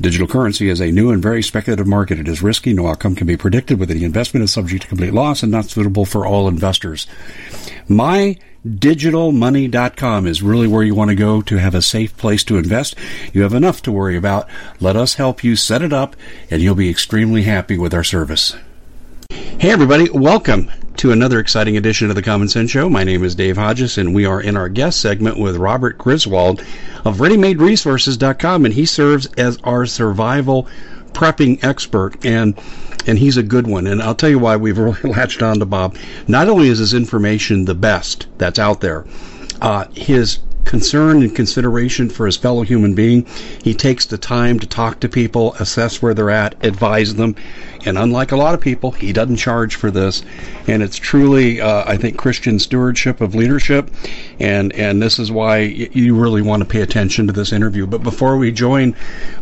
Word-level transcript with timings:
Digital 0.00 0.28
currency 0.28 0.68
is 0.68 0.80
a 0.80 0.92
new 0.92 1.10
and 1.10 1.20
very 1.20 1.42
speculative 1.42 1.88
market. 1.88 2.20
It 2.20 2.28
is 2.28 2.40
risky. 2.40 2.72
No 2.72 2.86
outcome 2.86 3.16
can 3.16 3.26
be 3.26 3.36
predicted. 3.36 3.80
With 3.80 3.90
any 3.90 4.04
investment 4.04 4.44
is 4.44 4.52
subject 4.52 4.82
to 4.82 4.88
complete 4.88 5.12
loss 5.12 5.42
and 5.42 5.50
not 5.50 5.64
suitable 5.64 6.04
for 6.04 6.24
all 6.24 6.46
investors. 6.46 7.08
MyDigitalMoney.com 7.88 10.28
is 10.28 10.40
really 10.40 10.68
where 10.68 10.84
you 10.84 10.94
want 10.94 11.08
to 11.08 11.16
go 11.16 11.42
to 11.42 11.56
have 11.56 11.74
a 11.74 11.82
safe 11.82 12.16
place 12.16 12.44
to 12.44 12.58
invest. 12.58 12.94
You 13.32 13.42
have 13.42 13.54
enough 13.54 13.82
to 13.82 13.90
worry 13.90 14.16
about. 14.16 14.48
Let 14.78 14.94
us 14.94 15.14
help 15.14 15.42
you 15.42 15.56
set 15.56 15.82
it 15.82 15.92
up, 15.92 16.14
and 16.48 16.62
you'll 16.62 16.76
be 16.76 16.90
extremely 16.90 17.42
happy 17.42 17.76
with 17.76 17.92
our 17.92 18.04
service. 18.04 18.54
Hey, 19.30 19.72
everybody, 19.72 20.08
welcome 20.10 20.70
to 20.98 21.12
another 21.12 21.38
exciting 21.38 21.76
edition 21.76 22.10
of 22.10 22.16
the 22.16 22.22
Common 22.22 22.48
Sense 22.48 22.72
Show. 22.72 22.90
My 22.90 23.04
name 23.04 23.22
is 23.22 23.36
Dave 23.36 23.56
Hodges, 23.56 23.98
and 23.98 24.12
we 24.12 24.26
are 24.26 24.40
in 24.40 24.56
our 24.56 24.68
guest 24.68 25.00
segment 25.00 25.38
with 25.38 25.56
Robert 25.56 25.96
Griswold 25.96 26.60
of 27.04 27.18
ReadyMadeResources.com, 27.18 28.64
and 28.64 28.74
he 28.74 28.84
serves 28.84 29.26
as 29.38 29.58
our 29.62 29.86
survival 29.86 30.66
prepping 31.12 31.62
expert. 31.62 32.24
And 32.26 32.60
and 33.06 33.16
he's 33.16 33.36
a 33.36 33.44
good 33.44 33.68
one. 33.68 33.86
And 33.86 34.02
I'll 34.02 34.16
tell 34.16 34.28
you 34.28 34.40
why 34.40 34.56
we've 34.56 34.76
really 34.78 35.00
latched 35.02 35.40
on 35.40 35.60
to 35.60 35.66
Bob. 35.66 35.96
Not 36.26 36.48
only 36.48 36.68
is 36.68 36.78
his 36.78 36.94
information 36.94 37.64
the 37.64 37.76
best 37.76 38.26
that's 38.38 38.58
out 38.58 38.80
there, 38.80 39.06
uh, 39.62 39.84
his 39.94 40.40
concern 40.68 41.22
and 41.22 41.34
consideration 41.34 42.10
for 42.10 42.26
his 42.26 42.36
fellow 42.36 42.62
human 42.62 42.94
being. 42.94 43.24
He 43.62 43.72
takes 43.72 44.04
the 44.04 44.18
time 44.18 44.58
to 44.58 44.66
talk 44.66 45.00
to 45.00 45.08
people, 45.08 45.54
assess 45.54 46.02
where 46.02 46.12
they're 46.12 46.28
at, 46.28 46.62
advise 46.62 47.14
them. 47.14 47.36
And 47.86 47.96
unlike 47.96 48.32
a 48.32 48.36
lot 48.36 48.54
of 48.54 48.60
people, 48.60 48.90
he 48.90 49.12
doesn't 49.12 49.36
charge 49.36 49.76
for 49.76 49.90
this. 49.90 50.22
And 50.66 50.82
it's 50.82 50.96
truly, 50.96 51.60
uh, 51.60 51.84
I 51.86 51.96
think, 51.96 52.16
Christian 52.16 52.58
stewardship 52.58 53.20
of 53.20 53.34
leadership. 53.34 53.90
And, 54.40 54.72
and 54.72 55.00
this 55.00 55.18
is 55.18 55.30
why 55.30 55.58
you 55.60 56.14
really 56.16 56.42
want 56.42 56.62
to 56.62 56.68
pay 56.68 56.82
attention 56.82 57.26
to 57.26 57.32
this 57.32 57.52
interview. 57.52 57.86
But 57.86 58.02
before 58.02 58.36
we 58.36 58.52
join 58.52 58.96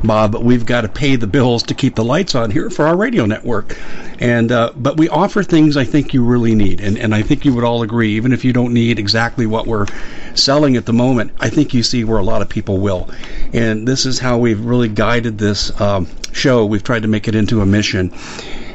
Bob, 0.04 0.34
we've 0.34 0.66
got 0.66 0.82
to 0.82 0.88
pay 0.88 1.16
the 1.16 1.26
bills 1.26 1.62
to 1.64 1.74
keep 1.74 1.94
the 1.94 2.04
lights 2.04 2.34
on 2.34 2.50
here 2.50 2.70
for 2.70 2.86
our 2.86 2.96
radio 2.96 3.26
network. 3.26 3.76
And 4.18 4.50
uh, 4.50 4.72
but 4.76 4.96
we 4.96 5.08
offer 5.08 5.42
things 5.42 5.76
I 5.76 5.84
think 5.84 6.14
you 6.14 6.24
really 6.24 6.54
need, 6.54 6.80
and, 6.80 6.96
and 6.96 7.14
I 7.14 7.22
think 7.22 7.44
you 7.44 7.54
would 7.54 7.64
all 7.64 7.82
agree, 7.82 8.12
even 8.12 8.32
if 8.32 8.44
you 8.44 8.52
don't 8.52 8.72
need 8.72 8.98
exactly 8.98 9.46
what 9.46 9.66
we're 9.66 9.86
selling 10.34 10.76
at 10.76 10.86
the 10.86 10.92
moment, 10.92 11.32
I 11.38 11.50
think 11.50 11.74
you 11.74 11.82
see 11.82 12.04
where 12.04 12.18
a 12.18 12.22
lot 12.22 12.40
of 12.40 12.48
people 12.48 12.78
will. 12.78 13.10
And 13.52 13.86
this 13.86 14.06
is 14.06 14.18
how 14.18 14.38
we've 14.38 14.60
really 14.60 14.88
guided 14.88 15.38
this 15.38 15.78
um, 15.80 16.06
show. 16.36 16.64
We've 16.64 16.82
tried 16.82 17.02
to 17.02 17.08
make 17.08 17.28
it 17.28 17.34
into 17.34 17.60
a 17.60 17.66
mission. 17.66 18.12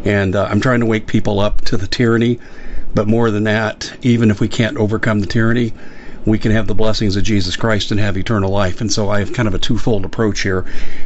And 0.03 0.35
uh, 0.35 0.47
I'm 0.49 0.59
trying 0.59 0.79
to 0.79 0.85
wake 0.85 1.07
people 1.07 1.39
up 1.39 1.61
to 1.61 1.77
the 1.77 1.88
tyranny. 1.88 2.39
But 2.94 3.07
more 3.07 3.31
than 3.31 3.45
that, 3.45 3.94
even 4.01 4.31
if 4.31 4.41
we 4.41 4.49
can't 4.49 4.77
overcome 4.77 5.22
the 5.22 5.27
tyranny, 5.27 5.73
we 6.25 6.38
can 6.38 6.51
have 6.51 6.67
the 6.67 6.75
blessings 6.75 7.16
of 7.16 7.23
Jesus 7.23 7.55
Christ 7.55 7.91
and 7.91 8.00
have 8.00 8.17
eternal 8.17 8.51
life. 8.51 8.81
And 8.81 8.91
so 8.91 9.09
I 9.09 9.19
have 9.19 9.33
kind 9.33 9.47
of 9.47 9.53
a 9.53 9.59
twofold 9.59 10.05
approach 10.05 10.41
here. 10.41 10.66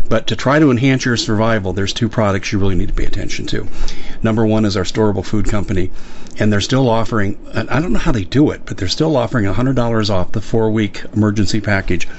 But 0.09 0.27
to 0.27 0.35
try 0.35 0.59
to 0.59 0.71
enhance 0.71 1.05
your 1.05 1.15
survival, 1.15 1.73
there's 1.73 1.93
two 1.93 2.09
products 2.09 2.51
you 2.51 2.59
really 2.59 2.75
need 2.75 2.89
to 2.89 2.93
pay 2.93 3.05
attention 3.05 3.45
to. 3.47 3.67
Number 4.23 4.45
one 4.45 4.65
is 4.65 4.75
our 4.75 4.83
storable 4.83 5.23
food 5.23 5.45
company. 5.45 5.91
And 6.37 6.51
they're 6.51 6.59
still 6.61 6.89
offering, 6.89 7.37
I 7.53 7.79
don't 7.79 7.93
know 7.93 7.99
how 7.99 8.11
they 8.11 8.25
do 8.25 8.49
it, 8.51 8.61
but 8.65 8.77
they're 8.77 8.89
still 8.89 9.15
offering 9.15 9.45
$100 9.45 10.09
off 10.09 10.33
the 10.33 10.41
four 10.41 10.69
week 10.69 11.03
emergency 11.13 11.61
package. 11.61 12.09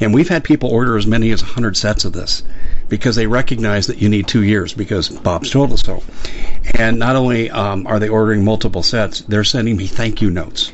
And 0.00 0.14
we've 0.14 0.28
had 0.28 0.44
people 0.44 0.70
order 0.70 0.96
as 0.96 1.06
many 1.06 1.30
as 1.30 1.42
100 1.42 1.76
sets 1.76 2.04
of 2.04 2.12
this 2.12 2.42
because 2.88 3.16
they 3.16 3.26
recognize 3.26 3.86
that 3.86 3.98
you 3.98 4.08
need 4.08 4.26
two 4.26 4.42
years 4.42 4.74
because 4.74 5.08
Bob's 5.08 5.50
told 5.50 5.72
us 5.72 5.82
so. 5.82 6.02
And 6.74 6.98
not 6.98 7.16
only 7.16 7.50
um, 7.50 7.86
are 7.86 7.98
they 7.98 8.08
ordering 8.08 8.44
multiple 8.44 8.82
sets, 8.82 9.20
they're 9.20 9.44
sending 9.44 9.76
me 9.76 9.86
thank 9.86 10.20
you 10.20 10.30
notes 10.30 10.72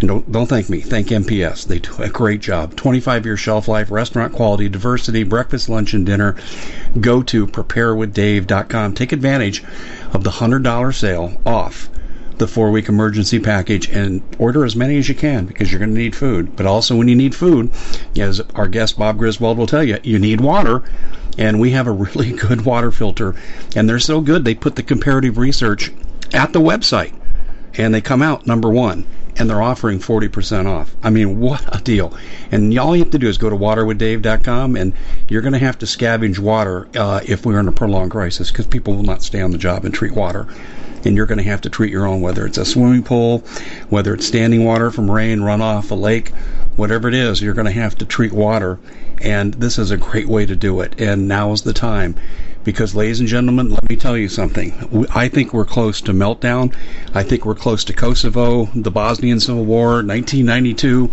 and 0.00 0.08
don't, 0.08 0.32
don't 0.32 0.46
thank 0.46 0.68
me. 0.68 0.80
Thank 0.80 1.08
MPS. 1.08 1.66
They 1.66 1.78
do 1.78 1.94
a 1.98 2.08
great 2.08 2.40
job. 2.40 2.74
25 2.76 3.26
year 3.26 3.36
shelf 3.36 3.68
life, 3.68 3.90
restaurant 3.90 4.32
quality, 4.32 4.68
diversity, 4.68 5.24
breakfast, 5.24 5.68
lunch, 5.68 5.94
and 5.94 6.06
dinner. 6.06 6.36
Go 7.00 7.22
to 7.24 7.46
preparewithdave.com. 7.46 8.94
Take 8.94 9.12
advantage 9.12 9.62
of 10.12 10.24
the 10.24 10.30
$100 10.30 10.94
sale 10.94 11.40
off 11.44 11.90
the 12.40 12.48
four 12.48 12.72
week 12.72 12.88
emergency 12.88 13.38
package 13.38 13.88
and 13.88 14.20
order 14.38 14.64
as 14.64 14.74
many 14.74 14.98
as 14.98 15.08
you 15.08 15.14
can 15.14 15.46
because 15.46 15.70
you're 15.70 15.78
going 15.78 15.94
to 15.94 16.00
need 16.00 16.16
food. 16.16 16.56
But 16.56 16.66
also, 16.66 16.96
when 16.96 17.06
you 17.06 17.14
need 17.14 17.34
food, 17.34 17.70
as 18.18 18.40
our 18.56 18.66
guest 18.66 18.98
Bob 18.98 19.18
Griswold 19.18 19.58
will 19.58 19.68
tell 19.68 19.84
you, 19.84 19.98
you 20.02 20.18
need 20.18 20.40
water. 20.40 20.82
And 21.38 21.60
we 21.60 21.70
have 21.70 21.86
a 21.86 21.92
really 21.92 22.32
good 22.32 22.62
water 22.62 22.90
filter. 22.90 23.36
And 23.76 23.88
they're 23.88 24.00
so 24.00 24.20
good, 24.20 24.44
they 24.44 24.54
put 24.54 24.74
the 24.74 24.82
comparative 24.82 25.38
research 25.38 25.92
at 26.34 26.52
the 26.52 26.60
website 26.60 27.12
and 27.74 27.94
they 27.94 28.00
come 28.00 28.22
out 28.22 28.46
number 28.46 28.68
one 28.68 29.06
and 29.36 29.48
they're 29.48 29.62
offering 29.62 29.98
40% 29.98 30.66
off. 30.66 30.94
I 31.02 31.10
mean, 31.10 31.38
what 31.40 31.62
a 31.74 31.82
deal. 31.82 32.16
And 32.50 32.76
all 32.78 32.96
you 32.96 33.02
have 33.02 33.12
to 33.12 33.18
do 33.18 33.28
is 33.28 33.38
go 33.38 33.50
to 33.50 33.56
waterwithdave.com 33.56 34.76
and 34.76 34.92
you're 35.28 35.42
going 35.42 35.52
to 35.52 35.58
have 35.58 35.78
to 35.78 35.86
scavenge 35.86 36.38
water 36.38 36.88
uh, 36.96 37.20
if 37.26 37.46
we're 37.46 37.60
in 37.60 37.68
a 37.68 37.72
prolonged 37.72 38.10
crisis 38.10 38.50
because 38.50 38.66
people 38.66 38.96
will 38.96 39.02
not 39.02 39.22
stay 39.22 39.40
on 39.40 39.50
the 39.50 39.58
job 39.58 39.84
and 39.84 39.94
treat 39.94 40.12
water. 40.12 40.46
And 41.04 41.16
you're 41.16 41.26
going 41.26 41.38
to 41.38 41.44
have 41.44 41.60
to 41.62 41.70
treat 41.70 41.90
your 41.90 42.06
own, 42.06 42.20
whether 42.20 42.46
it's 42.46 42.58
a 42.58 42.64
swimming 42.64 43.02
pool, 43.02 43.38
whether 43.88 44.14
it's 44.14 44.26
standing 44.26 44.64
water 44.64 44.90
from 44.90 45.10
rain, 45.10 45.40
runoff, 45.40 45.90
a 45.90 45.94
lake, 45.94 46.30
whatever 46.76 47.08
it 47.08 47.14
is, 47.14 47.40
you're 47.40 47.54
going 47.54 47.66
to 47.66 47.72
have 47.72 47.96
to 47.96 48.04
treat 48.04 48.32
water. 48.32 48.78
And 49.20 49.54
this 49.54 49.78
is 49.78 49.90
a 49.90 49.96
great 49.96 50.28
way 50.28 50.46
to 50.46 50.56
do 50.56 50.80
it. 50.80 51.00
And 51.00 51.28
now 51.28 51.52
is 51.52 51.62
the 51.62 51.72
time 51.72 52.16
because, 52.62 52.94
ladies 52.94 53.20
and 53.20 53.28
gentlemen, 53.28 53.70
let 53.70 53.88
me 53.88 53.96
tell 53.96 54.16
you 54.16 54.28
something. 54.28 55.06
I 55.14 55.28
think 55.28 55.54
we're 55.54 55.64
close 55.64 56.00
to 56.02 56.12
meltdown. 56.12 56.74
I 57.14 57.22
think 57.22 57.46
we're 57.46 57.54
close 57.54 57.84
to 57.84 57.92
Kosovo, 57.92 58.66
the 58.74 58.90
Bosnian 58.90 59.40
Civil 59.40 59.64
War, 59.64 60.02
1992. 60.02 61.10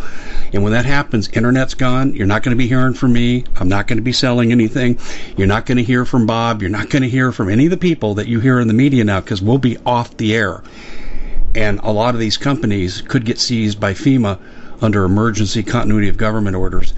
And 0.54 0.64
when 0.64 0.74
that 0.74 0.86
happens, 0.86 1.30
internet's 1.30 1.74
gone. 1.74 2.14
You're 2.14 2.28
not 2.28 2.44
going 2.44 2.56
to 2.56 2.58
be 2.58 2.68
hearing 2.68 2.94
from 2.94 3.14
me. 3.14 3.46
I'm 3.56 3.70
not 3.70 3.88
going 3.88 3.98
to 3.98 4.04
be 4.04 4.12
selling 4.12 4.52
anything. 4.52 5.00
You're 5.38 5.48
not 5.48 5.66
going 5.66 5.78
to 5.78 5.84
hear 5.84 6.04
from 6.06 6.26
Bob. 6.26 6.62
You're 6.62 6.70
not 6.70 6.90
going 6.90 7.04
to 7.04 7.10
hear 7.10 7.32
from 7.32 7.50
any 7.50 7.66
of 7.66 7.72
the 7.72 7.78
people 7.78 8.16
that 8.16 8.28
you 8.28 8.40
hear 8.40 8.60
in 8.60 8.68
the 8.68 8.74
media 8.74 9.04
now 9.04 9.22
because 9.22 9.42
we'll 9.42 9.58
be 9.58 9.78
off 9.86 10.18
the 10.18 10.36
air. 10.36 10.64
And 11.56 11.80
a 11.80 11.92
lot 11.92 12.14
of 12.14 12.20
these 12.20 12.38
companies 12.38 13.02
could 13.02 13.26
get 13.26 13.40
seized 13.40 13.80
by 13.80 13.94
FEMA 13.94 14.38
under 14.82 15.06
emergency 15.06 15.64
continuity 15.64 16.10
of 16.10 16.18
government 16.18 16.56
orders 16.56 16.94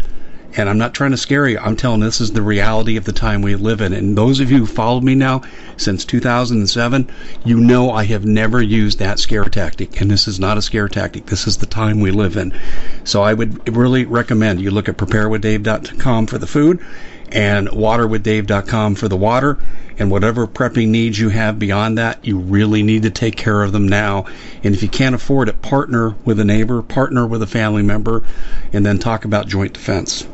And 0.56 0.68
I'm 0.68 0.78
not 0.78 0.94
trying 0.94 1.12
to 1.12 1.18
scare 1.18 1.48
you. 1.48 1.60
I'm 1.60 1.75
telling 1.75 2.00
this 2.00 2.22
is 2.22 2.31
the 2.31 2.42
reality 2.42 2.98
of 2.98 3.06
the 3.06 3.13
time 3.13 3.42
we 3.42 3.56
live 3.56 3.81
in. 3.81 3.94
And 3.94 4.18
those 4.18 4.40
of 4.40 4.51
you 4.51 4.60
who 4.60 4.66
followed 4.66 5.04
me 5.04 5.16
now 5.16 5.42
since 5.78 6.06
2007, 6.06 7.10
you 7.46 7.60
know 7.60 7.92
I 7.92 8.06
have 8.06 8.25
never 8.25 8.62
used 8.62 9.00
that 9.00 9.19
scare 9.19 9.46
tactic. 9.46 10.01
And 10.01 10.10
this 10.10 10.28
is 10.28 10.40
not 10.40 10.57
a 10.57 10.62
scare 10.62 10.88
tactic. 10.88 11.28
This 11.28 11.48
is 11.48 11.57
the 11.57 11.66
time 11.66 12.00
we 12.00 12.12
live 12.12 12.36
in. 12.36 12.54
So 13.04 13.22
I 13.22 13.34
would 13.34 13.75
really 13.75 14.06
recommend 14.06 14.62
you 14.62 14.72
look 14.72 14.90
at 14.90 14.98
preparewithdave.com 14.98 16.28
for 16.28 16.38
the 16.38 16.48
food 16.48 16.84
and 17.31 17.67
waterwithdave.com 17.69 18.95
for 18.95 19.07
the 19.07 19.17
water. 19.17 19.57
And 19.97 20.09
whatever 20.09 20.47
prepping 20.47 20.87
needs 20.87 21.19
you 21.19 21.27
have 21.27 21.59
beyond 21.59 21.97
that, 21.97 22.23
you 22.25 22.39
really 22.39 22.83
need 22.83 23.03
to 23.03 23.09
take 23.09 23.35
care 23.35 23.61
of 23.63 23.73
them 23.73 23.85
now. 23.85 24.27
And 24.63 24.73
if 24.73 24.81
you 24.81 24.87
can't 24.87 25.13
afford 25.13 25.49
it, 25.49 25.61
partner 25.61 26.15
with 26.23 26.39
a 26.39 26.45
neighbor, 26.45 26.81
partner 26.81 27.27
with 27.27 27.43
a 27.43 27.47
family 27.47 27.81
member, 27.81 28.23
and 28.71 28.85
then 28.85 28.97
talk 28.97 29.25
about 29.25 29.47
joint 29.47 29.73
defense. 29.73 30.25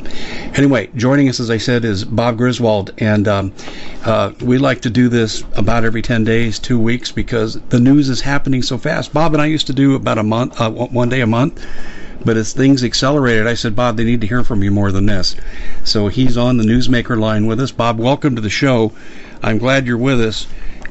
Anyway, 0.53 0.91
joining 0.95 1.29
us, 1.29 1.39
as 1.39 1.49
I 1.49 1.57
said, 1.57 1.83
is 1.83 2.05
Bob 2.05 2.37
Griswold. 2.37 2.93
And 2.99 3.27
um, 3.27 3.53
uh, 4.03 4.33
we 4.41 4.59
like 4.59 4.81
to 4.81 4.91
do 4.91 5.09
this 5.09 5.43
about 5.55 5.83
every 5.83 6.03
10 6.03 6.23
days, 6.23 6.59
two 6.59 6.79
weeks, 6.79 7.11
because 7.11 7.59
the 7.69 7.79
news 7.79 8.07
is 8.07 8.21
happening 8.21 8.61
so 8.61 8.77
fast. 8.77 9.13
Bob 9.13 9.33
and 9.33 9.41
I 9.41 9.47
used 9.47 9.65
to 9.65 9.73
do 9.73 9.95
about 9.95 10.19
a 10.19 10.23
month, 10.23 10.61
uh, 10.61 10.69
one 10.69 11.09
day 11.09 11.21
a 11.21 11.27
month. 11.27 11.65
But 12.25 12.37
as 12.37 12.53
things 12.53 12.83
accelerated, 12.83 13.45
I 13.45 13.53
said, 13.53 13.75
Bob, 13.75 13.97
they 13.97 14.03
need 14.03 14.21
to 14.21 14.27
hear 14.27 14.43
from 14.43 14.63
you 14.63 14.71
more 14.71 14.91
than 14.91 15.05
this. 15.05 15.35
So 15.83 16.07
he's 16.07 16.37
on 16.37 16.57
the 16.57 16.63
newsmaker 16.63 17.17
line 17.19 17.45
with 17.45 17.59
us. 17.59 17.71
Bob, 17.71 17.99
welcome 17.99 18.35
to 18.35 18.41
the 18.41 18.49
show. 18.49 18.91
I'm 19.43 19.59
glad 19.59 19.85
you're 19.85 19.97
with 19.97 20.19
us. 20.19 20.47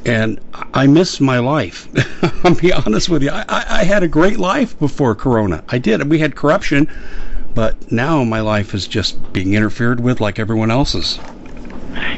And 0.06 0.38
I 0.72 0.86
miss 0.86 1.20
my 1.20 1.40
life. 1.40 1.88
I'll 2.44 2.54
be 2.54 2.72
honest 2.72 3.08
with 3.08 3.24
you. 3.24 3.30
I, 3.30 3.44
I 3.48 3.84
had 3.84 4.04
a 4.04 4.08
great 4.08 4.38
life 4.38 4.78
before 4.78 5.16
Corona. 5.16 5.64
I 5.68 5.78
did. 5.78 6.08
We 6.08 6.20
had 6.20 6.36
corruption, 6.36 6.88
but 7.54 7.90
now 7.90 8.22
my 8.22 8.40
life 8.40 8.72
is 8.72 8.86
just 8.86 9.32
being 9.32 9.54
interfered 9.54 9.98
with 9.98 10.20
like 10.20 10.38
everyone 10.38 10.70
else's. 10.70 11.18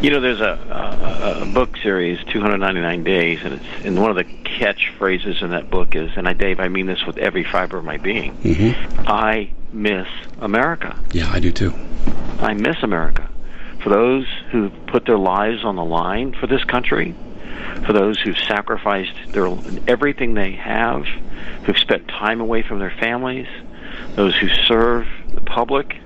You 0.00 0.10
know, 0.10 0.20
there's 0.20 0.40
a, 0.40 0.58
a, 0.70 1.42
a 1.42 1.46
book 1.46 1.76
series, 1.78 2.18
299 2.24 3.04
Days, 3.04 3.40
and 3.42 3.54
it's 3.54 3.64
and 3.84 4.00
one 4.00 4.10
of 4.10 4.16
the 4.16 4.24
catchphrases 4.24 5.42
in 5.42 5.50
that 5.50 5.70
book 5.70 5.94
is, 5.94 6.10
and 6.16 6.28
I, 6.28 6.32
Dave, 6.32 6.60
I 6.60 6.68
mean 6.68 6.86
this 6.86 7.04
with 7.06 7.18
every 7.18 7.44
fiber 7.44 7.78
of 7.78 7.84
my 7.84 7.96
being. 7.96 8.36
Mm-hmm. 8.38 9.00
I 9.06 9.50
miss 9.72 10.08
America. 10.40 10.98
Yeah, 11.12 11.30
I 11.30 11.40
do 11.40 11.52
too. 11.52 11.74
I 12.40 12.54
miss 12.54 12.82
America. 12.82 13.28
For 13.82 13.90
those 13.90 14.26
who 14.50 14.70
put 14.88 15.04
their 15.04 15.18
lives 15.18 15.64
on 15.64 15.76
the 15.76 15.84
line 15.84 16.34
for 16.34 16.46
this 16.46 16.64
country, 16.64 17.14
for 17.84 17.92
those 17.92 18.18
who've 18.20 18.38
sacrificed 18.38 19.14
their 19.32 19.46
everything 19.86 20.34
they 20.34 20.52
have, 20.52 21.04
who've 21.64 21.78
spent 21.78 22.08
time 22.08 22.40
away 22.40 22.62
from 22.62 22.78
their 22.78 22.90
families, 22.90 23.46
those 24.14 24.34
who 24.36 24.48
serve 24.48 25.06
the 25.34 25.40
public, 25.40 25.96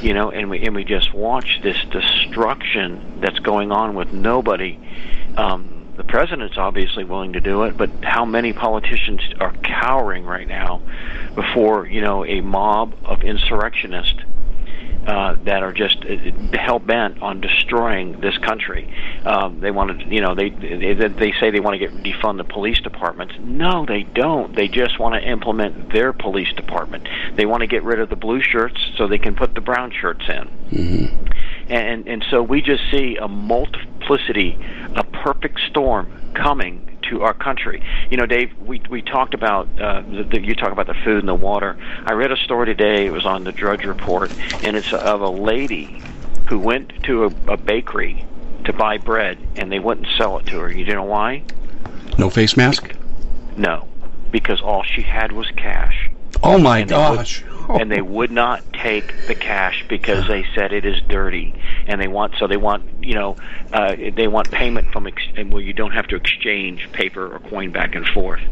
you 0.00 0.14
know, 0.14 0.30
and 0.30 0.50
we 0.50 0.60
and 0.60 0.74
we 0.74 0.84
just 0.84 1.14
watch 1.14 1.60
this 1.62 1.76
destruction 1.90 3.02
that's 3.20 3.38
going 3.40 3.72
on 3.72 3.94
with 3.94 4.12
nobody. 4.12 4.78
Um, 5.36 5.88
the 5.96 6.04
president's 6.04 6.56
obviously 6.58 7.04
willing 7.04 7.32
to 7.32 7.40
do 7.40 7.64
it, 7.64 7.76
but 7.76 7.90
how 8.02 8.24
many 8.24 8.52
politicians 8.52 9.20
are 9.40 9.52
cowering 9.62 10.24
right 10.24 10.46
now 10.46 10.82
before 11.34 11.86
you 11.86 12.00
know 12.00 12.24
a 12.24 12.40
mob 12.40 12.94
of 13.04 13.22
insurrectionists 13.22 14.20
uh, 15.06 15.36
that 15.44 15.62
are 15.62 15.72
just 15.72 15.98
uh, 16.04 16.58
hell 16.58 16.78
bent 16.78 17.20
on 17.22 17.40
destroying 17.40 18.20
this 18.20 18.36
country. 18.38 18.92
Um, 19.24 19.60
they 19.60 19.70
want 19.70 19.98
to, 19.98 20.06
you 20.06 20.20
know, 20.20 20.34
they, 20.34 20.50
they 20.50 20.94
they 20.94 21.32
say 21.40 21.50
they 21.50 21.60
want 21.60 21.78
to 21.78 21.78
get 21.78 21.92
defund 22.02 22.38
the 22.38 22.44
police 22.44 22.80
departments. 22.80 23.34
No, 23.40 23.84
they 23.86 24.02
don't. 24.02 24.54
They 24.56 24.68
just 24.68 24.98
want 24.98 25.14
to 25.14 25.28
implement 25.28 25.92
their 25.92 26.12
police 26.12 26.52
department. 26.54 27.08
They 27.36 27.46
want 27.46 27.60
to 27.60 27.66
get 27.66 27.82
rid 27.82 28.00
of 28.00 28.08
the 28.08 28.16
blue 28.16 28.40
shirts 28.40 28.80
so 28.96 29.06
they 29.06 29.18
can 29.18 29.34
put 29.34 29.54
the 29.54 29.60
brown 29.60 29.92
shirts 29.92 30.24
in. 30.28 30.48
Mm-hmm. 30.70 31.72
And 31.72 32.08
and 32.08 32.24
so 32.30 32.42
we 32.42 32.62
just 32.62 32.82
see 32.90 33.16
a 33.16 33.28
multiplicity, 33.28 34.58
a 34.96 35.04
perfect 35.04 35.60
storm 35.70 36.32
coming 36.34 36.93
to 37.14 37.22
our 37.22 37.34
country. 37.34 37.82
You 38.10 38.16
know, 38.16 38.26
Dave, 38.26 38.52
we 38.58 38.80
we 38.90 39.02
talked 39.02 39.34
about 39.34 39.68
uh, 39.80 40.02
the, 40.02 40.24
the, 40.24 40.40
you 40.40 40.54
talk 40.54 40.72
about 40.72 40.86
the 40.86 40.94
food 41.04 41.20
and 41.20 41.28
the 41.28 41.34
water. 41.34 41.76
I 42.04 42.12
read 42.12 42.32
a 42.32 42.36
story 42.36 42.66
today. 42.66 43.06
It 43.06 43.12
was 43.12 43.24
on 43.24 43.44
the 43.44 43.52
Drudge 43.52 43.84
Report, 43.84 44.30
and 44.62 44.76
it's 44.76 44.92
of 44.92 45.20
a 45.20 45.30
lady 45.30 46.02
who 46.48 46.58
went 46.58 46.92
to 47.04 47.24
a, 47.24 47.52
a 47.52 47.56
bakery 47.56 48.26
to 48.64 48.72
buy 48.72 48.98
bread, 48.98 49.38
and 49.56 49.70
they 49.70 49.78
wouldn't 49.78 50.08
sell 50.18 50.38
it 50.38 50.46
to 50.46 50.58
her. 50.60 50.70
You 50.70 50.84
know 50.86 51.04
why? 51.04 51.44
No 52.18 52.30
face 52.30 52.56
mask. 52.56 52.94
No, 53.56 53.88
because 54.30 54.60
all 54.60 54.82
she 54.82 55.02
had 55.02 55.32
was 55.32 55.46
cash. 55.56 56.10
Oh 56.42 56.58
my 56.58 56.82
gosh! 56.82 57.42
Would, 57.42 57.53
and 57.80 57.90
they 57.90 58.00
would 58.00 58.30
not 58.30 58.62
take 58.72 59.26
the 59.26 59.34
cash 59.34 59.84
because 59.88 60.26
they 60.28 60.44
said 60.54 60.72
it 60.72 60.84
is 60.84 61.00
dirty, 61.08 61.54
and 61.86 62.00
they 62.00 62.08
want 62.08 62.34
so 62.38 62.46
they 62.46 62.56
want 62.56 62.84
you 63.00 63.14
know 63.14 63.36
uh, 63.72 63.94
they 64.16 64.28
want 64.28 64.50
payment 64.50 64.90
from 64.92 65.06
ex- 65.06 65.22
where 65.48 65.62
you 65.62 65.72
don't 65.72 65.92
have 65.92 66.06
to 66.08 66.16
exchange 66.16 66.88
paper 66.92 67.34
or 67.34 67.38
coin 67.38 67.72
back 67.72 67.94
and 67.94 68.06
forth. 68.06 68.42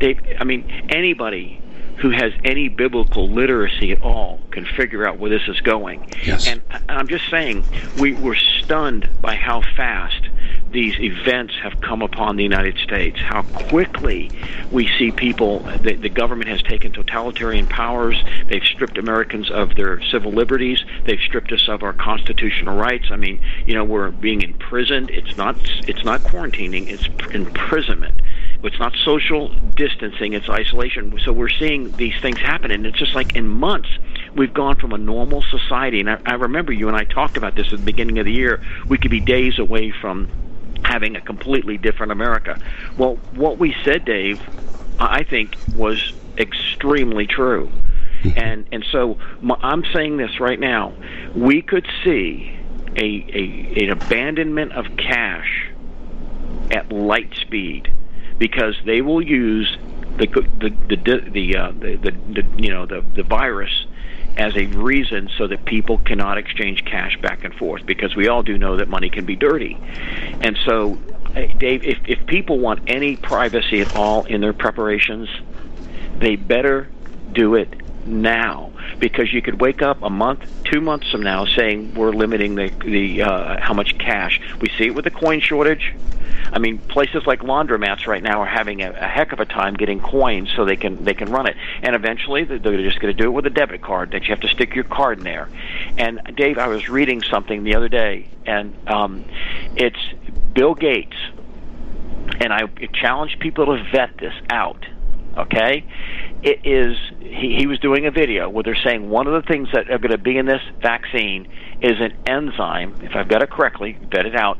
They, 0.00 0.18
I 0.38 0.44
mean, 0.44 0.64
anybody 0.90 1.60
who 2.00 2.10
has 2.10 2.32
any 2.44 2.68
biblical 2.68 3.28
literacy 3.28 3.92
at 3.92 4.02
all 4.02 4.40
can 4.52 4.64
figure 4.76 5.06
out 5.06 5.18
where 5.18 5.30
this 5.30 5.48
is 5.48 5.60
going. 5.62 6.06
Yes. 6.24 6.46
And 6.46 6.62
I'm 6.88 7.08
just 7.08 7.28
saying, 7.28 7.64
we 7.98 8.14
were 8.14 8.36
stunned 8.36 9.08
by 9.20 9.34
how 9.34 9.62
fast 9.76 10.28
these 10.70 10.98
events 11.00 11.54
have 11.62 11.80
come 11.80 12.02
upon 12.02 12.36
the 12.36 12.42
United 12.42 12.76
States, 12.78 13.18
how 13.20 13.42
quickly 13.42 14.30
we 14.70 14.88
see 14.98 15.10
people, 15.10 15.60
the, 15.82 15.94
the, 15.94 16.08
government 16.08 16.48
has 16.48 16.62
taken 16.62 16.92
totalitarian 16.92 17.66
powers, 17.66 18.22
they've 18.48 18.62
stripped 18.64 18.98
Americans 18.98 19.50
of 19.50 19.74
their 19.76 20.02
civil 20.02 20.32
liberties, 20.32 20.84
they've 21.04 21.20
stripped 21.20 21.52
us 21.52 21.68
of 21.68 21.82
our 21.82 21.92
constitutional 21.92 22.76
rights. 22.76 23.06
I 23.10 23.16
mean, 23.16 23.40
you 23.66 23.74
know, 23.74 23.84
we're 23.84 24.10
being 24.10 24.42
imprisoned. 24.42 25.10
It's 25.10 25.36
not, 25.36 25.56
it's 25.88 26.04
not 26.04 26.20
quarantining, 26.20 26.88
it's 26.88 27.06
imprisonment. 27.32 28.20
It's 28.62 28.78
not 28.78 28.94
social 29.04 29.50
distancing, 29.76 30.32
it's 30.32 30.48
isolation. 30.48 31.18
So 31.24 31.32
we're 31.32 31.48
seeing 31.48 31.92
these 31.92 32.20
things 32.20 32.38
happen, 32.38 32.72
and 32.72 32.84
it's 32.86 32.98
just 32.98 33.14
like 33.14 33.36
in 33.36 33.48
months, 33.48 33.88
we've 34.34 34.52
gone 34.52 34.76
from 34.76 34.92
a 34.92 34.98
normal 34.98 35.42
society. 35.42 36.00
And 36.00 36.10
I, 36.10 36.18
I 36.26 36.34
remember 36.34 36.72
you 36.72 36.88
and 36.88 36.96
I 36.96 37.04
talked 37.04 37.36
about 37.36 37.54
this 37.54 37.72
at 37.72 37.78
the 37.78 37.84
beginning 37.84 38.18
of 38.18 38.26
the 38.26 38.32
year. 38.32 38.60
We 38.88 38.98
could 38.98 39.12
be 39.12 39.20
days 39.20 39.58
away 39.58 39.92
from 39.92 40.28
having 40.88 41.16
a 41.16 41.20
completely 41.20 41.76
different 41.76 42.12
America. 42.12 42.58
Well, 42.96 43.16
what 43.34 43.58
we 43.58 43.76
said, 43.84 44.06
Dave, 44.06 44.40
I 44.98 45.22
think 45.22 45.54
was 45.76 46.12
extremely 46.38 47.26
true. 47.26 47.70
And 48.36 48.66
and 48.72 48.84
so 48.90 49.18
I'm 49.62 49.84
saying 49.94 50.16
this 50.16 50.40
right 50.40 50.58
now. 50.58 50.92
We 51.36 51.62
could 51.62 51.86
see 52.02 52.58
a, 52.96 53.04
a 53.04 53.84
an 53.84 53.90
abandonment 53.90 54.72
of 54.72 54.86
cash 54.96 55.70
at 56.72 56.90
light 56.90 57.32
speed 57.34 57.92
because 58.38 58.74
they 58.84 59.02
will 59.02 59.22
use 59.22 59.76
the 60.16 60.26
the 60.26 60.70
the 60.88 61.30
the, 61.30 61.56
uh, 61.56 61.72
the, 61.72 61.96
the, 61.96 62.10
the 62.10 62.62
you 62.62 62.70
know 62.70 62.86
the 62.86 63.04
the 63.14 63.22
virus 63.22 63.86
as 64.36 64.54
a 64.56 64.66
reason 64.66 65.28
so 65.36 65.46
that 65.48 65.64
people 65.64 65.98
cannot 65.98 66.38
exchange 66.38 66.84
cash 66.84 67.16
back 67.20 67.44
and 67.44 67.54
forth 67.54 67.84
because 67.86 68.14
we 68.14 68.28
all 68.28 68.42
do 68.42 68.56
know 68.56 68.76
that 68.76 68.88
money 68.88 69.10
can 69.10 69.26
be 69.26 69.36
dirty. 69.36 69.76
And 70.40 70.56
so, 70.64 70.98
Dave, 71.58 71.82
if, 71.82 71.98
if 72.06 72.26
people 72.26 72.58
want 72.58 72.80
any 72.86 73.16
privacy 73.16 73.80
at 73.80 73.88
all 73.94 74.24
in 74.24 74.40
their 74.40 74.52
preparations, 74.52 75.28
they 76.20 76.36
better 76.36 76.88
do 77.32 77.54
it 77.54 77.74
now 78.06 78.72
because 78.98 79.32
you 79.32 79.42
could 79.42 79.60
wake 79.60 79.82
up 79.82 80.02
a 80.02 80.10
month, 80.10 80.44
two 80.64 80.80
months 80.80 81.10
from 81.10 81.22
now 81.22 81.46
saying 81.46 81.94
we're 81.94 82.12
limiting 82.12 82.54
the 82.54 82.68
the 82.84 83.22
uh, 83.22 83.60
how 83.60 83.74
much 83.74 83.98
cash. 83.98 84.40
We 84.60 84.68
see 84.76 84.86
it 84.86 84.94
with 84.94 85.04
the 85.04 85.10
coin 85.10 85.40
shortage. 85.40 85.94
I 86.52 86.58
mean, 86.58 86.78
places 86.78 87.26
like 87.26 87.40
laundromats 87.40 88.06
right 88.06 88.22
now 88.22 88.40
are 88.42 88.46
having 88.46 88.82
a, 88.82 88.90
a 88.90 89.06
heck 89.06 89.32
of 89.32 89.40
a 89.40 89.44
time 89.44 89.74
getting 89.74 90.00
coins 90.00 90.50
so 90.54 90.64
they 90.64 90.76
can 90.76 91.04
they 91.04 91.14
can 91.14 91.30
run 91.30 91.46
it. 91.46 91.56
And 91.82 91.94
eventually, 91.94 92.44
they're 92.44 92.58
just 92.58 93.00
going 93.00 93.14
to 93.14 93.22
do 93.22 93.28
it 93.28 93.32
with 93.32 93.46
a 93.46 93.50
debit 93.50 93.82
card 93.82 94.12
that 94.12 94.22
you 94.22 94.28
have 94.30 94.40
to 94.40 94.48
stick 94.48 94.74
your 94.74 94.84
card 94.84 95.18
in 95.18 95.24
there. 95.24 95.48
And 95.96 96.20
Dave, 96.36 96.58
I 96.58 96.68
was 96.68 96.88
reading 96.88 97.22
something 97.22 97.64
the 97.64 97.74
other 97.74 97.88
day, 97.88 98.28
and 98.46 98.74
um, 98.88 99.24
it's 99.76 99.98
Bill 100.54 100.74
Gates, 100.74 101.16
and 102.40 102.52
I 102.52 102.66
challenge 102.94 103.38
people 103.38 103.66
to 103.66 103.84
vet 103.92 104.16
this 104.18 104.34
out. 104.50 104.84
Okay, 105.38 105.86
it 106.42 106.66
is 106.66 106.96
he, 107.20 107.56
he 107.58 107.66
was 107.66 107.78
doing 107.78 108.06
a 108.06 108.10
video 108.10 108.48
where 108.48 108.64
they're 108.64 108.82
saying 108.82 109.08
one 109.08 109.28
of 109.28 109.40
the 109.40 109.46
things 109.46 109.68
that 109.72 109.88
are 109.90 109.98
going 109.98 110.10
to 110.10 110.18
be 110.18 110.36
in 110.36 110.46
this 110.46 110.62
vaccine 110.82 111.46
is 111.80 112.00
an 112.00 112.16
enzyme. 112.26 112.96
If 113.02 113.14
I've 113.14 113.28
got 113.28 113.42
it 113.42 113.50
correctly, 113.50 113.96
vet 114.10 114.26
it 114.26 114.34
out 114.34 114.58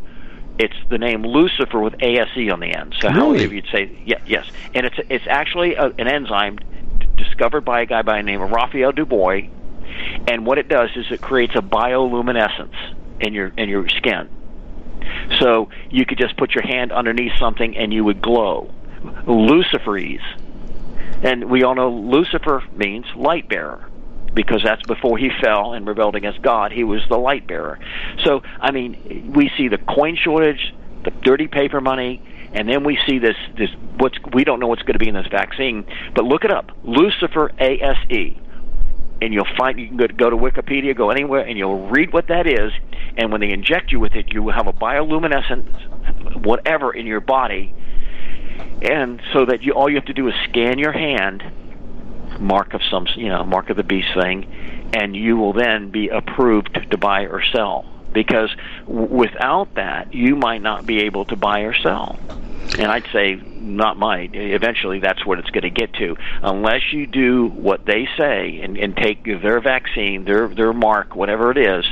it's 0.59 0.75
the 0.91 0.99
name 0.99 1.23
Lucifer 1.23 1.81
with 1.81 1.95
ASE 2.03 2.51
on 2.53 2.61
the 2.61 2.75
end. 2.75 2.95
So 3.01 3.09
really? 3.09 3.21
how 3.21 3.31
many 3.31 3.45
of 3.45 3.53
you'd 3.53 3.69
say 3.73 3.97
yeah, 4.05 4.19
yes? 4.27 4.47
And 4.75 4.85
it's 4.85 4.97
it's 5.09 5.27
actually 5.29 5.75
a, 5.75 5.87
an 5.87 6.09
enzyme 6.09 6.57
d- 6.57 7.07
discovered 7.17 7.63
by 7.63 7.83
a 7.83 7.87
guy 7.87 8.03
by 8.03 8.17
the 8.19 8.25
name 8.25 8.43
of 8.43 8.51
Raphael 8.51 8.93
Dubois, 8.93 9.43
and 10.27 10.45
what 10.45 10.59
it 10.59 10.69
does 10.69 10.91
is 10.97 11.07
it 11.11 11.21
creates 11.21 11.55
a 11.55 11.63
bioluminescence 11.63 12.75
in 13.21 13.35
your 13.35 13.53
in 13.57 13.69
your 13.69 13.89
skin. 13.89 14.29
So 15.39 15.71
you 15.91 16.05
could 16.05 16.19
just 16.19 16.37
put 16.37 16.55
your 16.55 16.67
hand 16.67 16.93
underneath 16.93 17.33
something 17.39 17.77
and 17.77 17.93
you 17.93 18.05
would 18.05 18.21
glow. 18.21 18.75
Luciferase. 19.27 20.19
And 21.23 21.51
we 21.51 21.65
all 21.65 21.75
know 21.75 21.91
Lucifer 21.91 22.63
means 22.77 23.07
light 23.17 23.49
bearer. 23.49 23.89
because 24.35 24.63
that's 24.63 24.83
before 24.87 25.19
he 25.19 25.31
fell 25.43 25.73
and 25.73 25.87
rebelled 25.87 26.15
against 26.15 26.43
God. 26.43 26.73
He 26.73 26.85
was 26.85 27.01
the 27.09 27.17
light 27.17 27.47
bearer. 27.47 27.79
So, 28.25 28.43
I 28.61 28.71
mean, 28.71 29.33
we 29.35 29.51
see 29.57 29.69
the 29.69 29.79
coin 29.79 30.17
shortage, 30.17 30.75
the 31.05 31.11
dirty 31.11 31.49
paper 31.49 31.81
money, 31.81 32.23
and 32.53 32.69
then 32.69 32.85
we 32.85 32.99
see 33.07 33.19
this 33.19 33.37
this 33.59 33.71
what's 33.99 34.17
we 34.33 34.45
don't 34.45 34.61
know 34.61 34.69
what's 34.69 34.83
going 34.83 34.95
to 34.95 34.99
be 34.99 35.09
in 35.09 35.15
this 35.15 35.27
vaccine. 35.31 35.85
But 36.15 36.25
look 36.25 36.45
it 36.45 36.51
up, 36.51 36.71
Lucifer 36.85 37.51
ASE, 37.59 38.37
and 39.21 39.35
you'll 39.35 39.47
find 39.59 39.79
you 39.79 39.89
can 39.89 39.97
go 39.97 40.07
to, 40.07 40.13
go 40.13 40.31
to 40.31 40.37
Wikipedia, 40.37 40.97
go 40.97 41.11
anywhere, 41.11 41.41
and 41.41 41.59
you'll 41.59 41.89
read 41.89 42.13
what 42.13 42.29
that 42.29 42.47
is. 42.47 42.73
And 43.17 43.33
when 43.33 43.41
they 43.41 43.51
inject 43.51 43.91
you 43.93 43.99
with 43.99 44.15
it, 44.15 44.33
you 44.33 44.43
will 44.43 44.53
have 44.53 44.67
a 44.69 44.73
bioluminescent 44.73 46.45
whatever 46.45 46.93
in 46.95 47.07
your 47.07 47.21
body, 47.21 47.75
and 48.83 49.21
so 49.33 49.47
that 49.47 49.63
you 49.63 49.73
all 49.73 49.89
you 49.89 49.97
have 49.97 50.05
to 50.07 50.15
do 50.15 50.29
is 50.29 50.35
scan 50.49 50.79
your 50.79 50.93
hand 50.93 51.43
mark 52.39 52.75
of 52.75 52.81
some 52.91 53.07
you 53.17 53.29
know 53.29 53.45
mark 53.45 53.71
of 53.71 53.77
the 53.77 53.85
beast 53.85 54.09
thing, 54.15 54.47
and 54.93 55.17
you 55.17 55.37
will 55.37 55.53
then 55.53 55.91
be 55.91 56.09
approved 56.09 56.79
to 56.91 56.99
buy 56.99 57.23
or 57.23 57.43
sell. 57.55 57.85
Because 58.13 58.51
w- 58.87 59.09
without 59.11 59.69
that, 59.77 60.09
you 60.13 60.37
might 60.37 60.63
not 60.63 60.87
be 60.87 61.05
able 61.05 61.25
to 61.27 61.37
buy 61.37 61.61
or 61.61 61.75
sell. 61.75 62.19
And 62.79 62.87
I'd 62.87 63.07
say 63.13 63.35
not 63.35 63.97
might. 63.97 64.31
Eventually, 64.35 65.01
that's 65.01 65.25
what 65.25 65.39
it's 65.39 65.51
going 65.51 65.63
to 65.63 65.71
get 65.71 65.93
to. 65.95 66.17
Unless 66.43 66.93
you 66.93 67.07
do 67.07 67.47
what 67.47 67.85
they 67.87 68.09
say 68.17 68.61
and, 68.61 68.77
and 68.77 68.97
take 68.97 69.25
their 69.25 69.61
vaccine, 69.61 70.25
their 70.25 70.49
their 70.49 70.73
mark, 70.73 71.17
whatever 71.17 71.51
it 71.51 71.59
is, 71.59 71.85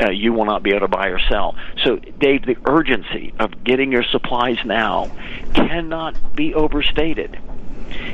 uh, 0.00 0.10
you 0.10 0.32
will 0.32 0.44
not 0.44 0.62
be 0.62 0.70
able 0.70 0.80
to 0.80 0.88
buy 0.88 1.08
or 1.08 1.18
sell. 1.18 1.56
So, 1.84 1.96
Dave, 1.96 2.46
the 2.46 2.56
urgency 2.66 3.34
of 3.38 3.62
getting 3.62 3.92
your 3.92 4.04
supplies 4.04 4.58
now 4.64 5.10
cannot 5.54 6.34
be 6.34 6.54
overstated. 6.54 7.38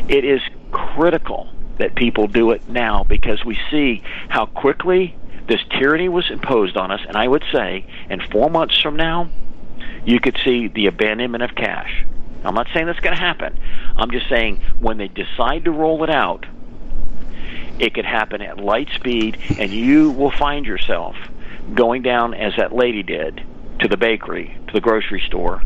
It 0.09 0.25
is 0.25 0.41
critical 0.71 1.49
that 1.79 1.95
people 1.95 2.27
do 2.27 2.51
it 2.51 2.69
now 2.69 3.05
because 3.05 3.45
we 3.45 3.59
see 3.71 4.03
how 4.29 4.47
quickly 4.47 5.17
this 5.49 5.61
tyranny 5.71 6.09
was 6.09 6.31
imposed 6.31 6.77
on 6.77 6.91
us. 6.91 7.01
And 7.07 7.17
I 7.17 7.27
would 7.27 7.45
say, 7.53 7.87
in 8.09 8.21
four 8.31 8.51
months 8.51 8.81
from 8.81 8.97
now, 8.97 9.29
you 10.05 10.21
could 10.21 10.39
see 10.45 10.69
the 10.69 10.87
abandonment 10.87 11.43
of 11.43 11.55
cash. 11.55 12.05
I'm 12.45 12.55
not 12.55 12.67
saying 12.75 12.87
that's 12.87 13.01
going 13.01 13.15
to 13.15 13.21
happen. 13.21 13.59
I'm 13.97 14.11
just 14.11 14.29
saying 14.29 14.61
when 14.81 14.99
they 14.99 15.09
decide 15.09 15.65
to 15.65 15.71
roll 15.71 16.03
it 16.03 16.11
out, 16.11 16.47
it 17.79 17.95
could 17.95 18.05
happen 18.05 18.43
at 18.43 18.59
light 18.59 18.89
speed, 18.95 19.39
and 19.59 19.73
you 19.73 20.11
will 20.11 20.31
find 20.31 20.67
yourself 20.67 21.17
going 21.75 22.03
down 22.03 22.35
as 22.35 22.55
that 22.57 22.73
lady 22.73 23.03
did 23.03 23.43
to 23.81 23.89
the 23.89 23.97
bakery, 23.97 24.57
to 24.69 24.73
the 24.73 24.81
grocery 24.81 25.23
store, 25.27 25.63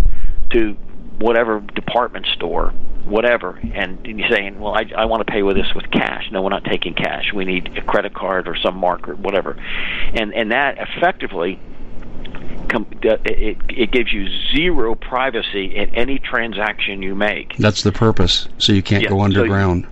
to 0.51 0.77
whatever 1.19 1.61
department 1.61 2.27
store, 2.35 2.71
whatever, 3.05 3.59
and 3.75 4.05
you're 4.05 4.29
saying, 4.29 4.61
"Well, 4.61 4.75
I, 4.75 4.85
I 4.97 5.05
want 5.07 5.27
to 5.27 5.31
pay 5.31 5.43
with 5.43 5.57
this 5.57 5.73
with 5.75 5.91
cash." 5.91 6.29
No, 6.31 6.43
we're 6.43 6.51
not 6.51 6.65
taking 6.65 6.95
cash. 6.95 7.33
We 7.35 7.45
need 7.45 7.77
a 7.77 7.83
credit 7.83 8.15
card 8.15 8.49
or 8.49 8.57
some 8.57 8.77
mark 8.77 9.09
or 9.09 9.15
whatever, 9.15 9.57
and 10.15 10.35
and 10.35 10.53
that 10.53 10.79
effectively. 10.79 11.61
It, 13.03 13.59
it 13.69 13.91
gives 13.91 14.13
you 14.13 14.29
zero 14.55 14.95
privacy 14.95 15.77
in 15.77 15.95
any 15.95 16.19
transaction 16.19 17.03
you 17.03 17.15
make. 17.15 17.57
That's 17.57 17.83
the 17.83 17.93
purpose, 17.93 18.49
so 18.59 18.73
you 18.73 18.83
can't 18.83 19.03
Yeah, 19.05 19.11
go 19.11 19.19
so 19.19 19.25
underground. 19.25 19.87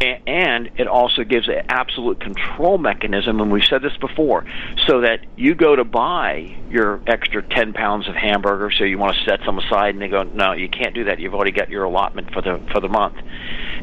And 0.00 0.70
it 0.76 0.86
also 0.86 1.24
gives 1.24 1.48
an 1.48 1.62
absolute 1.68 2.20
control 2.20 2.78
mechanism, 2.78 3.40
and 3.40 3.50
we've 3.50 3.64
said 3.64 3.82
this 3.82 3.96
before, 3.96 4.44
so 4.86 5.00
that 5.00 5.20
you 5.36 5.56
go 5.56 5.74
to 5.74 5.82
buy 5.82 6.56
your 6.70 7.00
extra 7.08 7.42
10 7.42 7.72
pounds 7.72 8.06
of 8.08 8.14
hamburger, 8.14 8.70
so 8.70 8.84
you 8.84 8.96
want 8.96 9.16
to 9.16 9.24
set 9.24 9.40
some 9.44 9.58
aside, 9.58 9.94
and 9.94 10.02
they 10.02 10.06
go, 10.06 10.22
no, 10.22 10.52
you 10.52 10.68
can't 10.68 10.94
do 10.94 11.04
that. 11.04 11.18
You've 11.18 11.34
already 11.34 11.50
got 11.50 11.68
your 11.68 11.82
allotment 11.82 12.32
for 12.32 12.42
the 12.42 12.60
for 12.70 12.80
the 12.80 12.88
month. 12.88 13.16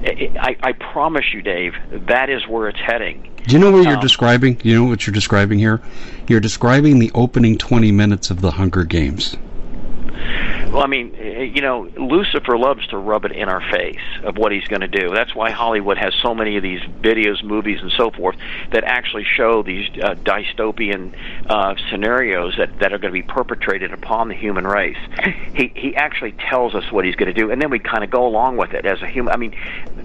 I, 0.06 0.56
I, 0.62 0.72
promise 0.74 1.34
you, 1.34 1.42
Dave, 1.42 1.74
that 2.08 2.30
is 2.30 2.48
where 2.48 2.70
it's 2.70 2.80
heading. 2.80 3.32
Do 3.48 3.54
you 3.54 3.60
know 3.60 3.72
what 3.72 3.84
you're 3.84 3.96
Um, 3.96 4.02
describing? 4.02 4.60
You 4.64 4.76
know 4.76 4.84
what 4.86 5.06
you're 5.06 5.14
describing 5.14 5.60
here? 5.60 5.82
You're 6.28 6.40
describing 6.40 6.98
the 6.98 7.12
opening 7.14 7.56
20 7.56 7.92
minutes 7.92 8.32
of 8.32 8.42
the 8.42 8.52
Hunger 8.52 8.84
Games. 8.84 9.36
Well, 10.72 10.84
I 10.84 10.88
mean, 10.88 11.16
eh, 11.18 11.44
you 11.44 11.62
know, 11.62 11.90
Lucifer 11.98 12.58
loves 12.58 12.86
to 12.88 12.98
rub 12.98 13.26
it 13.26 13.32
in 13.32 13.48
our 13.48 13.62
face 13.72 14.02
of 14.24 14.38
what 14.38 14.52
he's 14.52 14.66
going 14.66 14.82
to 14.82 14.88
do. 14.88 15.10
That's 15.14 15.34
why 15.34 15.52
Hollywood 15.52 15.98
has 15.98 16.14
so 16.22 16.36
many 16.36 16.58
of 16.58 16.64
these 16.64 16.82
videos, 17.02 17.44
movies, 17.44 17.80
and 17.82 17.92
so 17.98 18.12
forth 18.12 18.36
that 18.72 18.84
actually 18.84 19.24
show 19.24 19.64
these 19.64 19.90
uh, 20.04 20.16
dystopian 20.16 21.16
uh, 21.50 21.76
scenarios 21.90 22.56
that, 22.58 22.80
that 22.80 22.92
are 22.92 22.98
going 22.98 23.14
to 23.14 23.22
be 23.22 23.24
perpetrated 23.24 23.94
upon 23.94 24.28
the 24.28 24.36
human 24.36 24.66
race. 24.66 24.98
He 25.56 25.72
he 25.74 25.96
actually 25.96 26.34
tells 26.34 26.76
us 26.76 26.84
what 26.92 27.06
he's 27.06 27.16
going 27.16 27.34
to 27.34 27.40
do, 27.40 27.52
and 27.52 27.62
then 27.62 27.70
we 27.70 27.80
kind 27.80 28.04
of 28.04 28.12
go 28.12 28.26
along 28.26 28.58
with 28.58 28.74
it 28.74 28.86
as 28.86 29.02
a 29.02 29.08
human. 29.08 29.34
I 29.34 29.38
mean, 29.38 29.56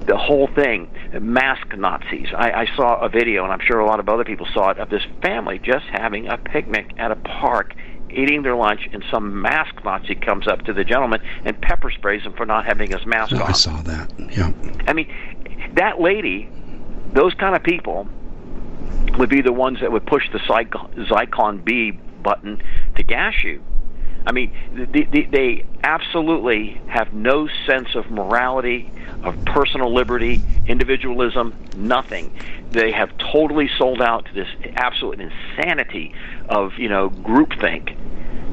the 0.07 0.17
whole 0.17 0.49
thing, 0.55 0.89
mask 1.21 1.77
Nazis. 1.77 2.29
I, 2.37 2.53
I 2.53 2.67
saw 2.77 3.01
a 3.01 3.09
video, 3.09 3.43
and 3.45 3.53
I'm 3.53 3.61
sure 3.61 3.81
a 3.81 3.87
lot 3.87 3.99
of 3.99 4.09
other 4.09 4.25
people 4.25 4.47
saw 4.55 4.71
it, 4.71 4.79
of 4.79 4.91
this 4.91 5.03
family 5.23 5.59
just 5.59 5.87
having 5.91 6.29
a 6.29 6.39
picnic 6.39 6.93
at 6.99 7.11
a 7.11 7.17
park 7.17 7.75
eating 8.13 8.43
their 8.43 8.57
lunch, 8.57 8.89
and 8.93 9.05
some 9.11 9.41
mask 9.41 9.75
Nazi 9.85 10.15
comes 10.15 10.47
up 10.47 10.63
to 10.63 10.73
the 10.73 10.85
gentleman 10.85 11.21
and 11.45 11.61
pepper 11.61 11.91
sprays 11.91 12.23
him 12.23 12.33
for 12.35 12.47
not 12.47 12.67
having 12.67 12.91
his 12.91 13.05
mask 13.07 13.33
Oh, 13.35 13.43
on. 13.43 13.49
I 13.49 13.53
saw 13.53 13.81
that. 13.83 14.13
Yeah. 14.31 14.53
I 14.87 14.93
mean, 14.93 15.09
that 15.75 16.01
lady, 16.01 16.49
those 17.13 17.35
kind 17.35 17.55
of 17.55 17.63
people, 17.63 18.09
would 19.19 19.29
be 19.29 19.43
the 19.43 19.53
ones 19.53 19.81
that 19.81 19.93
would 19.93 20.07
push 20.07 20.31
the 20.33 20.39
Zyklon 20.39 21.65
B 21.65 21.93
button 22.23 22.63
to 22.97 23.03
gas 23.03 23.43
you. 23.43 23.63
I 24.27 24.33
mean, 24.33 24.53
they, 24.93 25.05
they, 25.05 25.23
they 25.23 25.65
absolutely 25.83 26.81
have 26.89 27.13
no 27.13 27.49
sense 27.67 27.95
of 27.95 28.11
morality, 28.11 28.91
of 29.23 29.45
personal 29.47 29.93
liberty, 29.95 30.43
individualism, 30.67 31.55
nothing. 31.77 32.33
They 32.71 32.93
have 32.93 33.17
totally 33.19 33.71
sold 33.79 34.03
out 34.03 34.27
to 34.27 34.35
this 34.35 34.49
absolute 34.77 35.21
insanity 35.21 36.15
of 36.49 36.79
you 36.79 36.89
know 36.89 37.11
groupthink, 37.11 37.97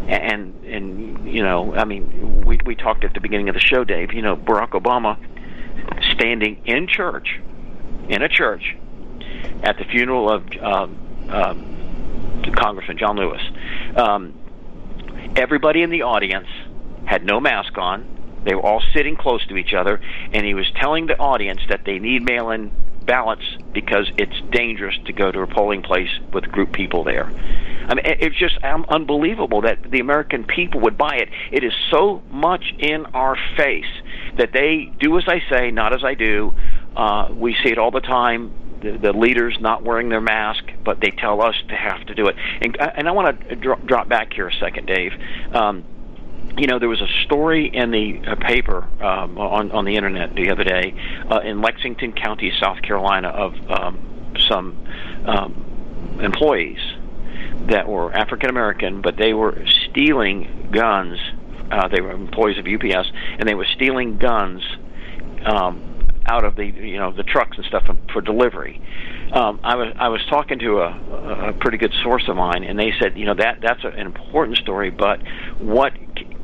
and 0.07 0.53
and 0.65 1.27
you 1.27 1.43
know, 1.43 1.75
I 1.75 1.85
mean, 1.85 2.45
we 2.45 2.59
we 2.65 2.75
talked 2.75 3.03
at 3.03 3.13
the 3.13 3.19
beginning 3.19 3.49
of 3.49 3.55
the 3.55 3.61
show, 3.61 3.83
Dave. 3.83 4.13
You 4.13 4.21
know, 4.21 4.35
Barack 4.35 4.69
Obama 4.69 5.17
standing 6.13 6.61
in 6.65 6.87
church, 6.87 7.39
in 8.09 8.21
a 8.21 8.29
church, 8.29 8.75
at 9.63 9.77
the 9.77 9.83
funeral 9.85 10.31
of 10.31 10.43
um, 10.61 11.29
um, 11.29 12.53
Congressman 12.55 12.97
John 12.97 13.17
Lewis. 13.17 13.41
Um, 13.95 14.33
everybody 15.37 15.83
in 15.83 15.89
the 15.89 16.01
audience 16.01 16.47
had 17.05 17.23
no 17.23 17.39
mask 17.39 17.77
on. 17.77 18.43
They 18.43 18.55
were 18.55 18.65
all 18.65 18.81
sitting 18.93 19.15
close 19.15 19.45
to 19.47 19.57
each 19.57 19.73
other, 19.73 19.99
and 20.33 20.45
he 20.45 20.53
was 20.53 20.65
telling 20.79 21.07
the 21.07 21.17
audience 21.17 21.61
that 21.69 21.81
they 21.85 21.99
need 21.99 22.23
mail-in 22.23 22.71
ballots 23.05 23.43
because 23.73 24.09
it's 24.17 24.35
dangerous 24.51 24.95
to 25.05 25.13
go 25.13 25.31
to 25.31 25.41
a 25.41 25.47
polling 25.47 25.81
place 25.81 26.09
with 26.33 26.43
group 26.45 26.73
people 26.73 27.03
there. 27.03 27.25
I 27.89 27.95
mean, 27.95 28.03
it's 28.05 28.37
just 28.37 28.61
um, 28.63 28.85
unbelievable 28.89 29.61
that 29.61 29.89
the 29.89 30.01
American 30.01 30.43
people 30.43 30.81
would 30.81 30.97
buy 30.97 31.15
it. 31.15 31.29
It 31.51 31.63
is 31.63 31.71
so 31.89 32.21
much 32.29 32.73
in 32.79 33.05
our 33.13 33.37
face 33.55 33.85
that 34.37 34.51
they 34.51 34.91
do 34.99 35.17
as 35.17 35.23
I 35.27 35.41
say, 35.49 35.71
not 35.71 35.95
as 35.95 36.03
I 36.03 36.13
do. 36.13 36.53
Uh, 36.95 37.29
we 37.31 37.55
see 37.63 37.69
it 37.69 37.77
all 37.77 37.91
the 37.91 38.01
time. 38.01 38.53
The, 38.81 39.13
leaders 39.13 39.57
not 39.59 39.83
wearing 39.83 40.09
their 40.09 40.21
mask, 40.21 40.63
but 40.83 40.99
they 40.99 41.11
tell 41.11 41.41
us 41.41 41.55
to 41.69 41.75
have 41.75 42.05
to 42.05 42.13
do 42.13 42.27
it. 42.27 42.35
And, 42.61 42.77
and 42.79 43.07
I 43.07 43.11
want 43.11 43.49
to 43.49 43.55
dro- 43.55 43.79
drop 43.85 44.07
back 44.07 44.33
here 44.33 44.47
a 44.47 44.53
second, 44.53 44.85
Dave. 44.85 45.13
Um, 45.51 45.83
you 46.57 46.67
know, 46.67 46.79
there 46.79 46.89
was 46.89 47.01
a 47.01 47.07
story 47.25 47.67
in 47.67 47.91
the 47.91 48.21
uh, 48.25 48.35
paper 48.35 48.83
um, 49.01 49.37
on 49.37 49.71
on 49.71 49.85
the 49.85 49.95
internet 49.95 50.33
the 50.35 50.49
other 50.49 50.63
day 50.63 50.93
uh, 51.29 51.39
in 51.39 51.61
Lexington 51.61 52.13
County, 52.13 52.51
South 52.59 52.81
Carolina, 52.81 53.29
of 53.29 53.53
um, 53.69 54.33
some 54.49 54.77
um, 55.25 56.19
employees 56.21 56.79
that 57.69 57.87
were 57.87 58.13
African 58.13 58.49
American, 58.49 59.01
but 59.01 59.17
they 59.17 59.33
were 59.33 59.57
stealing 59.89 60.69
guns. 60.71 61.19
Uh, 61.69 61.87
they 61.89 62.01
were 62.01 62.11
employees 62.11 62.57
of 62.57 62.65
UPS, 62.65 63.11
and 63.37 63.47
they 63.47 63.55
were 63.55 63.67
stealing 63.75 64.17
guns 64.17 64.63
um, 65.45 65.86
out 66.27 66.43
of 66.43 66.55
the 66.55 66.65
you 66.65 66.97
know 66.97 67.11
the 67.11 67.23
trucks 67.23 67.57
and 67.57 67.65
stuff 67.65 67.83
for, 68.11 68.21
delivery. 68.21 68.81
Um, 69.31 69.59
I 69.63 69.75
was 69.75 69.93
I 69.97 70.09
was 70.09 70.21
talking 70.29 70.59
to 70.59 70.81
a, 70.81 71.49
a 71.49 71.53
pretty 71.53 71.77
good 71.77 71.93
source 72.03 72.27
of 72.27 72.35
mine, 72.35 72.63
and 72.63 72.77
they 72.77 72.93
said, 72.99 73.17
you 73.17 73.25
know, 73.25 73.35
that 73.35 73.59
that's 73.61 73.83
an 73.83 73.99
important 73.99 74.57
story, 74.57 74.89
but 74.89 75.21
what 75.59 75.93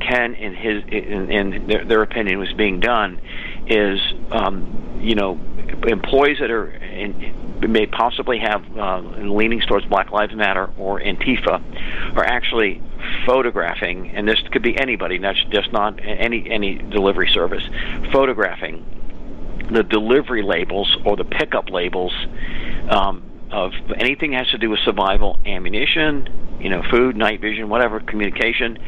can, 0.00 0.34
in 0.34 0.54
his 0.54 0.82
in, 0.88 1.30
in 1.30 1.66
their, 1.66 1.84
their 1.84 2.02
opinion, 2.02 2.38
was 2.38 2.52
being 2.54 2.80
done 2.80 3.20
is, 3.66 4.00
um, 4.30 4.98
you 5.00 5.14
know, 5.14 5.38
employees 5.86 6.38
that 6.40 6.50
are 6.50 6.70
in, 6.70 7.60
may 7.60 7.86
possibly 7.86 8.38
have 8.38 8.62
uh, 8.76 8.98
leanings 9.00 9.64
towards 9.66 9.86
Black 9.86 10.10
Lives 10.10 10.34
Matter 10.34 10.70
or 10.76 11.00
Antifa 11.00 12.16
are 12.16 12.24
actually 12.24 12.82
photographing, 13.26 14.10
and 14.10 14.28
this 14.28 14.40
could 14.50 14.62
be 14.62 14.78
anybody, 14.78 15.18
not 15.18 15.36
just 15.50 15.72
not 15.72 15.98
any 16.02 16.50
any 16.50 16.76
delivery 16.76 17.30
service, 17.32 17.64
photographing 18.12 18.84
the 19.72 19.82
delivery 19.82 20.42
labels 20.42 20.96
or 21.04 21.16
the 21.16 21.24
pickup 21.24 21.70
labels 21.70 22.12
um, 22.90 23.22
of 23.50 23.72
anything 23.98 24.32
that 24.32 24.38
has 24.38 24.50
to 24.50 24.58
do 24.58 24.70
with 24.70 24.80
survival, 24.84 25.38
ammunition, 25.46 26.28
you 26.60 26.70
know, 26.70 26.82
food, 26.90 27.16
night 27.16 27.40
vision, 27.40 27.68
whatever, 27.68 28.00
communication, 28.00 28.78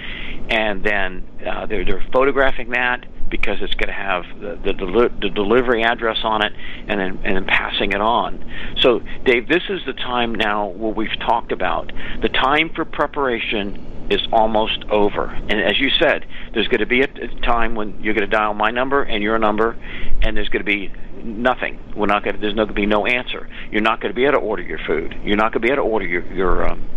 and 0.50 0.84
then 0.84 1.24
uh, 1.46 1.66
they're, 1.66 1.84
they're 1.84 2.04
photographing 2.12 2.70
that, 2.70 3.04
because 3.28 3.58
it's 3.60 3.74
going 3.74 3.88
to 3.88 3.92
have 3.92 4.22
the, 4.40 4.56
the, 4.64 4.72
deli- 4.72 5.20
the 5.20 5.30
delivery 5.30 5.82
address 5.82 6.18
on 6.22 6.44
it 6.44 6.52
and 6.86 7.00
then 7.00 7.18
and 7.24 7.36
then 7.36 7.44
passing 7.44 7.90
it 7.90 8.00
on. 8.00 8.44
So, 8.82 9.00
Dave, 9.24 9.48
this 9.48 9.62
is 9.68 9.80
the 9.84 9.94
time 9.94 10.32
now 10.32 10.68
where 10.68 10.92
we've 10.92 11.18
talked 11.18 11.50
about 11.50 11.92
the 12.22 12.28
time 12.28 12.70
for 12.74 12.84
preparation 12.84 13.76
is 14.10 14.20
almost 14.32 14.84
over. 14.88 15.26
And 15.48 15.60
as 15.60 15.80
you 15.80 15.90
said, 15.98 16.24
there's 16.54 16.68
going 16.68 16.78
to 16.80 16.86
be 16.86 17.00
a 17.00 17.08
time 17.42 17.74
when 17.74 18.00
you're 18.00 18.14
going 18.14 18.30
to 18.30 18.36
dial 18.36 18.54
my 18.54 18.70
number 18.70 19.02
and 19.02 19.20
your 19.24 19.38
number, 19.40 19.76
and 20.22 20.36
there's 20.36 20.48
going 20.48 20.64
to 20.64 20.70
be 20.70 20.92
nothing. 21.22 21.78
We're 21.96 22.06
not 22.06 22.24
going 22.24 22.36
to, 22.36 22.40
there's 22.40 22.54
going 22.54 22.68
to 22.68 22.74
be 22.74 22.86
no 22.86 23.06
answer. 23.06 23.48
You're 23.70 23.82
not 23.82 24.00
going 24.00 24.12
to 24.12 24.16
be 24.16 24.24
able 24.24 24.34
to 24.34 24.40
order 24.40 24.62
your 24.62 24.78
food. 24.86 25.14
You're 25.22 25.36
not 25.36 25.52
going 25.52 25.62
to 25.62 25.66
be 25.68 25.72
able 25.72 25.84
to 25.84 25.90
order 25.90 26.06
your 26.06 26.24
your 26.32 26.68
um, 26.68 26.88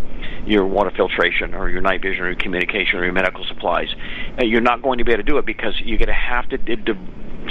your 0.46 0.66
water 0.66 0.90
filtration 0.94 1.54
or 1.54 1.68
your 1.68 1.80
night 1.80 2.02
vision 2.02 2.22
or 2.22 2.26
your 2.28 2.38
communication 2.38 2.98
or 2.98 3.04
your 3.04 3.12
medical 3.12 3.44
supplies. 3.44 3.88
Uh, 4.38 4.44
you're 4.44 4.60
not 4.60 4.82
going 4.82 4.98
to 4.98 5.04
be 5.04 5.12
able 5.12 5.22
to 5.22 5.30
do 5.30 5.38
it 5.38 5.46
because 5.46 5.74
you're 5.84 5.98
going 5.98 6.08
to 6.08 6.12
have 6.12 6.48
to 6.48 6.58
do 6.58 6.94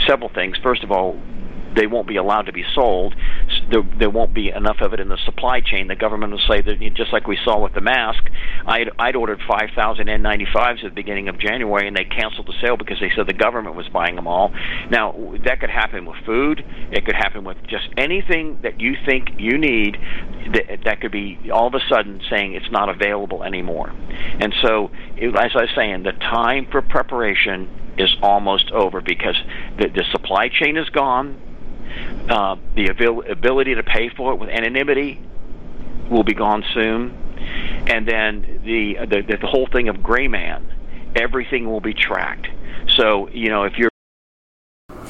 several 0.07 0.29
things. 0.29 0.57
First 0.61 0.83
of 0.83 0.91
all, 0.91 1.19
they 1.75 1.87
won't 1.87 2.07
be 2.07 2.17
allowed 2.17 2.43
to 2.43 2.53
be 2.53 2.63
sold. 2.73 3.15
There, 3.71 3.83
there 3.97 4.09
won't 4.09 4.33
be 4.33 4.49
enough 4.49 4.77
of 4.81 4.93
it 4.93 4.99
in 4.99 5.09
the 5.09 5.17
supply 5.25 5.61
chain. 5.61 5.87
The 5.87 5.95
government 5.95 6.31
will 6.31 6.47
say 6.47 6.61
that 6.61 6.79
just 6.95 7.13
like 7.13 7.27
we 7.27 7.37
saw 7.43 7.61
with 7.61 7.73
the 7.73 7.81
mask, 7.81 8.23
I'd, 8.65 8.89
I'd 8.97 9.15
ordered 9.15 9.39
5,000 9.47 10.07
N95s 10.07 10.83
at 10.83 10.91
the 10.91 10.95
beginning 10.95 11.29
of 11.29 11.39
January, 11.39 11.87
and 11.87 11.95
they 11.95 12.05
canceled 12.05 12.47
the 12.47 12.53
sale 12.61 12.77
because 12.77 12.99
they 12.99 13.11
said 13.15 13.27
the 13.27 13.33
government 13.33 13.75
was 13.75 13.87
buying 13.89 14.15
them 14.15 14.27
all. 14.27 14.51
Now 14.89 15.13
that 15.45 15.59
could 15.59 15.69
happen 15.69 16.05
with 16.05 16.17
food. 16.25 16.63
It 16.91 17.05
could 17.05 17.15
happen 17.15 17.43
with 17.43 17.57
just 17.67 17.87
anything 17.97 18.59
that 18.63 18.79
you 18.79 18.95
think 19.05 19.29
you 19.37 19.57
need. 19.57 19.97
That, 20.53 20.79
that 20.85 21.01
could 21.01 21.11
be 21.11 21.51
all 21.53 21.67
of 21.67 21.73
a 21.73 21.81
sudden 21.89 22.21
saying 22.29 22.55
it's 22.55 22.71
not 22.71 22.89
available 22.89 23.43
anymore. 23.43 23.89
And 23.89 24.53
so, 24.63 24.89
as 25.17 25.51
I 25.55 25.61
was 25.61 25.69
saying, 25.75 26.03
the 26.03 26.13
time 26.13 26.67
for 26.71 26.81
preparation 26.81 27.69
is 27.99 28.15
almost 28.21 28.71
over 28.71 29.01
because 29.01 29.35
the, 29.77 29.89
the 29.89 30.03
supply 30.11 30.49
chain 30.49 30.77
is 30.77 30.89
gone 30.89 31.39
uh, 32.29 32.55
the 32.75 32.89
abil- 32.89 33.23
ability 33.29 33.75
to 33.75 33.83
pay 33.83 34.09
for 34.09 34.33
it 34.33 34.39
with 34.39 34.49
anonymity 34.49 35.19
will 36.09 36.23
be 36.23 36.33
gone 36.33 36.63
soon, 36.73 37.11
and 37.87 38.07
then 38.07 38.61
the 38.63 39.05
the, 39.05 39.37
the 39.37 39.47
whole 39.47 39.67
thing 39.67 39.89
of 39.89 40.03
gray 40.03 40.27
man, 40.27 41.11
everything 41.15 41.69
will 41.69 41.81
be 41.81 41.93
tracked. 41.93 42.47
So 42.89 43.29
you 43.29 43.49
know 43.49 43.63
if 43.63 43.77
you're 43.77 43.88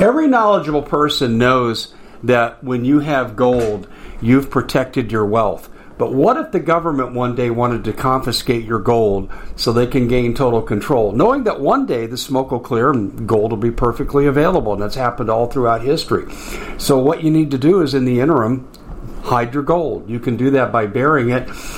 Every 0.00 0.28
knowledgeable 0.28 0.82
person 0.82 1.38
knows 1.38 1.94
that 2.22 2.62
when 2.62 2.84
you 2.84 3.00
have 3.00 3.36
gold, 3.36 3.88
you've 4.20 4.50
protected 4.50 5.10
your 5.10 5.24
wealth. 5.24 5.70
But 5.98 6.12
what 6.12 6.36
if 6.36 6.52
the 6.52 6.60
government 6.60 7.14
one 7.14 7.34
day 7.34 7.48
wanted 7.48 7.84
to 7.84 7.92
confiscate 7.94 8.66
your 8.66 8.78
gold 8.78 9.30
so 9.56 9.72
they 9.72 9.86
can 9.86 10.08
gain 10.08 10.34
total 10.34 10.60
control, 10.60 11.12
knowing 11.12 11.44
that 11.44 11.60
one 11.60 11.86
day 11.86 12.06
the 12.06 12.18
smoke 12.18 12.50
will 12.50 12.60
clear 12.60 12.90
and 12.90 13.26
gold 13.26 13.52
will 13.52 13.56
be 13.56 13.70
perfectly 13.70 14.26
available? 14.26 14.74
And 14.74 14.82
that's 14.82 14.94
happened 14.94 15.30
all 15.30 15.46
throughout 15.46 15.80
history. 15.80 16.30
So, 16.76 16.98
what 16.98 17.24
you 17.24 17.30
need 17.30 17.50
to 17.52 17.58
do 17.58 17.80
is, 17.80 17.94
in 17.94 18.04
the 18.04 18.20
interim, 18.20 18.68
hide 19.22 19.54
your 19.54 19.62
gold. 19.62 20.08
You 20.08 20.20
can 20.20 20.36
do 20.36 20.50
that 20.50 20.70
by 20.70 20.86
burying 20.86 21.30
it. 21.30 21.48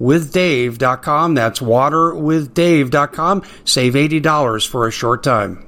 waterwithdave.com. 0.00 1.34
That's 1.34 1.60
waterwithdave.com. 1.60 3.42
Save 3.64 3.94
$80 3.94 4.68
for 4.68 4.86
a 4.86 4.90
short 4.90 5.22
time. 5.22 5.66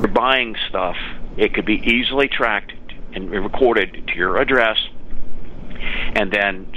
You're 0.00 0.08
buying 0.08 0.56
stuff, 0.68 0.96
it 1.36 1.54
could 1.54 1.66
be 1.66 1.74
easily 1.74 2.28
tracked 2.28 2.72
and 3.12 3.30
recorded 3.30 4.06
to 4.06 4.14
your 4.14 4.40
address 4.40 4.78
and 6.14 6.32
then 6.32 6.72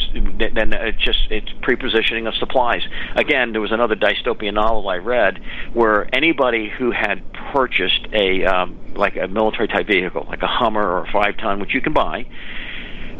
then 0.56 0.74
it's 0.74 1.04
just 1.04 1.20
it's 1.30 1.50
prepositioning 1.62 2.28
of 2.28 2.36
supplies. 2.36 2.82
Again, 3.16 3.52
there 3.52 3.62
was 3.62 3.72
another 3.72 3.96
dystopian 3.96 4.54
novel 4.54 4.88
I 4.90 4.98
read 4.98 5.40
where 5.74 6.14
anybody 6.16 6.70
who 6.70 6.92
had 6.92 7.22
purchased 7.54 8.08
a 8.14 8.46
um, 8.46 8.94
like 8.96 9.16
a 9.18 9.28
military 9.28 9.68
type 9.68 9.88
vehicle, 9.88 10.26
like 10.28 10.42
a 10.42 10.48
Hummer 10.48 10.82
or 10.82 11.06
a 11.06 11.12
five 11.12 11.38
ton, 11.38 11.60
which 11.60 11.74
you 11.74 11.82
can 11.82 11.94
buy, 11.94 12.26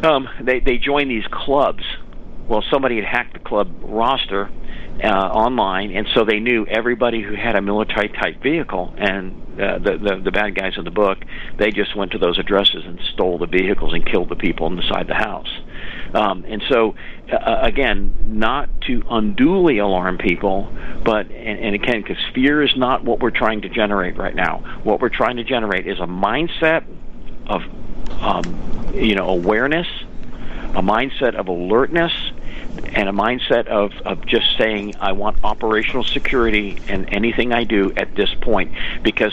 um, 0.02 0.28
they 0.42 0.60
they 0.60 0.78
join 0.78 1.08
these 1.08 1.26
clubs. 1.30 1.82
Well, 2.48 2.62
somebody 2.70 2.96
had 2.96 3.04
hacked 3.04 3.32
the 3.32 3.38
club 3.38 3.74
roster 3.82 4.50
uh, 5.02 5.06
online, 5.06 5.96
and 5.96 6.06
so 6.14 6.24
they 6.24 6.40
knew 6.40 6.66
everybody 6.66 7.22
who 7.22 7.34
had 7.34 7.56
a 7.56 7.62
military 7.62 8.08
type 8.08 8.42
vehicle. 8.42 8.94
And 8.96 9.60
uh, 9.60 9.78
the, 9.78 9.98
the 9.98 10.20
the 10.24 10.30
bad 10.30 10.54
guys 10.54 10.74
in 10.76 10.84
the 10.84 10.90
book, 10.90 11.18
they 11.58 11.70
just 11.70 11.96
went 11.96 12.12
to 12.12 12.18
those 12.18 12.38
addresses 12.38 12.84
and 12.84 13.00
stole 13.14 13.38
the 13.38 13.46
vehicles 13.46 13.92
and 13.92 14.04
killed 14.04 14.28
the 14.28 14.36
people 14.36 14.66
inside 14.66 15.08
the 15.08 15.14
house. 15.14 15.48
Um, 16.14 16.44
and 16.46 16.62
so, 16.68 16.94
uh, 17.32 17.36
uh 17.36 17.58
again, 17.62 18.14
not 18.24 18.68
to 18.82 19.02
unduly 19.10 19.78
alarm 19.78 20.18
people, 20.18 20.72
but 21.04 21.26
and, 21.26 21.58
and 21.58 21.74
again, 21.74 22.02
because 22.02 22.22
fear 22.34 22.62
is 22.62 22.72
not 22.76 23.04
what 23.04 23.20
we're 23.20 23.30
trying 23.30 23.62
to 23.62 23.68
generate 23.68 24.16
right 24.16 24.34
now. 24.34 24.80
What 24.84 25.00
we're 25.00 25.08
trying 25.08 25.36
to 25.36 25.44
generate 25.44 25.86
is 25.86 25.98
a 25.98 26.06
mindset 26.06 26.84
of 27.46 27.62
um, 28.20 28.90
you 28.94 29.14
know 29.14 29.28
awareness, 29.28 29.86
a 30.74 30.82
mindset 30.82 31.34
of 31.34 31.48
alertness, 31.48 32.12
and 32.94 33.08
a 33.08 33.12
mindset 33.12 33.66
of, 33.66 33.92
of 34.04 34.24
just 34.26 34.46
saying 34.58 34.94
I 35.00 35.12
want 35.12 35.36
operational 35.42 36.04
security 36.04 36.78
in 36.88 37.06
anything 37.06 37.52
I 37.52 37.64
do 37.64 37.92
at 37.96 38.14
this 38.16 38.30
point. 38.42 38.72
Because 39.02 39.32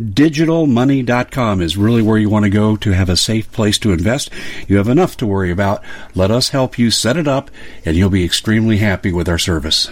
MyDigitalMoney.com 0.00 1.62
is 1.62 1.78
really 1.78 2.02
where 2.02 2.18
you 2.18 2.28
want 2.28 2.44
to 2.44 2.50
go 2.50 2.76
to 2.76 2.90
have 2.90 3.08
a 3.08 3.16
safe 3.16 3.50
place 3.50 3.78
to 3.78 3.92
invest. 3.92 4.30
You 4.68 4.76
have 4.76 4.88
enough 4.88 5.16
to 5.18 5.26
worry 5.26 5.50
about. 5.50 5.82
Let 6.14 6.30
us 6.30 6.50
help 6.50 6.78
you 6.78 6.90
set 6.90 7.16
it 7.16 7.26
up, 7.26 7.50
and 7.82 7.96
you'll 7.96 8.10
be 8.10 8.22
extremely 8.22 8.76
happy 8.76 9.10
with 9.10 9.26
our 9.26 9.38
service. 9.38 9.90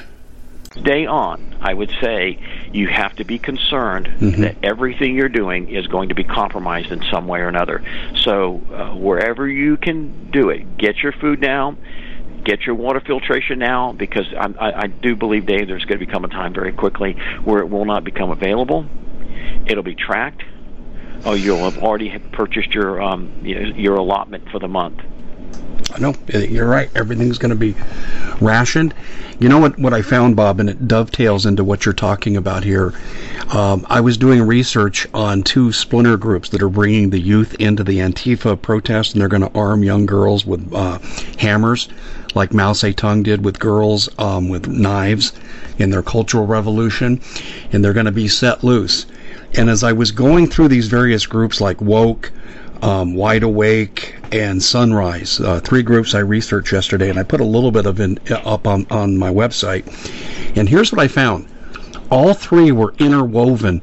Day 0.82 1.06
on, 1.06 1.56
I 1.62 1.72
would 1.72 1.90
say 2.02 2.38
you 2.70 2.88
have 2.88 3.16
to 3.16 3.24
be 3.24 3.38
concerned 3.38 4.06
mm-hmm. 4.06 4.42
that 4.42 4.56
everything 4.62 5.14
you're 5.14 5.30
doing 5.30 5.70
is 5.70 5.86
going 5.86 6.10
to 6.10 6.14
be 6.14 6.24
compromised 6.24 6.90
in 6.92 7.02
some 7.10 7.26
way 7.26 7.40
or 7.40 7.48
another. 7.48 7.82
So, 8.16 8.60
uh, 8.74 8.94
wherever 8.94 9.48
you 9.48 9.78
can 9.78 10.30
do 10.30 10.50
it, 10.50 10.76
get 10.76 10.98
your 10.98 11.12
food 11.12 11.40
down 11.40 11.78
get 12.44 12.60
your 12.66 12.74
water 12.74 13.00
filtration 13.00 13.58
now 13.58 13.92
because 13.92 14.26
I, 14.34 14.52
I, 14.60 14.80
I 14.82 14.86
do 14.88 15.16
believe, 15.16 15.46
Dave, 15.46 15.66
there's 15.66 15.86
going 15.86 15.98
to 15.98 16.04
become 16.04 16.26
a 16.26 16.28
time 16.28 16.52
very 16.52 16.72
quickly 16.72 17.14
where 17.42 17.60
it 17.60 17.70
will 17.70 17.86
not 17.86 18.04
become 18.04 18.30
available. 18.30 18.84
It'll 19.66 19.83
be 19.83 19.94
tracked. 19.94 20.42
Oh, 21.24 21.35
you'll 21.35 21.70
have 21.70 21.83
already 21.83 22.18
purchased 22.33 22.74
your 22.74 23.00
um, 23.00 23.33
your 23.44 23.96
allotment 23.96 24.50
for 24.50 24.59
the 24.59 24.68
month. 24.68 25.00
I 25.94 25.98
know 26.00 26.14
you're 26.33 26.68
right. 26.68 26.90
Everything's 26.94 27.38
going 27.38 27.50
to 27.50 27.57
be 27.57 27.74
rationed. 28.40 28.94
You 29.38 29.48
know 29.48 29.59
what? 29.59 29.78
What 29.78 29.94
I 29.94 30.02
found, 30.02 30.37
Bob, 30.37 30.61
and 30.61 30.68
it 30.68 30.88
dovetails 30.88 31.46
into 31.46 31.64
what 31.64 31.85
you're 31.85 31.94
talking 31.94 32.37
about 32.37 32.64
here. 32.64 32.92
Um, 33.50 33.87
I 33.88 34.00
was 34.00 34.16
doing 34.16 34.42
research 34.42 35.07
on 35.14 35.42
two 35.42 35.72
splinter 35.72 36.16
groups 36.16 36.48
that 36.50 36.62
are 36.62 36.68
bringing 36.68 37.11
the 37.11 37.20
youth 37.20 37.54
into 37.54 37.85
the 37.85 37.98
Antifa 37.98 38.61
protest, 38.61 39.12
and 39.12 39.20
they're 39.20 39.28
going 39.28 39.42
to 39.42 39.59
arm 39.59 39.83
young 39.83 40.07
girls 40.07 40.44
with 40.44 40.72
uh, 40.72 40.98
hammers 41.38 41.88
like 42.35 42.52
Mao 42.52 42.72
Zedong 42.72 43.22
did 43.22 43.44
with 43.44 43.59
girls 43.59 44.09
um, 44.18 44.48
with 44.48 44.66
knives 44.66 45.33
in 45.78 45.90
their 45.90 46.02
Cultural 46.02 46.46
Revolution, 46.46 47.20
and 47.72 47.85
they're 47.85 47.92
going 47.92 48.07
to 48.07 48.12
be 48.12 48.28
set 48.28 48.64
loose. 48.64 49.07
And 49.56 49.70
as 49.70 49.84
I 49.84 49.92
was 49.92 50.10
going 50.10 50.48
through 50.48 50.68
these 50.68 50.88
various 50.88 51.26
groups 51.26 51.60
like 51.60 51.80
Woke, 51.80 52.32
um, 52.82 53.14
Wide 53.14 53.42
Awake, 53.42 54.16
and 54.32 54.62
Sunrise, 54.62 55.40
uh, 55.40 55.60
three 55.60 55.82
groups 55.82 56.14
I 56.14 56.18
researched 56.18 56.72
yesterday, 56.72 57.08
and 57.08 57.18
I 57.18 57.22
put 57.22 57.40
a 57.40 57.44
little 57.44 57.70
bit 57.70 57.86
of 57.86 58.00
it 58.00 58.30
up 58.30 58.66
on, 58.66 58.86
on 58.90 59.16
my 59.16 59.30
website. 59.30 59.86
And 60.56 60.68
here's 60.68 60.92
what 60.92 61.00
I 61.00 61.08
found 61.08 61.46
all 62.10 62.34
three 62.34 62.72
were 62.72 62.94
interwoven 62.98 63.80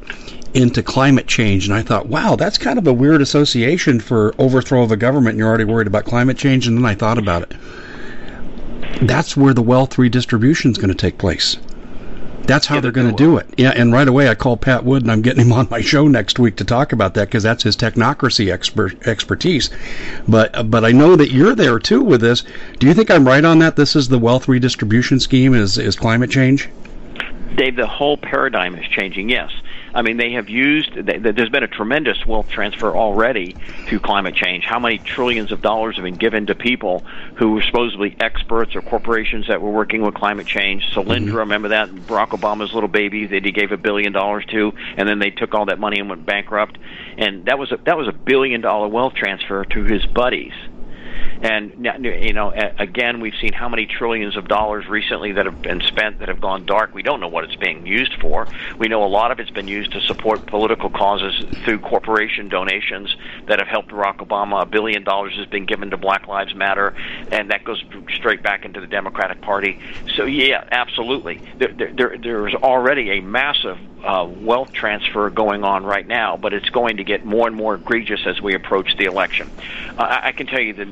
into 0.53 0.84
climate 0.84 1.27
change. 1.27 1.65
And 1.65 1.73
I 1.73 1.81
thought, 1.81 2.07
wow, 2.07 2.36
that's 2.36 2.57
kind 2.57 2.77
of 2.77 2.86
a 2.86 2.93
weird 2.93 3.21
association 3.21 3.99
for 3.99 4.36
overthrow 4.38 4.84
of 4.84 4.91
a 4.91 4.97
government. 4.97 5.29
And 5.29 5.39
you're 5.39 5.47
already 5.47 5.63
worried 5.63 5.88
about 5.88 6.05
climate 6.05 6.38
change. 6.38 6.67
And 6.67 6.77
then 6.77 6.86
I 6.86 6.93
thought 6.93 7.17
about 7.17 7.43
it 7.43 7.53
that's 9.01 9.36
where 9.36 9.53
the 9.53 9.62
wealth 9.62 9.97
redistribution 9.97 10.71
is 10.71 10.77
going 10.77 10.89
to 10.89 10.95
take 10.95 11.17
place. 11.17 11.57
That's 12.51 12.67
how 12.67 12.81
they're 12.81 12.91
going 12.91 13.09
to 13.09 13.15
do 13.15 13.37
it. 13.37 13.47
Yeah, 13.55 13.71
and 13.73 13.93
right 13.93 14.07
away 14.07 14.27
I 14.27 14.35
called 14.35 14.59
Pat 14.59 14.83
Wood 14.83 15.03
and 15.03 15.11
I'm 15.11 15.21
getting 15.21 15.45
him 15.45 15.53
on 15.53 15.69
my 15.71 15.79
show 15.79 16.09
next 16.09 16.37
week 16.37 16.57
to 16.57 16.65
talk 16.65 16.91
about 16.91 17.13
that 17.13 17.29
because 17.29 17.43
that's 17.43 17.63
his 17.63 17.77
technocracy 17.77 18.51
expert 18.51 19.07
expertise. 19.07 19.69
But 20.27 20.69
but 20.69 20.83
I 20.83 20.91
know 20.91 21.15
that 21.15 21.31
you're 21.31 21.55
there 21.55 21.79
too 21.79 22.01
with 22.01 22.19
this. 22.19 22.43
Do 22.77 22.87
you 22.87 22.93
think 22.93 23.09
I'm 23.09 23.25
right 23.25 23.45
on 23.45 23.59
that? 23.59 23.77
This 23.77 23.95
is 23.95 24.09
the 24.09 24.19
wealth 24.19 24.49
redistribution 24.49 25.21
scheme 25.21 25.53
is 25.53 25.77
is 25.77 25.95
climate 25.95 26.29
change. 26.29 26.67
Dave, 27.55 27.77
the 27.77 27.87
whole 27.87 28.17
paradigm 28.17 28.75
is 28.75 28.85
changing. 28.87 29.29
Yes, 29.29 29.51
I 29.93 30.01
mean, 30.01 30.17
they 30.17 30.32
have 30.34 30.49
used. 30.49 30.93
There's 30.93 31.49
been 31.49 31.63
a 31.63 31.67
tremendous 31.67 32.25
wealth 32.25 32.49
transfer 32.49 32.95
already 32.95 33.56
through 33.88 33.99
climate 33.99 34.36
change. 34.36 34.63
How 34.63 34.80
many 34.80 34.97
trillions 34.97 35.51
of 35.51 35.62
dollars 35.62 35.95
have 35.95 36.04
been 36.04 36.15
given 36.15 36.47
to 36.47 36.56
people 36.56 37.04
who 37.36 37.51
were 37.54 37.62
supposedly 37.62 38.15
experts 38.19 38.75
or 38.75 38.82
corporations 38.82 39.47
that 39.47 39.62
were 39.62 39.71
working 39.71 40.01
with 40.01 40.15
climate 40.15 40.47
change? 40.47 40.84
Solyndra, 40.93 41.19
mm-hmm. 41.19 41.38
remember 41.38 41.67
that 41.69 41.89
Barack 41.89 42.30
Obama's 42.30 42.73
little 42.73 42.89
baby 42.89 43.25
that 43.27 43.45
he 43.45 43.51
gave 43.51 43.71
a 43.71 43.77
billion 43.77 44.13
dollars 44.13 44.45
to, 44.47 44.73
and 44.97 45.08
then 45.08 45.19
they 45.19 45.32
took 45.32 45.54
all 45.54 45.65
that 45.65 45.80
money 45.80 45.99
and 45.99 46.10
went 46.10 46.25
bankrupt. 46.25 46.77
And 47.17 47.45
that 47.45 47.60
was 47.60 47.71
a 47.71 47.77
that 47.86 47.97
was 47.97 48.08
a 48.08 48.13
billion 48.13 48.62
dollar 48.62 48.88
wealth 48.88 49.13
transfer 49.13 49.65
to 49.65 49.84
his 49.84 50.06
buddies 50.06 50.54
and 51.41 51.86
you 52.03 52.34
know, 52.34 52.51
again, 52.77 53.19
we've 53.19 53.36
seen 53.41 53.53
how 53.53 53.69
many 53.69 53.86
trillions 53.86 54.38
of 54.38 54.47
dollars 54.47 54.88
recently 54.88 55.31
that 55.34 55.45
have 55.45 55.62
been 55.62 55.81
spent 55.81 56.19
that 56.19 56.27
have 56.27 56.41
gone 56.41 56.65
dark. 56.65 56.93
We 56.93 57.03
don't 57.03 57.19
know 57.19 57.27
what 57.27 57.43
it's 57.43 57.55
being 57.55 57.86
used 57.86 58.13
for. 58.21 58.47
We 58.77 58.88
know 58.88 59.03
a 59.03 59.07
lot 59.07 59.31
of 59.31 59.39
it's 59.39 59.49
been 59.49 59.67
used 59.67 59.91
to 59.93 60.01
support 60.01 60.45
political 60.45 60.89
causes 60.89 61.34
through 61.63 61.79
corporation 61.79 62.49
donations 62.49 63.15
that 63.47 63.60
have 63.60 63.67
helped 63.67 63.89
Barack 63.89 64.17
Obama. 64.17 64.62
A 64.62 64.65
billion 64.65 65.03
dollars 65.03 65.34
has 65.38 65.47
been 65.47 65.65
given 65.65 65.89
to 65.91 65.97
Black 65.97 66.27
Lives 66.27 66.53
Matter, 66.55 66.93
and 67.31 67.49
that 67.51 67.63
goes 67.63 67.84
straight 68.15 68.43
back 68.43 68.65
into 68.65 68.79
the 68.81 68.88
Democratic 68.88 69.41
Party. 69.41 69.79
So 70.15 70.25
yeah, 70.25 70.63
absolutely, 70.71 71.41
there, 71.57 71.91
there, 71.93 72.17
there 72.17 72.47
is 72.47 72.53
already 72.55 73.17
a 73.17 73.21
massive 73.21 73.77
uh, 74.03 74.27
wealth 74.29 74.71
transfer 74.71 75.29
going 75.29 75.63
on 75.63 75.84
right 75.84 76.07
now, 76.07 76.38
but 76.38 76.53
it's 76.53 76.69
going 76.69 76.97
to 76.97 77.03
get 77.03 77.25
more 77.25 77.47
and 77.47 77.55
more 77.55 77.75
egregious 77.75 78.21
as 78.25 78.41
we 78.41 78.55
approach 78.55 78.95
the 78.97 79.05
election. 79.05 79.49
Uh, 79.97 80.19
I 80.23 80.31
can 80.31 80.47
tell 80.47 80.62
you 80.62 80.73
that 80.73 80.88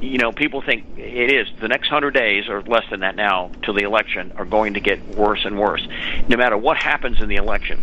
you 0.00 0.18
know 0.18 0.32
people 0.32 0.62
think 0.62 0.84
it 0.96 1.32
is 1.32 1.48
the 1.60 1.68
next 1.68 1.88
hundred 1.88 2.14
days 2.14 2.48
or 2.48 2.62
less 2.62 2.84
than 2.90 3.00
that 3.00 3.16
now 3.16 3.50
till 3.62 3.74
the 3.74 3.84
election 3.84 4.32
are 4.36 4.44
going 4.44 4.74
to 4.74 4.80
get 4.80 5.04
worse 5.08 5.44
and 5.44 5.58
worse. 5.58 5.86
No 6.28 6.36
matter 6.36 6.56
what 6.56 6.76
happens 6.76 7.20
in 7.20 7.28
the 7.28 7.36
election, 7.36 7.82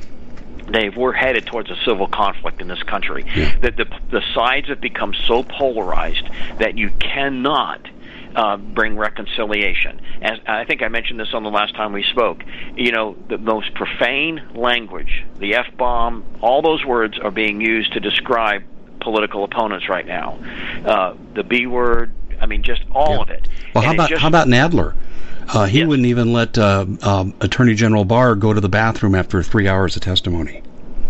Dave, 0.72 0.98
we're 0.98 1.14
headed 1.14 1.46
towards 1.46 1.70
a 1.70 1.76
civil 1.86 2.08
conflict 2.08 2.62
in 2.62 2.68
this 2.68 2.84
country. 2.84 3.26
Yeah. 3.36 3.58
That 3.60 3.78
the 3.78 3.86
the 4.12 4.22
sides 4.34 4.68
have 4.68 4.82
become 4.82 5.14
so 5.28 5.44
polarized 5.44 6.28
that 6.60 6.78
you 6.78 6.90
cannot 7.00 7.88
uh, 8.36 8.58
bring 8.58 8.98
reconciliation. 8.98 10.00
As 10.22 10.40
I 10.46 10.66
think 10.66 10.84
I 10.84 10.90
mentioned 10.90 11.20
this 11.20 11.34
on 11.34 11.44
the 11.44 11.50
last 11.50 11.76
time 11.76 11.94
we 11.94 12.04
spoke. 12.04 12.44
You 12.76 12.92
know, 12.92 13.18
the 13.30 13.38
most 13.38 13.74
profane 13.74 14.50
language, 14.54 15.26
the 15.40 15.56
f 15.56 15.66
bomb, 15.78 16.24
all 16.42 16.62
those 16.62 16.86
words 16.86 17.18
are 17.18 17.32
being 17.32 17.62
used 17.62 17.94
to 17.94 18.00
describe 18.00 18.64
political 19.00 19.44
opponents 19.44 19.90
right 19.90 20.06
now. 20.06 20.38
Uh, 20.86 21.16
the 21.34 21.44
B 21.44 21.68
word, 21.68 22.12
I 22.40 22.46
mean, 22.46 22.64
just 22.64 22.84
all 22.92 23.16
yeah. 23.16 23.22
of 23.22 23.30
it. 23.30 23.48
Well, 23.74 23.84
how 23.84 23.94
about 23.94 24.10
just, 24.10 24.22
how 24.22 24.28
about 24.28 24.48
Nadler? 24.48 24.94
Uh, 25.50 25.66
he 25.66 25.80
yes. 25.80 25.88
wouldn't 25.88 26.08
even 26.08 26.34
let 26.34 26.58
uh, 26.58 26.86
um, 27.02 27.34
Attorney 27.40 27.74
General 27.74 28.04
Barr 28.04 28.36
go 28.36 28.54
to 28.54 28.60
the 28.60 28.70
bathroom 28.70 29.16
after 29.16 29.42
three 29.42 29.68
hours 29.68 29.96
of 29.96 30.02
testimony. 30.02 30.62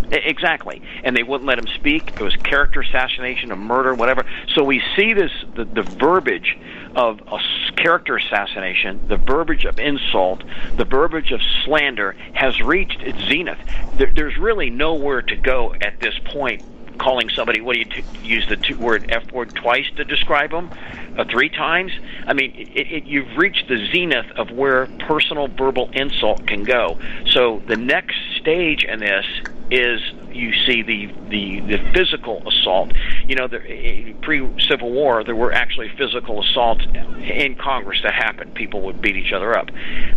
Exactly, 0.10 0.82
and 1.04 1.17
they 1.17 1.23
wouldn't 1.23 1.47
let 1.47 1.60
him 1.60 1.67
speak. 1.67 2.12
It 2.12 2.21
was 2.21 2.34
character 2.38 2.80
assassination, 2.80 3.52
a 3.52 3.58
murder, 3.58 3.93
whatever. 3.93 4.26
So 4.56 4.63
we 4.63 4.82
see 4.95 5.12
this 5.12 5.32
the, 5.56 5.65
the 5.65 5.82
verbiage 5.82 6.58
of 6.95 7.19
a 7.28 7.39
character 7.76 8.15
assassination, 8.15 9.06
the 9.10 9.17
verbiage 9.17 9.65
of 9.65 9.80
insult, 9.80 10.43
the 10.78 10.86
verbiage 10.86 11.32
of 11.34 11.41
slander 11.65 12.13
has 12.34 12.62
reached 12.62 13.02
its 13.02 13.19
zenith. 13.26 13.60
There, 13.95 14.12
there's 14.13 14.38
really 14.38 14.69
nowhere 14.69 15.21
to 15.23 15.36
go 15.36 15.76
at 15.82 16.00
this 16.00 16.17
point 16.23 16.63
calling 16.98 17.30
somebody. 17.36 17.62
What 17.62 17.74
do 17.74 17.80
you 17.80 17.86
t- 17.86 18.06
use 18.22 18.46
the 18.50 18.58
two 18.58 18.78
word 18.78 19.06
f 19.10 19.24
word 19.32 19.56
twice 19.56 19.86
to 19.98 20.04
describe 20.04 20.52
them? 20.52 20.70
Uh, 21.18 21.26
three 21.32 21.50
times. 21.50 21.92
I 22.28 22.34
mean, 22.34 22.54
it, 22.56 22.88
it, 22.92 23.04
you've 23.06 23.38
reached 23.38 23.68
the 23.68 23.88
zenith 23.92 24.28
of 24.38 24.52
where 24.52 24.88
personal 25.08 25.48
verbal 25.48 25.90
insult 25.94 26.46
can 26.46 26.64
go. 26.64 26.98
So 27.32 27.62
the 27.68 27.76
next 27.76 28.16
stage 28.40 28.84
in 28.84 29.00
this 29.00 29.26
is 29.72 30.00
you 30.38 30.54
see 30.65 30.82
the 30.82 31.08
the, 31.30 31.60
the 31.62 31.91
physical 31.93 32.47
assault. 32.47 32.93
You 33.28 33.36
know, 33.36 33.47
the, 33.47 34.15
pre 34.21 34.39
Civil 34.67 34.91
War, 34.91 35.23
there 35.23 35.36
were 35.36 35.52
actually 35.52 35.89
physical 35.97 36.43
assaults 36.43 36.86
in 36.86 37.56
Congress 37.56 38.00
that 38.04 38.13
happened. 38.13 38.56
People 38.56 38.82
would 38.84 39.02
beat 39.02 39.15
each 39.15 39.34
other 39.34 39.58
up, 39.58 39.69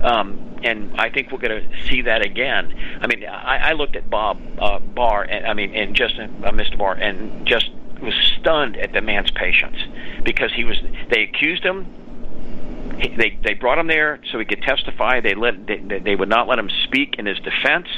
um, 0.02 0.58
and 0.62 1.00
I 1.00 1.10
think 1.10 1.32
we're 1.32 1.38
going 1.38 1.68
to 1.68 1.88
see 1.88 2.02
that 2.02 2.24
again. 2.24 2.74
I 3.00 3.06
mean, 3.06 3.24
I, 3.26 3.70
I 3.70 3.72
looked 3.72 3.96
at 3.96 4.08
Bob 4.10 4.40
uh, 4.58 4.78
Barr, 4.78 5.22
and 5.22 5.46
I 5.46 5.54
mean, 5.54 5.74
and 5.74 5.94
just 5.94 6.18
uh, 6.18 6.50
Mr. 6.52 6.78
Barr, 6.78 6.94
and 6.94 7.46
just 7.46 7.70
was 8.00 8.14
stunned 8.38 8.76
at 8.76 8.92
the 8.92 9.00
man's 9.00 9.30
patience 9.30 9.76
because 10.22 10.52
he 10.52 10.64
was. 10.64 10.76
They 11.10 11.22
accused 11.22 11.64
him 11.64 11.86
they 13.16 13.38
they 13.42 13.54
brought 13.54 13.78
him 13.78 13.86
there 13.86 14.20
so 14.30 14.38
he 14.38 14.44
could 14.44 14.62
testify. 14.62 15.20
They 15.20 15.34
let 15.34 15.66
they, 15.66 15.78
they 15.78 16.14
would 16.14 16.28
not 16.28 16.48
let 16.48 16.58
him 16.58 16.70
speak 16.84 17.16
in 17.18 17.26
his 17.26 17.38
defense 17.38 17.88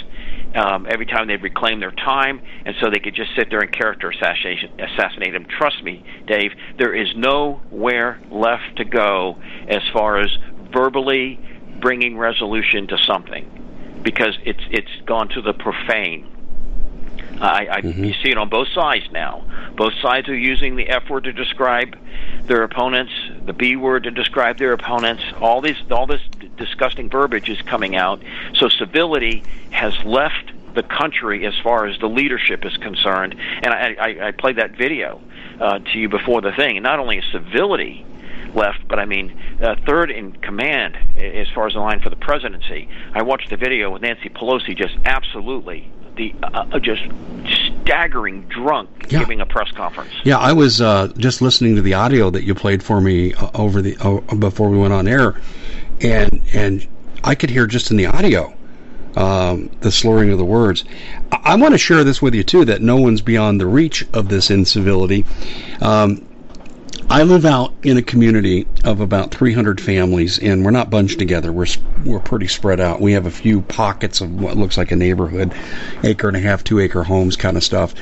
um, 0.54 0.86
every 0.90 1.06
time 1.06 1.28
they'd 1.28 1.42
reclaim 1.42 1.80
their 1.80 1.92
time, 1.92 2.40
and 2.64 2.74
so 2.80 2.90
they 2.90 3.00
could 3.00 3.14
just 3.14 3.30
sit 3.36 3.48
there 3.50 3.60
and 3.60 3.72
character 3.72 4.10
assassinate, 4.10 4.70
assassinate 4.78 5.34
him. 5.34 5.46
Trust 5.58 5.82
me, 5.82 6.04
Dave, 6.26 6.52
there 6.78 6.94
is 6.94 7.08
nowhere 7.16 8.20
left 8.30 8.76
to 8.76 8.84
go 8.84 9.38
as 9.68 9.82
far 9.92 10.20
as 10.20 10.30
verbally 10.72 11.40
bringing 11.80 12.16
resolution 12.16 12.86
to 12.88 12.96
something, 13.06 14.00
because 14.04 14.36
it's 14.44 14.64
it's 14.70 14.90
gone 15.06 15.28
to 15.30 15.42
the 15.42 15.52
profane. 15.54 16.28
I, 17.40 17.68
I 17.70 17.80
mm-hmm. 17.80 18.04
you 18.04 18.14
see 18.22 18.30
it 18.30 18.38
on 18.38 18.48
both 18.48 18.68
sides 18.68 19.04
now. 19.10 19.44
Both 19.76 19.94
sides 20.02 20.28
are 20.28 20.36
using 20.36 20.76
the 20.76 20.88
F 20.88 21.08
word 21.08 21.24
to 21.24 21.32
describe 21.32 21.96
their 22.44 22.62
opponents, 22.62 23.12
the 23.44 23.52
B 23.52 23.76
word 23.76 24.04
to 24.04 24.10
describe 24.10 24.58
their 24.58 24.72
opponents. 24.72 25.22
All 25.40 25.60
these, 25.60 25.76
all 25.90 26.06
this 26.06 26.20
disgusting 26.56 27.08
verbiage 27.08 27.48
is 27.48 27.60
coming 27.62 27.96
out. 27.96 28.22
So 28.54 28.68
civility 28.68 29.42
has 29.70 29.94
left 30.04 30.52
the 30.74 30.82
country 30.82 31.46
as 31.46 31.54
far 31.62 31.86
as 31.86 31.98
the 31.98 32.08
leadership 32.08 32.64
is 32.64 32.76
concerned. 32.78 33.34
And 33.62 33.68
I, 33.68 33.94
I, 33.98 34.28
I 34.28 34.30
played 34.32 34.56
that 34.56 34.76
video 34.76 35.20
uh, 35.60 35.78
to 35.78 35.98
you 35.98 36.08
before 36.08 36.40
the 36.40 36.52
thing. 36.52 36.76
And 36.76 36.84
not 36.84 36.98
only 36.98 37.18
is 37.18 37.24
civility 37.32 38.06
left, 38.54 38.86
but 38.88 38.98
I 38.98 39.04
mean, 39.04 39.38
uh, 39.62 39.76
third 39.86 40.10
in 40.10 40.32
command 40.32 40.96
as 41.16 41.48
far 41.54 41.66
as 41.66 41.74
the 41.74 41.80
line 41.80 42.00
for 42.00 42.10
the 42.10 42.16
presidency. 42.16 42.88
I 43.14 43.22
watched 43.22 43.50
the 43.50 43.56
video 43.56 43.90
with 43.90 44.02
Nancy 44.02 44.28
Pelosi 44.28 44.76
just 44.76 44.96
absolutely 45.04 45.90
the 46.16 46.34
uh, 46.42 46.78
just 46.78 47.02
staggering 47.82 48.42
drunk 48.48 48.88
yeah. 49.08 49.20
giving 49.20 49.40
a 49.40 49.46
press 49.46 49.70
conference. 49.72 50.12
Yeah, 50.24 50.38
I 50.38 50.52
was 50.52 50.80
uh, 50.80 51.12
just 51.16 51.42
listening 51.42 51.76
to 51.76 51.82
the 51.82 51.94
audio 51.94 52.30
that 52.30 52.44
you 52.44 52.54
played 52.54 52.82
for 52.82 53.00
me 53.00 53.34
uh, 53.34 53.50
over 53.54 53.82
the 53.82 53.96
uh, 54.00 54.34
before 54.36 54.68
we 54.68 54.78
went 54.78 54.92
on 54.92 55.08
air, 55.08 55.40
and 56.00 56.42
and 56.52 56.86
I 57.24 57.34
could 57.34 57.50
hear 57.50 57.66
just 57.66 57.90
in 57.90 57.96
the 57.96 58.06
audio 58.06 58.54
um, 59.16 59.70
the 59.80 59.92
slurring 59.92 60.30
of 60.30 60.38
the 60.38 60.44
words. 60.44 60.84
I, 61.30 61.40
I 61.44 61.56
want 61.56 61.74
to 61.74 61.78
share 61.78 62.04
this 62.04 62.22
with 62.22 62.34
you 62.34 62.42
too 62.42 62.64
that 62.66 62.82
no 62.82 62.96
one's 62.96 63.22
beyond 63.22 63.60
the 63.60 63.66
reach 63.66 64.06
of 64.12 64.28
this 64.28 64.50
incivility. 64.50 65.24
Um, 65.80 66.26
I 67.10 67.24
live 67.24 67.44
out 67.44 67.74
in 67.82 67.96
a 67.96 68.02
community 68.02 68.66
of 68.84 69.00
about 69.00 69.32
300 69.32 69.80
families, 69.80 70.38
and 70.38 70.64
we're 70.64 70.70
not 70.70 70.90
bunched 70.90 71.18
together. 71.18 71.52
We're 71.52 71.66
we're 72.04 72.20
pretty 72.20 72.48
spread 72.48 72.80
out. 72.80 73.00
We 73.00 73.12
have 73.12 73.26
a 73.26 73.30
few 73.30 73.62
pockets 73.62 74.20
of 74.20 74.32
what 74.40 74.56
looks 74.56 74.76
like 74.76 74.92
a 74.92 74.96
neighborhood, 74.96 75.54
acre 76.02 76.28
and 76.28 76.36
a 76.36 76.40
half, 76.40 76.64
two 76.64 76.80
acre 76.80 77.04
homes, 77.04 77.36
kind 77.36 77.56
of 77.56 77.64
stuff, 77.64 77.94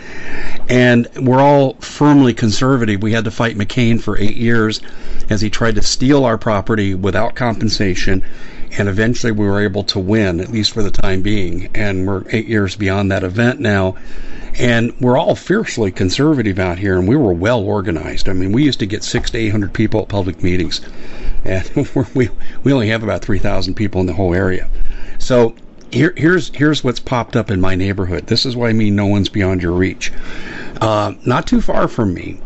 and 0.68 1.08
we're 1.16 1.40
all 1.40 1.74
firmly 1.74 2.34
conservative. 2.34 3.02
We 3.02 3.12
had 3.12 3.24
to 3.24 3.30
fight 3.30 3.56
McCain 3.56 4.00
for 4.00 4.18
eight 4.18 4.36
years 4.36 4.80
as 5.28 5.40
he 5.40 5.50
tried 5.50 5.74
to 5.74 5.82
steal 5.82 6.24
our 6.24 6.38
property 6.38 6.94
without 6.94 7.34
compensation, 7.34 8.22
and 8.78 8.88
eventually 8.88 9.32
we 9.32 9.46
were 9.46 9.60
able 9.60 9.84
to 9.84 9.98
win, 9.98 10.40
at 10.40 10.50
least 10.50 10.72
for 10.72 10.82
the 10.82 10.90
time 10.90 11.22
being. 11.22 11.68
And 11.74 12.06
we're 12.06 12.24
eight 12.30 12.46
years 12.46 12.76
beyond 12.76 13.10
that 13.10 13.24
event 13.24 13.60
now 13.60 13.96
and 14.58 14.98
we're 15.00 15.16
all 15.16 15.34
fiercely 15.34 15.90
conservative 15.90 16.58
out 16.58 16.78
here, 16.78 16.98
and 16.98 17.06
we 17.06 17.16
were 17.16 17.32
well 17.32 17.60
organized. 17.60 18.28
I 18.28 18.32
mean, 18.32 18.52
we 18.52 18.64
used 18.64 18.80
to 18.80 18.86
get 18.86 19.04
six 19.04 19.30
to 19.30 19.38
eight 19.38 19.50
hundred 19.50 19.72
people 19.72 20.02
at 20.02 20.08
public 20.08 20.42
meetings, 20.42 20.80
and 21.44 21.70
we 22.14 22.30
we 22.62 22.72
only 22.72 22.88
have 22.88 23.02
about 23.02 23.22
three 23.22 23.38
thousand 23.38 23.74
people 23.74 24.00
in 24.00 24.06
the 24.06 24.12
whole 24.12 24.34
area. 24.34 24.68
So 25.18 25.54
here, 25.92 26.12
here's 26.16 26.54
here's 26.54 26.82
what's 26.82 27.00
popped 27.00 27.36
up 27.36 27.50
in 27.50 27.60
my 27.60 27.74
neighborhood. 27.74 28.26
This 28.26 28.44
is 28.44 28.56
why 28.56 28.68
I 28.68 28.72
mean 28.72 28.96
no 28.96 29.06
one's 29.06 29.28
beyond 29.28 29.62
your 29.62 29.72
reach. 29.72 30.12
Uh, 30.80 31.14
not 31.24 31.46
too 31.46 31.60
far 31.60 31.88
from 31.88 32.14
me, 32.14 32.40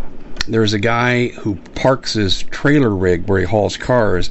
there's 0.47 0.73
a 0.73 0.79
guy 0.79 1.29
who 1.29 1.57
parks 1.75 2.15
his 2.15 2.43
trailer 2.45 2.95
rig 2.95 3.27
where 3.29 3.41
he 3.41 3.47
hauls 3.47 3.77
cars 3.77 4.31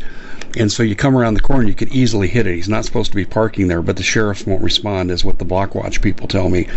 and 0.57 0.71
so 0.71 0.83
you 0.83 0.95
come 0.95 1.17
around 1.17 1.33
the 1.33 1.41
corner, 1.41 1.63
you 1.63 1.73
could 1.73 1.91
easily 1.93 2.27
hit 2.27 2.47
it. 2.47 2.55
He's 2.55 2.69
not 2.69 2.85
supposed 2.85 3.11
to 3.11 3.15
be 3.15 3.25
parking 3.25 3.67
there, 3.67 3.81
but 3.81 3.97
the 3.97 4.03
sheriffs 4.03 4.45
won't 4.45 4.61
respond, 4.61 5.11
is 5.11 5.25
what 5.25 5.39
the 5.39 5.45
block 5.45 5.75
watch 5.75 6.01
people 6.01 6.27
tell 6.27 6.49
me. 6.49 6.67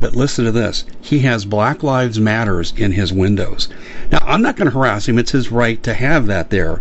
But 0.00 0.16
listen 0.16 0.44
to 0.44 0.52
this. 0.52 0.84
He 1.00 1.20
has 1.20 1.44
Black 1.44 1.82
Lives 1.82 2.18
Matters 2.18 2.72
in 2.76 2.92
his 2.92 3.12
windows. 3.12 3.68
Now, 4.10 4.18
I'm 4.22 4.42
not 4.42 4.56
going 4.56 4.70
to 4.70 4.76
harass 4.76 5.08
him. 5.08 5.18
It's 5.18 5.32
his 5.32 5.52
right 5.52 5.82
to 5.84 5.94
have 5.94 6.26
that 6.26 6.50
there. 6.50 6.80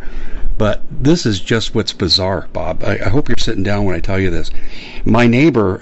But 0.57 0.83
this 0.91 1.25
is 1.25 1.39
just 1.39 1.73
what's 1.73 1.93
bizarre, 1.93 2.47
Bob. 2.53 2.83
I, 2.83 2.99
I 3.05 3.09
hope 3.09 3.27
you're 3.27 3.35
sitting 3.39 3.63
down 3.63 3.85
when 3.85 3.95
I 3.95 3.99
tell 3.99 4.19
you 4.19 4.29
this. 4.29 4.51
My 5.05 5.25
neighbor, 5.25 5.81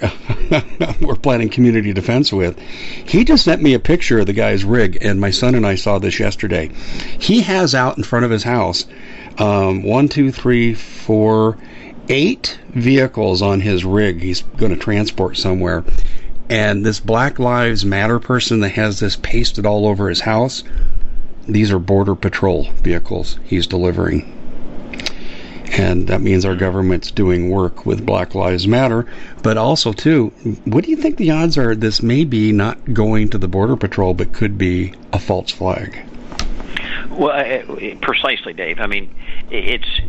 we're 1.02 1.16
planning 1.16 1.50
community 1.50 1.92
defense 1.92 2.32
with, 2.32 2.58
he 2.58 3.24
just 3.24 3.44
sent 3.44 3.60
me 3.60 3.74
a 3.74 3.78
picture 3.78 4.20
of 4.20 4.26
the 4.26 4.32
guy's 4.32 4.64
rig, 4.64 4.96
and 5.02 5.20
my 5.20 5.32
son 5.32 5.54
and 5.54 5.66
I 5.66 5.74
saw 5.74 5.98
this 5.98 6.18
yesterday. 6.18 6.70
He 7.18 7.42
has 7.42 7.74
out 7.74 7.98
in 7.98 8.04
front 8.04 8.24
of 8.24 8.30
his 8.30 8.44
house 8.44 8.86
um, 9.38 9.82
one, 9.82 10.08
two, 10.08 10.30
three, 10.32 10.74
four, 10.74 11.56
eight 12.08 12.58
vehicles 12.70 13.40
on 13.40 13.60
his 13.60 13.84
rig 13.84 14.20
he's 14.20 14.42
going 14.42 14.72
to 14.72 14.78
transport 14.78 15.36
somewhere. 15.36 15.84
And 16.48 16.84
this 16.84 16.98
Black 16.98 17.38
Lives 17.38 17.84
Matter 17.84 18.18
person 18.18 18.60
that 18.60 18.70
has 18.70 18.98
this 18.98 19.16
pasted 19.16 19.64
all 19.64 19.86
over 19.86 20.08
his 20.08 20.20
house, 20.20 20.64
these 21.46 21.70
are 21.70 21.78
Border 21.78 22.16
Patrol 22.16 22.68
vehicles 22.82 23.38
he's 23.44 23.68
delivering. 23.68 24.36
And 25.72 26.08
that 26.08 26.20
means 26.20 26.44
our 26.44 26.56
government's 26.56 27.12
doing 27.12 27.48
work 27.48 27.86
with 27.86 28.04
Black 28.04 28.34
Lives 28.34 28.66
Matter. 28.66 29.06
But 29.44 29.56
also, 29.56 29.92
too, 29.92 30.32
what 30.64 30.84
do 30.84 30.90
you 30.90 30.96
think 30.96 31.16
the 31.16 31.30
odds 31.30 31.56
are 31.56 31.76
this 31.76 32.02
may 32.02 32.24
be 32.24 32.50
not 32.50 32.92
going 32.92 33.28
to 33.30 33.38
the 33.38 33.46
Border 33.46 33.76
Patrol, 33.76 34.12
but 34.12 34.32
could 34.32 34.58
be 34.58 34.92
a 35.12 35.20
false 35.20 35.52
flag? 35.52 35.96
Well, 37.10 37.30
uh, 37.32 37.96
precisely, 38.00 38.52
Dave. 38.52 38.78
I 38.78 38.86
mean, 38.86 39.12
it's 39.50 40.00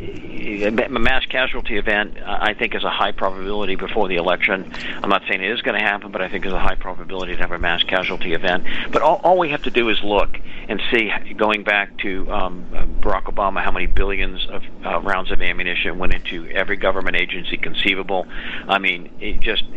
a 0.64 0.90
mass 0.90 1.26
casualty 1.26 1.78
event. 1.78 2.18
I 2.24 2.54
think 2.54 2.76
is 2.76 2.84
a 2.84 2.92
high 2.92 3.12
probability 3.12 3.76
before 3.76 4.08
the 4.08 4.18
election. 4.18 4.72
I'm 5.02 5.10
not 5.10 5.24
saying 5.28 5.42
it 5.42 5.50
is 5.50 5.62
going 5.62 5.80
to 5.80 5.84
happen, 5.84 6.12
but 6.12 6.22
I 6.22 6.30
think 6.30 6.44
there's 6.44 6.54
a 6.54 6.60
high 6.60 6.76
probability 6.76 7.36
to 7.36 7.42
have 7.42 7.52
a 7.52 7.60
mass 7.60 7.82
casualty 7.84 8.34
event. 8.34 8.66
But 8.92 9.02
all, 9.02 9.20
all 9.24 9.38
we 9.40 9.50
have 9.50 9.64
to 9.64 9.72
do 9.72 9.90
is 9.90 10.02
look 10.04 10.40
and 10.68 10.82
see, 10.92 11.12
going 11.38 11.64
back 11.64 11.98
to 12.00 12.32
um, 12.32 12.66
Barack 13.02 13.24
Obama, 13.24 13.64
how 13.64 13.72
many 13.72 13.88
billions 13.88 14.48
of 14.48 14.64
uh, 14.86 15.00
rounds 15.02 15.32
of 15.32 15.42
ammunition 15.42 15.98
went 15.98 16.14
into 16.14 16.48
every 16.50 16.78
government 16.78 17.16
agency 17.16 17.58
conceivable. 17.58 18.26
I 18.68 18.80
mean, 18.80 19.40
just 19.42 19.64
uh, 19.64 19.72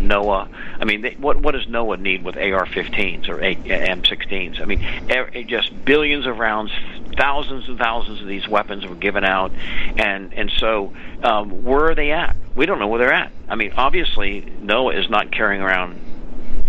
NOAA. 0.00 0.48
I 0.80 0.84
mean, 0.84 1.02
they, 1.02 1.14
what 1.14 1.40
what 1.40 1.52
does 1.52 1.66
NOAA 1.66 2.00
need 2.00 2.24
with 2.24 2.36
AR-15s 2.36 3.28
or 3.28 3.38
M16s? 3.38 4.60
I 4.60 4.64
mean, 4.64 5.48
just 5.48 5.84
billions 5.84 6.26
of 6.26 6.38
rounds, 6.38 6.70
thousands 7.16 7.68
and 7.68 7.78
thousands 7.78 8.20
of 8.20 8.26
these 8.26 8.48
weapons 8.48 8.86
were 8.86 8.94
given 8.94 9.24
out, 9.24 9.52
and 9.96 10.32
and 10.34 10.50
so 10.58 10.92
um, 11.22 11.64
where 11.64 11.90
are 11.90 11.94
they 11.94 12.12
at? 12.12 12.36
We 12.54 12.66
don't 12.66 12.78
know 12.78 12.88
where 12.88 12.98
they're 12.98 13.12
at. 13.12 13.32
I 13.48 13.54
mean, 13.54 13.72
obviously, 13.76 14.42
NOAA 14.42 15.02
is 15.02 15.10
not 15.10 15.30
carrying 15.30 15.62
around 15.62 16.11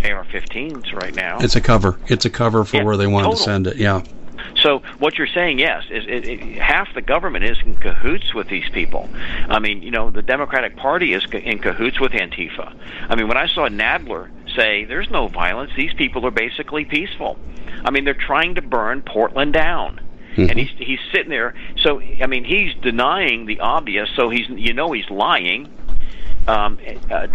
AR-15s 0.03 0.93
right 0.93 1.15
now. 1.15 1.39
It's 1.39 1.55
a 1.55 1.61
cover. 1.61 1.99
It's 2.07 2.25
a 2.25 2.29
cover 2.29 2.63
for 2.63 2.77
yeah, 2.77 2.83
where 2.83 2.97
they 2.97 3.07
wanted 3.07 3.25
total. 3.25 3.37
to 3.37 3.43
send 3.43 3.67
it. 3.67 3.77
Yeah. 3.77 4.03
So 4.55 4.79
what 4.99 5.17
you're 5.17 5.27
saying, 5.27 5.59
yes, 5.59 5.83
is 5.89 6.05
it, 6.07 6.27
it, 6.27 6.57
half 6.57 6.93
the 6.93 7.01
government 7.01 7.45
is 7.45 7.57
in 7.65 7.75
cahoots 7.75 8.33
with 8.33 8.47
these 8.47 8.67
people. 8.69 9.09
I 9.49 9.59
mean, 9.59 9.81
you 9.81 9.91
know, 9.91 10.09
the 10.09 10.21
Democratic 10.21 10.75
Party 10.75 11.13
is 11.13 11.25
in 11.31 11.59
cahoots 11.59 11.99
with 11.99 12.11
Antifa. 12.11 12.75
I 13.09 13.15
mean, 13.15 13.27
when 13.27 13.37
I 13.37 13.47
saw 13.47 13.67
Nadler 13.67 14.29
say 14.55 14.85
there's 14.85 15.09
no 15.09 15.27
violence, 15.27 15.71
these 15.75 15.93
people 15.93 16.25
are 16.25 16.31
basically 16.31 16.85
peaceful. 16.85 17.37
I 17.83 17.91
mean, 17.91 18.05
they're 18.05 18.13
trying 18.13 18.55
to 18.55 18.61
burn 18.61 19.01
Portland 19.01 19.53
down. 19.53 19.99
Mm-hmm. 20.35 20.49
And 20.49 20.59
he's 20.59 20.71
he's 20.77 20.99
sitting 21.11 21.29
there. 21.29 21.53
So 21.83 22.01
I 22.01 22.25
mean, 22.25 22.43
he's 22.43 22.73
denying 22.81 23.45
the 23.45 23.59
obvious. 23.59 24.09
So 24.15 24.29
he's 24.29 24.49
you 24.49 24.73
know 24.73 24.91
he's 24.91 25.07
lying 25.11 25.71
um, 26.47 26.77
uh, 27.09 27.27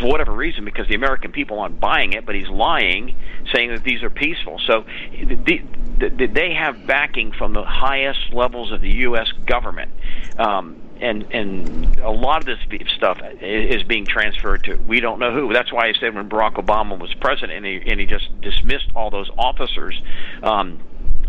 for 0.00 0.06
whatever 0.06 0.32
reason, 0.32 0.64
because 0.64 0.88
the 0.88 0.94
American 0.94 1.32
people 1.32 1.60
aren't 1.60 1.80
buying 1.80 2.12
it, 2.12 2.26
but 2.26 2.34
he's 2.34 2.48
lying, 2.48 3.16
saying 3.54 3.70
that 3.70 3.84
these 3.84 4.02
are 4.02 4.10
peaceful. 4.10 4.60
So 4.66 4.84
the, 5.12 5.62
the, 5.98 6.26
they 6.26 6.54
have 6.54 6.86
backing 6.86 7.32
from 7.32 7.52
the 7.52 7.64
highest 7.64 8.32
levels 8.32 8.72
of 8.72 8.80
the 8.80 8.90
U.S. 8.90 9.30
government. 9.46 9.92
Um, 10.38 10.82
and 11.00 11.26
and 11.32 11.98
a 11.98 12.10
lot 12.10 12.38
of 12.38 12.46
this 12.46 12.58
stuff 12.96 13.18
is 13.40 13.82
being 13.82 14.06
transferred 14.06 14.64
to 14.64 14.76
we 14.76 15.00
don't 15.00 15.18
know 15.18 15.32
who. 15.32 15.52
That's 15.52 15.72
why 15.72 15.88
I 15.88 15.92
said 16.00 16.14
when 16.14 16.28
Barack 16.28 16.54
Obama 16.54 16.98
was 16.98 17.12
president 17.14 17.52
and 17.52 17.66
he, 17.66 17.90
and 17.90 18.00
he 18.00 18.06
just 18.06 18.40
dismissed 18.40 18.90
all 18.94 19.10
those 19.10 19.30
officers. 19.36 20.00
Um, 20.42 20.80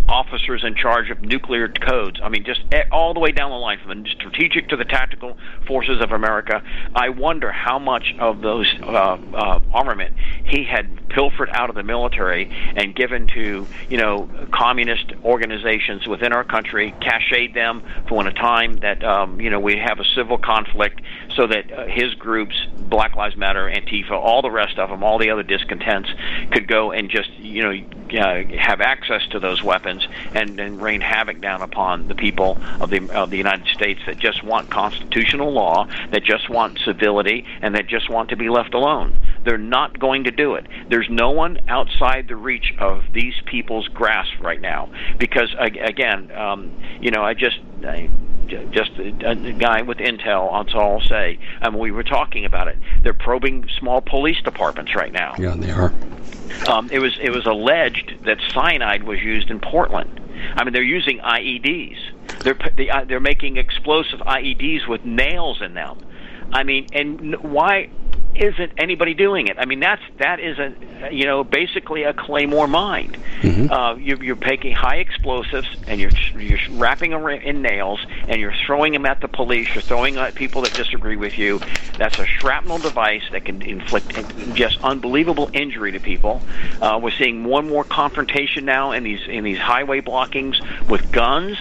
officers 0.08 0.64
in 0.64 0.76
charge 0.76 1.10
of 1.10 1.22
nuclear 1.22 1.68
codes. 1.68 2.20
I 2.24 2.30
mean, 2.30 2.46
just 2.46 2.62
all 2.92 3.14
the 3.14 3.20
way 3.20 3.32
down 3.32 3.52
the 3.52 3.58
line, 3.58 3.80
from 3.80 4.04
the 4.04 4.10
strategic 4.10 4.70
to 4.70 4.78
the 4.78 4.86
tactical 4.86 5.38
forces 5.66 6.02
of 6.02 6.12
America. 6.12 6.62
I 6.96 7.10
wonder 7.10 7.52
how 7.52 7.80
much 7.80 8.14
of 8.20 8.42
those 8.42 8.74
uh, 8.82 8.88
uh, 8.88 9.60
armament 9.74 10.16
he 10.46 10.64
had 10.64 11.10
pilfered 11.10 11.50
out 11.52 11.70
of 11.70 11.76
the 11.76 11.84
military 11.84 12.50
and 12.76 12.96
given 12.96 13.28
to, 13.28 13.68
you 13.90 13.98
know, 13.98 14.30
communist 14.52 15.14
organizations 15.24 16.08
within 16.08 16.34
our 16.34 16.44
country, 16.44 16.94
cached 17.02 17.54
them 17.54 17.84
for 18.08 18.16
when 18.16 18.28
a 18.28 18.34
time 18.34 18.76
that, 18.78 19.04
um, 19.04 19.40
you 19.42 19.50
know, 19.50 19.60
we 19.60 19.78
have 19.78 20.00
a 20.00 20.06
civil 20.16 20.38
conflict 20.38 21.02
so 21.36 21.48
that 21.48 21.72
uh, 21.72 21.86
his 21.88 22.14
groups, 22.16 22.56
Black 22.78 23.16
Lives 23.16 23.36
Matter, 23.36 23.70
Antifa, 23.70 24.12
all 24.12 24.42
the 24.42 24.52
rest 24.52 24.80
of 24.80 24.90
them, 24.90 25.04
all 25.04 25.18
the 25.18 25.30
other 25.30 25.44
discontents, 25.44 26.10
could 26.52 26.68
go 26.68 26.92
and 26.92 27.10
just, 27.10 27.30
you 27.38 27.62
know, 27.62 27.72
uh, 28.14 28.44
have 28.58 28.82
access 28.82 29.26
to 29.32 29.40
those 29.40 29.64
weapons 29.64 30.08
and, 30.34 30.60
and 30.60 30.82
rain 30.82 31.02
havoc 31.02 31.42
down 31.42 31.62
upon 31.62 32.08
the 32.08 32.16
people 32.16 32.58
of 32.80 32.90
the 32.90 33.10
of 33.12 33.30
the 33.30 33.38
United 33.38 33.68
States 33.68 34.00
that 34.06 34.18
just 34.18 34.44
want 34.44 34.70
constitutional 34.70 35.52
law, 35.52 35.88
that 36.12 36.24
just 36.24 36.50
want 36.50 36.80
civility, 36.80 37.46
and 37.62 37.76
that 37.76 37.88
just 37.88 38.10
want 38.10 38.30
to 38.30 38.36
be 38.36 38.50
left 38.50 38.74
alone. 38.74 39.20
They're 39.44 39.58
not 39.58 40.00
going 40.00 40.26
to 40.26 40.32
do 40.32 40.56
it. 40.56 40.68
There's 40.90 41.10
no 41.10 41.32
one 41.32 41.60
outside 41.68 42.28
the 42.28 42.36
reach 42.36 42.74
of 42.80 43.04
these 43.14 43.36
people's 43.46 43.88
grasp 43.88 44.34
right 44.42 44.62
now 44.62 44.92
because 45.18 45.56
again, 45.60 46.32
um, 46.32 46.72
you 47.02 47.12
know, 47.12 47.24
I 47.24 47.34
just. 47.34 47.60
I, 47.84 48.10
just 48.48 48.92
a, 48.98 49.30
a 49.30 49.54
guy 49.54 49.82
with 49.82 49.98
intel. 49.98 50.52
That's 50.64 50.76
all 50.76 51.00
I'll 51.00 51.08
say. 51.08 51.40
I 51.62 51.70
mean, 51.70 51.80
we 51.80 51.92
were 51.92 52.04
talking 52.04 52.46
about 52.46 52.68
it. 52.68 52.78
They're 53.04 53.14
probing 53.14 53.68
small 53.80 54.02
police 54.02 54.42
departments 54.42 54.96
right 54.96 55.12
now. 55.12 55.36
Yeah, 55.38 55.56
they 55.58 55.72
are. 55.72 55.94
Um, 56.68 56.90
it 56.92 57.00
was 57.00 57.18
it 57.22 57.32
was 57.32 57.46
alleged 57.46 58.16
that 58.26 58.40
cyanide 58.54 59.04
was 59.04 59.20
used 59.20 59.50
in 59.50 59.60
Portland. 59.60 60.22
I 60.56 60.64
mean, 60.64 60.74
they're 60.74 60.84
using 60.84 61.20
IEDs. 61.20 61.98
They're 62.44 62.58
they, 62.76 62.90
uh, 62.90 63.06
they're 63.06 63.20
making 63.20 63.58
explosive 63.58 64.20
IEDs 64.20 64.88
with 64.88 65.04
nails 65.06 65.62
in 65.62 65.74
them. 65.74 66.00
I 66.52 66.64
mean, 66.64 66.88
and 66.94 67.36
why 67.38 67.90
isn't 68.40 68.74
anybody 68.78 69.14
doing 69.14 69.48
it? 69.48 69.58
I 69.58 69.66
mean, 69.66 69.80
that's 69.80 70.02
that 70.20 70.40
is 70.40 70.58
a 70.60 71.12
you 71.12 71.26
know 71.26 71.44
basically 71.44 72.04
a 72.04 72.14
claymore 72.14 72.68
mine. 72.68 73.16
Mm-hmm. 73.42 73.72
Uh, 73.72 73.96
you're, 73.96 74.24
you're 74.24 74.36
taking 74.36 74.74
high 74.74 74.98
explosives 74.98 75.68
and 75.88 76.00
you're 76.00 76.12
you're 76.38 76.60
wrapping 76.72 77.12
them 77.12 77.28
in 77.28 77.62
nails 77.62 78.00
and 78.28 78.40
you're 78.40 78.54
throwing 78.66 78.94
them 78.94 79.06
at 79.06 79.22
the 79.22 79.28
police. 79.28 79.74
You're 79.74 79.82
throwing 79.82 80.16
them 80.16 80.24
at 80.24 80.36
people 80.36 80.62
that 80.64 80.74
disagree 80.74 81.16
with 81.16 81.38
you. 81.38 81.60
That's 81.98 82.20
a 82.20 82.26
shrapnel 82.26 82.80
device 82.80 83.24
that 83.32 83.46
can 83.46 83.62
inflict 83.62 84.14
just 84.54 84.84
unbelievable 84.84 85.50
injury 85.54 85.92
to 85.92 86.00
people. 86.00 86.42
Uh, 86.82 87.00
we're 87.02 87.12
seeing 87.12 87.42
more 87.42 87.60
and 87.60 87.70
more 87.70 87.84
confrontation 87.84 88.66
now 88.66 88.92
in 88.92 89.04
these 89.04 89.28
in 89.28 89.44
these 89.44 89.60
highway 89.60 90.02
blockings 90.02 90.60
with 90.88 91.12
guns 91.12 91.58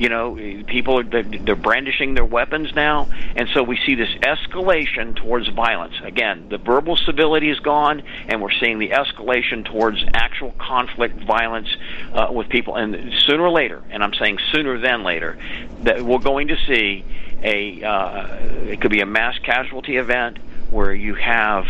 you 0.00 0.08
know, 0.08 0.34
people 0.66 0.98
are 0.98 1.02
they're 1.02 1.54
brandishing 1.54 2.14
their 2.14 2.24
weapons 2.24 2.74
now, 2.74 3.06
and 3.36 3.50
so 3.52 3.62
we 3.62 3.78
see 3.84 3.94
this 3.94 4.08
escalation 4.22 5.14
towards 5.14 5.46
violence. 5.48 5.92
Again, 6.02 6.48
the 6.48 6.56
verbal 6.56 6.96
civility 6.96 7.50
is 7.50 7.60
gone, 7.60 8.02
and 8.26 8.40
we're 8.40 8.50
seeing 8.50 8.78
the 8.78 8.88
escalation 8.88 9.62
towards 9.62 10.02
actual 10.14 10.54
conflict, 10.58 11.22
violence 11.24 11.68
uh, 12.14 12.28
with 12.30 12.48
people. 12.48 12.76
And 12.76 13.12
sooner 13.26 13.42
or 13.42 13.50
later, 13.50 13.82
and 13.90 14.02
I'm 14.02 14.14
saying 14.14 14.38
sooner 14.50 14.78
than 14.78 15.04
later, 15.04 15.38
that 15.82 16.00
we're 16.00 16.18
going 16.18 16.48
to 16.48 16.56
see 16.66 17.04
a 17.42 17.84
uh, 17.84 18.38
it 18.70 18.80
could 18.80 18.90
be 18.90 19.02
a 19.02 19.06
mass 19.06 19.36
casualty 19.40 19.98
event 19.98 20.38
where 20.70 20.94
you 20.94 21.14
have 21.14 21.66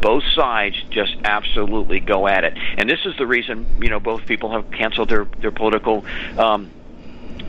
both 0.00 0.22
sides 0.36 0.76
just 0.90 1.16
absolutely 1.24 1.98
go 1.98 2.28
at 2.28 2.44
it. 2.44 2.56
And 2.78 2.88
this 2.88 3.00
is 3.04 3.16
the 3.16 3.26
reason, 3.26 3.66
you 3.80 3.88
know, 3.88 3.98
both 3.98 4.26
people 4.26 4.52
have 4.52 4.70
canceled 4.70 5.08
their 5.08 5.24
their 5.40 5.50
political 5.50 6.04
um, 6.38 6.70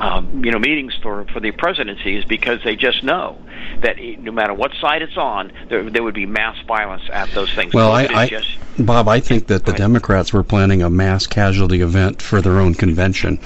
um, 0.03 0.43
you 0.43 0.51
know 0.51 0.59
meetings 0.59 0.93
for 1.01 1.25
for 1.33 1.39
the 1.39 1.51
presidency 1.51 2.17
is 2.17 2.25
because 2.25 2.59
they 2.63 2.75
just 2.75 3.03
know 3.03 3.37
that 3.81 3.97
no 4.19 4.31
matter 4.31 4.53
what 4.53 4.71
side 4.81 5.01
it's 5.01 5.15
on, 5.15 5.51
there, 5.69 5.89
there 5.89 6.03
would 6.03 6.13
be 6.13 6.25
mass 6.25 6.57
violence 6.67 7.03
at 7.11 7.29
those 7.31 7.51
things. 7.53 7.73
Well, 7.73 7.91
I, 7.91 8.07
I 8.07 8.27
just, 8.27 8.57
Bob, 8.77 9.07
I 9.07 9.21
think 9.21 9.47
that 9.47 9.65
the 9.65 9.71
Democrats 9.71 10.33
were 10.33 10.43
planning 10.43 10.81
a 10.81 10.89
mass 10.89 11.25
casualty 11.25 11.81
event 11.81 12.21
for 12.21 12.41
their 12.41 12.59
own 12.59 12.73
convention, 12.75 13.39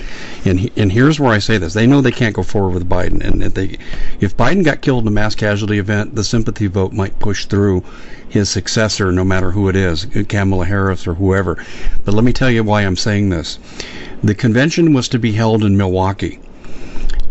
and 0.46 0.72
and 0.76 0.92
here's 0.92 1.20
where 1.20 1.32
I 1.32 1.38
say 1.38 1.60
this: 1.60 1.74
they 1.74 1.86
know 1.86 2.02
they 2.02 2.12
can't 2.12 2.36
go 2.36 2.44
forward 2.44 2.74
with 2.74 2.90
Biden, 2.90 3.24
and 3.24 3.44
if 3.44 3.54
they, 3.54 3.78
if 4.20 4.36
Biden 4.36 4.66
got 4.66 4.82
killed 4.82 5.04
in 5.04 5.10
a 5.10 5.12
mass 5.12 5.36
casualty 5.36 5.78
event, 5.78 6.16
the 6.16 6.24
sympathy 6.24 6.66
vote 6.66 6.92
might 6.92 7.20
push 7.20 7.46
through 7.46 7.84
his 8.28 8.50
successor, 8.50 9.12
no 9.12 9.24
matter 9.24 9.52
who 9.52 9.70
it 9.70 9.76
is, 9.76 10.08
Kamala 10.28 10.66
Harris 10.66 11.08
or 11.08 11.14
whoever. 11.14 11.64
But 12.04 12.16
let 12.16 12.24
me 12.24 12.34
tell 12.34 12.50
you 12.50 12.64
why 12.64 12.82
I'm 12.82 12.98
saying 12.98 13.30
this. 13.30 13.60
The 14.24 14.36
convention 14.36 14.94
was 14.94 15.08
to 15.10 15.20
be 15.20 15.34
held 15.34 15.64
in 15.64 15.78
Milwaukee, 15.78 16.40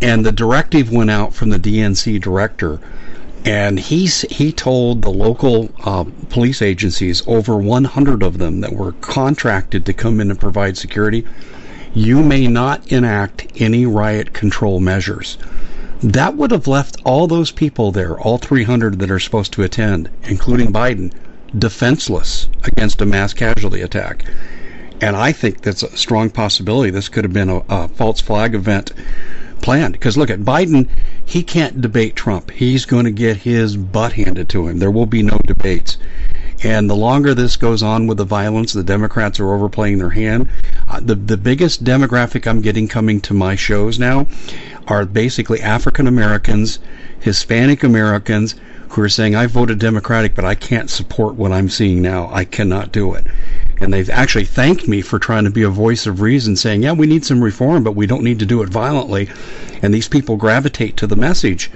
and 0.01 0.25
the 0.25 0.33
directive 0.33 0.93
went 0.93 1.11
out 1.11 1.35
from 1.35 1.51
the 1.51 1.59
DNC 1.59 2.21
director, 2.21 2.81
and 3.45 3.79
he's 3.79 4.23
he 4.23 4.53
told 4.53 5.03
the 5.03 5.11
local 5.11 5.71
uh, 5.85 6.05
police 6.29 6.61
agencies, 6.61 7.23
over 7.27 7.57
100 7.57 8.23
of 8.23 8.39
them 8.39 8.61
that 8.61 8.73
were 8.73 8.93
contracted 8.93 9.87
to 9.87 9.93
come 9.93 10.21
in 10.21 10.31
and 10.31 10.41
provide 10.41 10.77
security, 10.77 11.25
you 11.95 12.23
may 12.23 12.47
not 12.47 12.87
enact 12.93 13.47
any 13.57 13.87
riot 13.87 14.33
control 14.33 14.81
measures. 14.81 15.39
That 16.03 16.37
would 16.37 16.51
have 16.51 16.67
left 16.67 16.99
all 17.05 17.27
those 17.27 17.51
people 17.51 17.91
there, 17.91 18.19
all 18.21 18.37
300 18.37 18.99
that 18.99 19.11
are 19.11 19.19
supposed 19.19 19.53
to 19.55 19.63
attend, 19.63 20.11
including 20.25 20.73
Biden, 20.73 21.11
defenseless 21.57 22.49
against 22.65 23.01
a 23.01 23.07
mass 23.07 23.33
casualty 23.33 23.81
attack. 23.81 24.25
And 25.01 25.17
I 25.17 25.33
think 25.33 25.63
that's 25.63 25.83
a 25.83 25.97
strong 25.97 26.29
possibility. 26.29 26.91
This 26.91 27.09
could 27.09 27.25
have 27.25 27.33
been 27.33 27.49
a, 27.49 27.63
a 27.69 27.89
false 27.89 28.21
flag 28.21 28.55
event 28.55 28.93
planned. 29.63 29.93
Because 29.93 30.17
look 30.17 30.31
at 30.31 30.41
Biden, 30.41 30.89
he 31.25 31.43
can't 31.43 31.81
debate 31.81 32.17
Trump. 32.17 32.51
He's 32.51 32.85
going 32.85 33.05
to 33.05 33.11
get 33.11 33.39
his 33.39 33.77
butt 33.77 34.13
handed 34.13 34.49
to 34.51 34.69
him. 34.69 34.79
There 34.79 34.91
will 34.91 35.07
be 35.07 35.23
no 35.23 35.39
debates. 35.47 35.99
And 36.63 36.89
the 36.89 36.97
longer 36.97 37.35
this 37.35 37.57
goes 37.57 37.83
on 37.83 38.07
with 38.07 38.17
the 38.17 38.25
violence, 38.25 38.73
the 38.73 38.83
Democrats 38.83 39.39
are 39.41 39.53
overplaying 39.53 39.99
their 39.99 40.11
hand. 40.11 40.49
Uh, 40.89 41.01
the 41.01 41.15
the 41.15 41.37
biggest 41.37 41.85
demographic 41.85 42.47
I'm 42.47 42.63
getting 42.63 42.89
coming 42.89 43.21
to 43.23 43.35
my 43.35 43.57
shows 43.57 43.99
now 43.99 44.27
are 44.89 45.05
basically 45.05 45.61
African 45.61 46.07
Americans, 46.07 46.79
Hispanic 47.21 47.83
Americans 47.83 48.55
who 48.91 49.03
are 49.03 49.09
saying 49.09 49.35
I 49.35 49.47
voted 49.47 49.79
Democratic, 49.79 50.35
but 50.35 50.45
I 50.45 50.55
can't 50.55 50.91
support 50.91 51.35
what 51.35 51.53
I'm 51.53 51.69
seeing 51.69 52.03
now. 52.03 52.31
I 52.33 52.45
cannot 52.45 52.93
do 52.93 53.15
it 53.15 53.27
and 53.81 53.93
they've 53.93 54.11
actually 54.11 54.45
thanked 54.45 54.89
me 54.89 55.03
for 55.03 55.19
trying 55.19 55.45
to 55.45 55.51
be 55.51 55.63
a 55.63 55.69
voice 55.69 56.07
of 56.07 56.21
reason, 56.21 56.57
saying, 56.57 56.83
"Yeah, 56.83 56.93
we 56.93 57.07
need 57.07 57.25
some 57.25 57.45
reform, 57.45 57.83
but 57.83 57.95
we 57.95 58.07
don't 58.07 58.23
need 58.23 58.39
to 58.39 58.47
do 58.47 58.63
it 58.63 58.69
violently." 58.69 59.29
And 59.83 59.93
these 59.93 60.09
people 60.09 60.37
gravitate 60.37 60.97
to 60.99 61.07
the 61.07 61.17
message, 61.17 61.71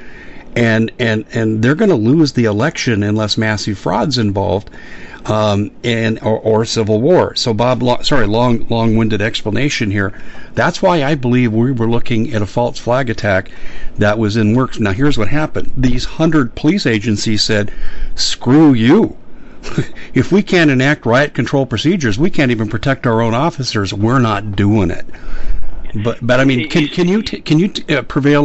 and 0.56 0.90
and 0.98 1.24
and 1.34 1.62
they're 1.62 1.74
going 1.74 1.90
to 1.90 1.96
lose 1.96 2.32
the 2.32 2.44
election 2.44 3.02
unless 3.02 3.36
massive 3.36 3.78
fraud's 3.78 4.18
involved, 4.18 4.70
um, 5.26 5.70
and 5.84 6.18
or, 6.20 6.38
or 6.38 6.64
civil 6.64 7.00
war. 7.00 7.34
So, 7.34 7.52
Bob, 7.52 7.82
lo- 7.82 8.02
sorry, 8.02 8.26
long 8.26 8.66
long-winded 8.68 9.20
explanation 9.20 9.90
here. 9.90 10.12
That's 10.54 10.82
why 10.82 11.04
I 11.04 11.14
believe 11.14 11.52
we 11.52 11.72
were 11.72 11.88
looking 11.88 12.32
at 12.32 12.42
a 12.42 12.46
false 12.46 12.78
flag 12.78 13.10
attack 13.10 13.50
that 13.98 14.18
was 14.18 14.36
in 14.36 14.54
works. 14.54 14.78
Now, 14.78 14.92
here's 14.92 15.18
what 15.18 15.28
happened: 15.28 15.72
these 15.76 16.04
hundred 16.04 16.54
police 16.54 16.86
agencies 16.86 17.42
said, 17.42 17.72
"Screw 18.14 18.72
you." 18.72 19.16
if 20.14 20.32
we 20.32 20.42
can't 20.42 20.70
enact 20.70 21.04
riot 21.04 21.34
control 21.34 21.66
procedures, 21.66 22.18
we 22.18 22.30
can't 22.30 22.50
even 22.50 22.68
protect 22.68 23.06
our 23.06 23.20
own 23.20 23.34
officers. 23.34 23.92
We're 23.92 24.18
not 24.18 24.56
doing 24.56 24.90
it. 24.90 25.06
But 26.02 26.18
but 26.26 26.40
I 26.40 26.44
mean, 26.44 26.68
can 26.68 26.88
can 26.88 27.08
you 27.08 27.22
t- 27.22 27.40
can 27.40 27.58
you 27.58 27.68
t- 27.68 27.94
uh, 27.94 28.02
prevail? 28.02 28.44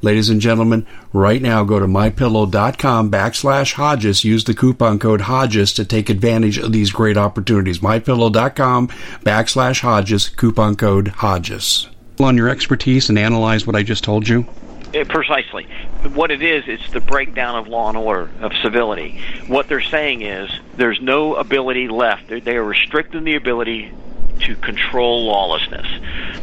Ladies 0.00 0.30
and 0.30 0.40
gentlemen, 0.40 0.86
right 1.12 1.42
now 1.42 1.64
go 1.64 1.80
to 1.80 1.86
mypillow.com 1.86 3.10
backslash 3.10 3.72
Hodges. 3.72 4.22
Use 4.22 4.44
the 4.44 4.54
coupon 4.54 5.00
code 5.00 5.22
Hodges 5.22 5.72
to 5.72 5.84
take 5.84 6.08
advantage 6.08 6.56
of 6.56 6.70
these 6.72 6.92
great 6.92 7.16
opportunities. 7.16 7.80
Mypillow.com 7.80 8.88
backslash 9.24 9.80
Hodges, 9.80 10.28
coupon 10.28 10.76
code 10.76 11.08
Hodges. 11.08 11.88
On 12.20 12.36
your 12.36 12.48
expertise 12.48 13.08
and 13.08 13.18
analyze 13.18 13.66
what 13.66 13.74
I 13.74 13.82
just 13.82 14.04
told 14.04 14.28
you? 14.28 14.46
Uh, 14.94 15.04
precisely. 15.04 15.66
What 16.14 16.30
it 16.30 16.42
is, 16.42 16.64
it's 16.68 16.92
the 16.92 17.00
breakdown 17.00 17.56
of 17.56 17.66
law 17.66 17.88
and 17.88 17.98
order, 17.98 18.30
of 18.40 18.52
civility. 18.62 19.20
What 19.48 19.68
they're 19.68 19.80
saying 19.80 20.22
is 20.22 20.48
there's 20.76 21.00
no 21.00 21.34
ability 21.34 21.88
left. 21.88 22.28
They 22.28 22.56
are 22.56 22.64
restricting 22.64 23.24
the 23.24 23.34
ability 23.34 23.92
to 24.40 24.54
control 24.54 25.24
lawlessness. 25.24 25.86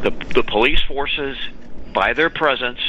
the 0.01 0.11
the 0.34 0.43
police 0.43 0.82
forces 0.82 1.38
by 1.93 2.13
their 2.13 2.29
presence 2.29 2.79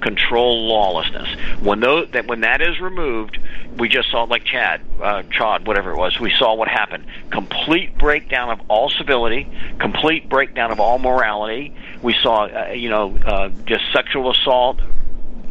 control 0.00 0.66
lawlessness. 0.68 1.28
When 1.60 1.80
those, 1.80 2.10
that 2.12 2.26
when 2.26 2.40
that 2.40 2.60
is 2.60 2.80
removed, 2.80 3.38
we 3.78 3.88
just 3.88 4.10
saw 4.10 4.24
like 4.24 4.44
Chad, 4.44 4.80
uh, 5.00 5.22
Chad, 5.30 5.66
whatever 5.66 5.92
it 5.92 5.96
was. 5.96 6.18
We 6.20 6.32
saw 6.38 6.54
what 6.54 6.68
happened: 6.68 7.06
complete 7.30 7.96
breakdown 7.98 8.50
of 8.50 8.60
all 8.68 8.90
civility, 8.90 9.50
complete 9.78 10.28
breakdown 10.28 10.70
of 10.70 10.80
all 10.80 10.98
morality. 10.98 11.74
We 12.02 12.14
saw, 12.22 12.46
uh, 12.46 12.72
you 12.72 12.88
know, 12.88 13.16
uh, 13.18 13.48
just 13.66 13.84
sexual 13.92 14.30
assault, 14.30 14.80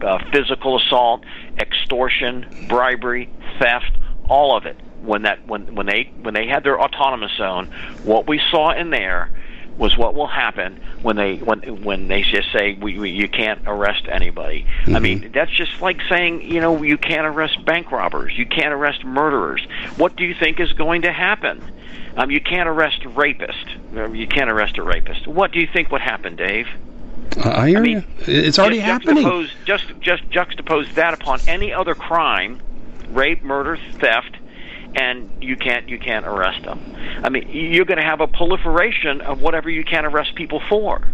uh, 0.02 0.20
physical 0.32 0.80
assault, 0.80 1.24
extortion, 1.60 2.66
bribery, 2.68 3.30
theft, 3.60 3.92
all 4.30 4.56
of 4.56 4.66
it. 4.66 4.78
When 5.02 5.24
that 5.24 5.46
when 5.48 5.76
when 5.76 5.86
they 5.86 6.12
when 6.22 6.34
they 6.34 6.48
had 6.48 6.64
their 6.64 6.80
autonomous 6.80 7.32
zone, 7.38 7.68
what 8.04 8.26
we 8.26 8.40
saw 8.50 8.72
in 8.72 8.90
there 8.90 9.30
was 9.78 9.98
what 9.98 10.14
will 10.14 10.28
happen 10.28 10.80
when 11.02 11.16
they 11.16 11.38
when 11.38 11.84
when 11.84 12.08
they 12.08 12.22
just 12.22 12.52
say 12.52 12.78
we, 12.80 13.00
we 13.00 13.10
you 13.10 13.28
can't 13.28 13.62
arrest 13.66 14.06
anybody. 14.08 14.66
Mm-hmm. 14.82 14.96
I 14.96 15.00
mean, 15.00 15.32
that's 15.34 15.52
just 15.52 15.82
like 15.82 16.00
saying 16.10 16.42
you 16.42 16.60
know 16.60 16.84
you 16.84 16.98
can't 16.98 17.26
arrest 17.26 17.64
bank 17.66 17.92
robbers, 17.92 18.38
you 18.38 18.46
can't 18.46 18.74
arrest 18.74 19.04
murderers. 19.04 19.66
What 19.98 20.16
do 20.16 20.26
you 20.26 20.36
think 20.36 20.60
is 20.60 20.74
going 20.74 21.04
to 21.04 21.12
happen? 21.12 21.64
Um, 22.16 22.30
you 22.30 22.42
can't 22.42 22.70
arrest 22.70 23.04
a 23.06 23.10
rapist. 23.10 23.66
Um, 23.96 24.14
you 24.14 24.28
can't 24.28 24.50
arrest 24.50 24.78
a 24.78 24.84
rapist. 24.84 25.26
What 25.28 25.52
do 25.52 25.60
you 25.60 25.68
think 25.72 25.92
would 25.92 26.02
happen, 26.02 26.36
Dave? 26.36 26.68
Uh, 27.38 27.50
I 27.50 27.70
hear 27.70 27.80
I 27.80 27.82
mean, 27.82 28.06
you. 28.20 28.26
It's 28.28 28.60
already 28.60 28.80
happening. 28.80 29.48
Just 29.66 29.86
just 30.00 30.30
juxtapose 30.30 30.94
that 30.94 31.16
upon 31.16 31.40
any 31.48 31.74
other 31.74 31.96
crime, 31.96 32.62
rape, 33.10 33.44
murder, 33.44 33.78
theft 34.00 34.38
and 34.96 35.30
you 35.42 35.56
can't 35.56 35.90
you 35.90 36.00
can't 36.00 36.26
arrest 36.26 36.64
them. 36.64 36.80
I 37.24 37.30
mean, 37.30 37.50
you're 37.50 37.86
going 37.86 37.98
to 37.98 38.04
have 38.04 38.22
a 38.22 38.28
proliferation 38.28 39.22
of 39.22 39.42
whatever 39.42 39.70
you 39.70 39.84
can't 39.84 40.06
arrest 40.06 40.36
people 40.36 40.62
for. 40.70 41.08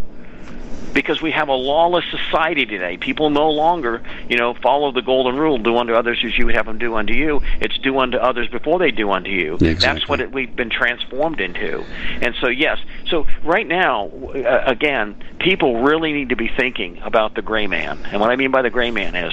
Because 0.92 1.22
we 1.22 1.30
have 1.30 1.48
a 1.48 1.54
lawless 1.54 2.04
society 2.10 2.66
today. 2.66 2.96
People 2.96 3.30
no 3.30 3.50
longer, 3.50 4.02
you 4.28 4.36
know, 4.36 4.54
follow 4.54 4.90
the 4.90 5.02
golden 5.02 5.36
rule: 5.36 5.56
do 5.56 5.76
unto 5.76 5.94
others 5.94 6.20
as 6.24 6.36
you 6.36 6.46
would 6.46 6.56
have 6.56 6.66
them 6.66 6.78
do 6.78 6.96
unto 6.96 7.12
you. 7.12 7.42
It's 7.60 7.78
do 7.78 7.96
unto 8.00 8.16
others 8.16 8.48
before 8.48 8.80
they 8.80 8.90
do 8.90 9.08
unto 9.12 9.30
you. 9.30 9.54
Exactly. 9.54 9.76
That's 9.76 10.08
what 10.08 10.20
it, 10.20 10.32
we've 10.32 10.54
been 10.56 10.68
transformed 10.68 11.40
into. 11.40 11.84
And 12.20 12.34
so, 12.40 12.48
yes. 12.48 12.80
So 13.08 13.28
right 13.44 13.68
now, 13.68 14.08
uh, 14.08 14.64
again, 14.66 15.22
people 15.38 15.80
really 15.82 16.12
need 16.12 16.30
to 16.30 16.36
be 16.36 16.48
thinking 16.48 16.98
about 17.04 17.36
the 17.36 17.42
gray 17.42 17.68
man. 17.68 18.04
And 18.06 18.20
what 18.20 18.30
I 18.30 18.36
mean 18.36 18.50
by 18.50 18.62
the 18.62 18.70
gray 18.70 18.90
man 18.90 19.14
is, 19.14 19.32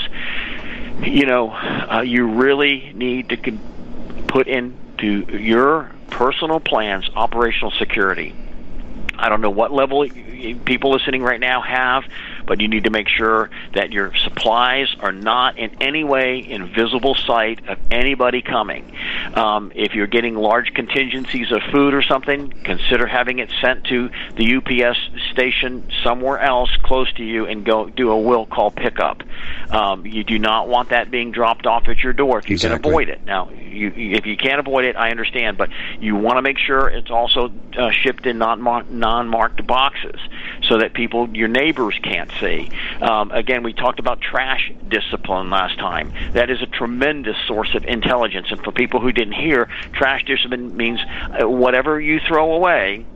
you 1.07 1.25
know, 1.25 1.49
uh, 1.49 2.03
you 2.05 2.27
really 2.27 2.91
need 2.93 3.29
to. 3.29 3.37
Con- 3.37 3.59
put 4.27 4.47
into 4.47 5.25
your 5.37 5.91
personal 6.09 6.59
plans 6.59 7.09
operational 7.15 7.71
security. 7.71 8.33
I 9.17 9.29
don't 9.29 9.41
know 9.41 9.49
what 9.49 9.71
level 9.71 10.07
people 10.65 10.91
listening 10.91 11.23
right 11.23 11.39
now 11.39 11.61
have, 11.61 12.03
but 12.47 12.61
you 12.61 12.67
need 12.67 12.85
to 12.85 12.89
make 12.89 13.07
sure 13.09 13.49
that 13.75 13.91
your 13.91 14.15
supplies 14.15 14.95
are 14.99 15.11
not 15.11 15.57
in 15.57 15.75
any 15.81 16.03
way 16.03 16.39
in 16.39 16.73
visible 16.73 17.13
sight 17.13 17.67
of 17.67 17.77
anybody 17.91 18.41
coming. 18.41 18.91
Um, 19.33 19.71
if 19.75 19.93
you're 19.93 20.07
getting 20.07 20.35
large 20.35 20.73
contingencies 20.73 21.51
of 21.51 21.61
food 21.71 21.93
or 21.93 22.01
something, 22.01 22.51
consider 22.63 23.05
having 23.05 23.39
it 23.39 23.49
sent 23.61 23.85
to 23.85 24.09
the 24.35 24.55
UPS 24.55 24.97
station 25.31 25.89
somewhere 26.03 26.39
else 26.39 26.69
close 26.83 27.11
to 27.13 27.23
you 27.23 27.45
and 27.45 27.65
go 27.65 27.89
do 27.89 28.11
a 28.11 28.19
will 28.19 28.45
call 28.45 28.71
pickup. 28.71 29.21
Um, 29.69 30.05
you 30.05 30.23
do 30.23 30.39
not 30.39 30.69
want 30.69 30.89
that 30.89 31.11
being 31.11 31.31
dropped 31.31 31.67
off 31.67 31.87
at 31.87 31.99
your 31.99 32.13
door 32.13 32.39
if 32.39 32.49
you 32.49 32.53
exactly. 32.53 32.79
can 32.79 32.89
avoid 32.89 33.09
it. 33.09 33.25
Now, 33.25 33.49
you, 33.49 33.91
if 33.95 34.25
you 34.25 34.37
can't 34.37 34.59
avoid 34.59 34.85
it, 34.85 34.95
I 34.95 35.11
understand, 35.11 35.57
but 35.57 35.69
you 35.99 36.15
want 36.15 36.37
to 36.37 36.41
make 36.41 36.57
sure 36.57 36.87
it's 36.87 37.11
also 37.11 37.51
uh, 37.77 37.91
shipped 37.91 38.25
in 38.25 38.37
non-marked 38.37 39.67
boxes 39.67 40.19
so 40.69 40.77
that 40.79 40.93
people, 40.93 41.27
your 41.33 41.47
neighbors, 41.47 41.97
can't 42.03 42.31
see. 42.39 42.69
Um, 43.01 43.31
again, 43.31 43.63
we 43.63 43.73
talked 43.73 43.99
about 43.99 44.19
trash 44.21 44.71
discipline 44.87 45.49
last 45.49 45.77
time. 45.77 46.11
That 46.33 46.49
is 46.49 46.61
a 46.61 46.67
tremendous 46.67 47.35
source 47.47 47.69
of 47.75 47.83
intelligence. 47.85 48.47
And 48.51 48.61
for 48.63 48.71
people 48.71 48.99
who 48.99 49.11
didn't 49.11 49.33
hear, 49.33 49.67
trash 49.93 50.23
discipline 50.25 50.75
means 50.75 50.99
uh, 51.39 51.49
whatever 51.49 51.99
you 51.99 52.19
throw 52.27 52.53
away 52.53 53.07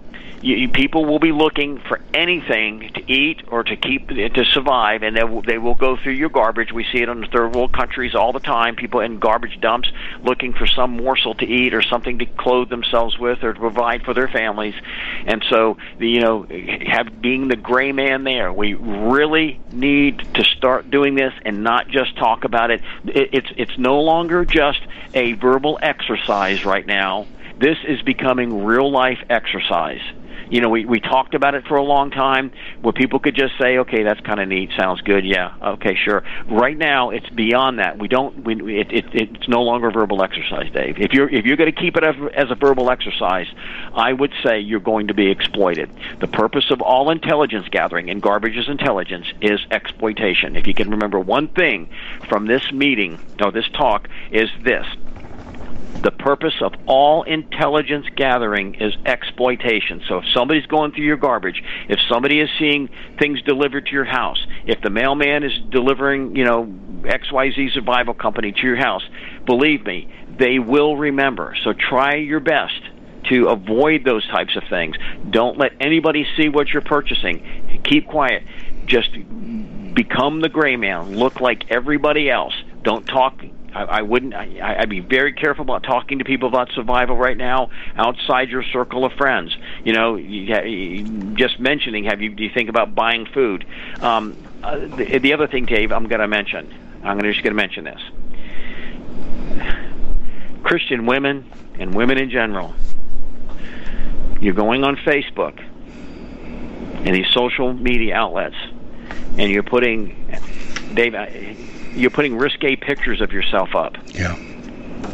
you, 0.42 0.70
people 0.70 1.06
will 1.06 1.20
be 1.20 1.32
looking 1.32 1.80
for 1.80 2.02
anything 2.14 2.92
to 2.96 3.12
eat 3.12 3.44
or 3.48 3.64
to 3.64 3.76
keep 3.76 4.08
to 4.10 4.46
survive, 4.46 5.04
and 5.04 5.16
they 5.16 5.24
will, 5.24 5.42
they 5.42 5.58
will 5.58 5.76
go 5.76 5.98
through 5.98 6.14
your 6.14 6.30
garbage. 6.30 6.72
We 6.72 6.84
see 6.92 7.02
it 7.02 7.10
in 7.10 7.22
the 7.22 7.28
third 7.28 7.56
world 7.56 7.74
countries 7.74 8.16
all 8.16 8.34
the 8.34 8.40
time. 8.40 8.76
People 8.76 9.02
in 9.02 9.20
garbage 9.20 9.60
dumps 9.62 9.92
looking 10.24 10.54
for 10.54 10.66
some 10.66 10.98
morsel 10.98 11.36
to 11.36 11.46
eat 11.46 11.74
or 11.74 11.82
something 11.82 12.20
to 12.20 12.26
clothe 12.26 12.70
themselves 12.70 13.18
with 13.20 13.44
or 13.44 13.54
to 13.54 13.60
provide 13.60 14.04
for 14.04 14.14
their 14.14 14.28
families. 14.28 14.76
And 15.26 15.44
so, 15.50 15.78
the, 16.00 16.10
you 16.10 16.22
know, 16.22 16.48
have 16.88 17.22
being 17.22 17.48
the 17.48 17.56
gray 17.56 17.92
man 17.92 18.24
there, 18.24 18.52
we 18.52 18.74
really 18.74 19.60
need 19.72 20.28
to 20.36 20.44
start 20.44 20.90
doing 20.90 21.16
this 21.16 21.34
and 21.46 21.64
not 21.64 21.88
just 21.88 22.18
talk 22.18 22.44
about 22.44 22.72
it. 22.72 22.82
it 23.06 23.30
it's 23.34 23.52
it's 23.58 23.78
no 23.78 24.02
longer 24.02 24.46
just 24.46 24.82
a 25.14 25.34
verbal 25.34 25.78
exercise 25.82 26.66
right 26.66 26.86
now. 26.86 27.28
This 27.60 27.78
is 27.88 28.02
becoming 28.02 28.64
real 28.64 28.90
life 28.90 29.20
exercise 29.30 30.02
you 30.52 30.60
know, 30.60 30.70
we 30.70 30.86
we 30.86 31.00
talked 31.00 31.34
about 31.34 31.56
it 31.56 31.66
for 31.66 31.78
a 31.78 31.84
long 31.84 32.12
time 32.12 32.52
where 32.82 32.92
people 32.92 33.20
could 33.20 33.36
just 33.36 33.54
say, 33.60 33.78
okay, 33.80 34.04
that's 34.04 34.20
kind 34.20 34.40
of 34.40 34.50
neat, 34.50 34.70
sounds 34.78 35.00
good, 35.02 35.26
yeah, 35.26 35.56
okay, 35.64 35.96
sure. 35.96 36.24
Right 36.48 36.78
now, 36.78 37.10
it's 37.10 37.30
beyond 37.30 37.80
that. 37.80 37.98
We 37.98 38.10
don't. 38.10 38.44
We 38.44 38.80
it, 38.80 38.92
it 38.92 39.06
it's 39.14 39.48
no 39.48 39.62
longer 39.62 39.90
verbal 39.92 40.22
exercise, 40.22 40.70
Dave. 40.74 40.98
If 41.00 41.14
you're 41.14 41.30
if 41.30 41.46
you're 41.46 41.56
going 41.56 41.74
to 41.74 41.82
keep 41.82 41.96
it 41.96 42.04
as, 42.04 42.16
as 42.36 42.52
a 42.52 42.56
verbal 42.56 42.92
exercise, 42.92 43.48
I 43.96 44.12
would 44.12 44.34
say 44.44 44.60
you're 44.60 44.82
going 44.82 45.08
to 45.08 45.14
be 45.14 45.32
exploited. 45.32 45.90
The 46.20 46.28
purpose 46.28 46.70
of 46.70 46.82
all 46.82 47.10
intelligence 47.10 47.68
gathering 47.72 48.10
and 48.10 48.22
garbage 48.22 48.58
is 48.58 48.68
intelligence 48.68 49.28
is 49.42 49.62
exploitation. 49.72 50.58
If 50.58 50.68
you 50.68 50.74
can 50.74 50.90
remember 50.92 51.20
one 51.20 51.48
thing 51.48 51.90
from 52.28 52.46
this 52.48 52.72
meeting 52.74 53.20
or 53.42 53.54
this 53.54 53.70
talk 53.70 54.10
is 54.32 54.50
this 54.64 54.86
the 56.02 56.12
purpose 56.12 56.54
of 56.62 56.74
all 56.88 57.24
intelligence 57.24 58.08
gathering 58.16 58.76
is 58.76 58.94
exploitation. 59.06 60.02
So 60.08 60.18
if 60.18 60.26
somebody's 60.34 60.66
going 60.66 60.94
through 60.94 61.06
your 61.06 61.18
garbage, 61.18 61.62
if 61.90 62.00
somebody 62.10 62.40
is 62.40 62.50
seeing 62.58 62.90
things 63.20 63.42
delivered 63.44 63.86
to 63.86 63.92
your 63.92 64.06
house, 64.06 64.44
if 64.66 64.82
the 64.82 64.90
mailman 64.90 65.44
is 65.44 65.52
delivering, 65.70 66.36
you 66.36 66.44
know, 66.44 66.66
XYZ 67.04 67.74
survival 67.74 68.14
company 68.14 68.52
to 68.52 68.62
your 68.62 68.78
house, 68.78 69.04
believe 69.46 69.86
me, 69.86 70.12
they 70.40 70.60
will 70.60 70.98
remember. 70.98 71.56
So 71.64 71.74
try 71.74 72.16
your 72.16 72.40
best 72.40 72.82
to 73.30 73.50
avoid 73.50 74.04
those 74.04 74.28
types 74.28 74.56
of 74.56 74.64
things. 74.70 74.96
Don't 75.30 75.58
let 75.58 75.74
anybody 75.80 76.26
see 76.38 76.50
what 76.50 76.70
you're 76.70 76.82
purchasing. 76.82 77.82
Keep 77.84 78.08
quiet. 78.08 78.44
Just 78.86 79.12
become 79.94 80.42
the 80.42 80.50
gray 80.50 80.76
man. 80.78 81.16
Look 81.16 81.40
like 81.40 81.70
everybody 81.70 82.30
else. 82.30 82.54
Don't 82.82 83.06
talk 83.06 83.40
I, 83.74 83.84
I 83.84 84.02
wouldn't. 84.02 84.34
I, 84.34 84.78
I'd 84.80 84.90
be 84.90 85.00
very 85.00 85.34
careful 85.34 85.64
about 85.64 85.84
talking 85.84 86.20
to 86.20 86.26
people 86.26 86.50
about 86.50 86.72
survival 86.74 87.18
right 87.18 87.38
now 87.38 87.70
outside 87.96 88.50
your 88.50 88.64
circle 88.64 89.06
of 89.06 89.14
friends. 89.14 89.56
You 89.84 89.94
know, 89.94 90.18
just 91.36 91.60
mentioning. 91.60 92.06
Have 92.06 92.22
you? 92.22 92.30
Do 92.30 92.44
you 92.44 92.52
think 92.54 92.70
about 92.70 92.96
buying 92.96 93.26
food? 93.26 93.66
Um, 94.02 94.36
uh, 94.64 94.80
the, 94.80 95.20
the 95.20 95.34
other 95.34 95.48
thing, 95.48 95.66
Dave, 95.66 95.92
I'm 95.92 96.08
going 96.08 96.22
to 96.22 96.28
mention. 96.28 96.74
I'm 97.04 97.20
to 97.20 97.32
just 97.32 97.44
going 97.44 97.56
to 97.56 97.62
mention 97.62 97.84
this. 97.86 98.02
Christian 100.64 101.06
women 101.06 101.50
and 101.80 101.94
women 101.94 102.18
in 102.18 102.30
general. 102.30 102.74
You're 104.40 104.54
going 104.54 104.84
on 104.84 104.96
Facebook 104.98 105.60
and 107.06 107.16
these 107.16 107.28
social 107.32 107.74
media 107.74 108.16
outlets, 108.16 108.56
and 109.38 109.52
you're 109.52 109.64
putting, 109.64 110.16
Dave 110.94 111.14
you're 111.94 112.12
putting 112.12 112.38
risque 112.38 112.76
pictures 112.76 113.22
of 113.22 113.32
yourself 113.32 113.76
up. 113.76 113.98
Yeah. 114.08 114.36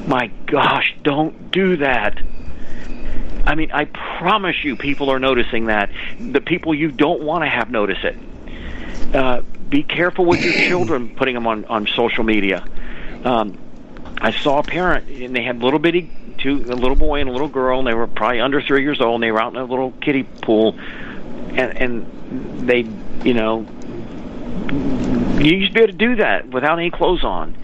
My 0.07 0.27
gosh, 0.45 0.95
don't 1.03 1.51
do 1.51 1.77
that. 1.77 2.19
I 3.45 3.55
mean, 3.55 3.71
I 3.71 3.85
promise 3.85 4.63
you, 4.63 4.75
people 4.75 5.09
are 5.09 5.19
noticing 5.19 5.67
that. 5.67 5.89
The 6.19 6.41
people 6.41 6.75
you 6.75 6.91
don't 6.91 7.21
want 7.21 7.43
to 7.43 7.49
have 7.49 7.69
notice 7.71 7.99
it. 8.03 8.17
Uh, 9.15 9.41
be 9.69 9.83
careful 9.83 10.25
with 10.25 10.43
your 10.43 10.53
children 10.67 11.15
putting 11.15 11.33
them 11.33 11.47
on 11.47 11.65
on 11.65 11.87
social 11.87 12.23
media. 12.23 12.65
Um, 13.23 13.57
I 14.19 14.31
saw 14.31 14.59
a 14.59 14.63
parent, 14.63 15.09
and 15.09 15.35
they 15.35 15.43
had 15.43 15.61
little 15.61 15.79
bitty 15.79 16.11
two, 16.37 16.65
a 16.69 16.75
little 16.75 16.95
boy 16.95 17.19
and 17.19 17.29
a 17.29 17.31
little 17.31 17.47
girl, 17.47 17.79
and 17.79 17.87
they 17.87 17.93
were 17.93 18.07
probably 18.07 18.39
under 18.39 18.61
three 18.61 18.83
years 18.83 19.01
old, 19.01 19.15
and 19.15 19.23
they 19.23 19.31
were 19.31 19.41
out 19.41 19.53
in 19.53 19.59
a 19.59 19.65
little 19.65 19.91
kiddie 20.01 20.23
pool, 20.23 20.75
and 20.79 21.77
and 21.77 22.67
they, 22.67 22.85
you 23.23 23.33
know, 23.33 23.65
you 25.43 25.57
used 25.57 25.73
to 25.73 25.79
be 25.79 25.83
able 25.83 25.93
to 25.93 25.97
do 25.97 26.15
that 26.17 26.49
without 26.49 26.79
any 26.79 26.91
clothes 26.91 27.23
on. 27.23 27.55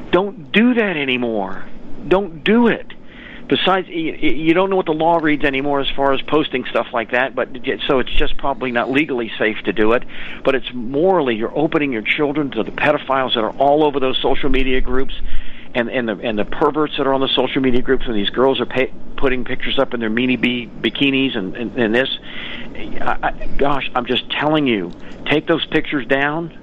Don't 0.12 0.52
do 0.52 0.74
that 0.74 0.96
anymore. 0.96 1.64
Don't 2.06 2.44
do 2.44 2.68
it. 2.68 2.86
Besides, 3.48 3.86
you 3.88 4.54
don't 4.54 4.70
know 4.70 4.76
what 4.76 4.86
the 4.86 4.92
law 4.92 5.18
reads 5.18 5.44
anymore 5.44 5.80
as 5.80 5.88
far 5.94 6.14
as 6.14 6.22
posting 6.22 6.64
stuff 6.70 6.86
like 6.92 7.10
that. 7.10 7.34
But 7.34 7.48
so 7.86 7.98
it's 7.98 8.12
just 8.12 8.36
probably 8.38 8.70
not 8.70 8.90
legally 8.90 9.30
safe 9.38 9.56
to 9.64 9.72
do 9.72 9.92
it. 9.92 10.04
But 10.44 10.54
it's 10.54 10.68
morally, 10.72 11.34
you're 11.34 11.56
opening 11.56 11.92
your 11.92 12.02
children 12.02 12.50
to 12.52 12.62
the 12.62 12.70
pedophiles 12.70 13.34
that 13.34 13.44
are 13.44 13.50
all 13.50 13.84
over 13.84 14.00
those 14.00 14.18
social 14.22 14.48
media 14.48 14.80
groups 14.80 15.14
and 15.74 15.88
and 15.90 16.08
the 16.08 16.18
and 16.18 16.38
the 16.38 16.44
perverts 16.44 16.96
that 16.98 17.06
are 17.06 17.14
on 17.14 17.20
the 17.20 17.28
social 17.34 17.60
media 17.60 17.82
groups 17.82 18.06
when 18.06 18.16
these 18.16 18.30
girls 18.30 18.60
are 18.60 18.66
pay, 18.66 18.92
putting 19.16 19.44
pictures 19.44 19.78
up 19.78 19.94
in 19.94 20.00
their 20.00 20.10
mini 20.10 20.36
b 20.36 20.70
bikinis 20.80 21.36
and, 21.36 21.56
and 21.56 21.76
and 21.78 21.94
this 21.94 22.08
I, 22.76 23.18
I, 23.22 23.46
gosh, 23.56 23.90
I'm 23.94 24.06
just 24.06 24.30
telling 24.30 24.66
you, 24.66 24.92
take 25.26 25.46
those 25.46 25.64
pictures 25.66 26.06
down. 26.06 26.58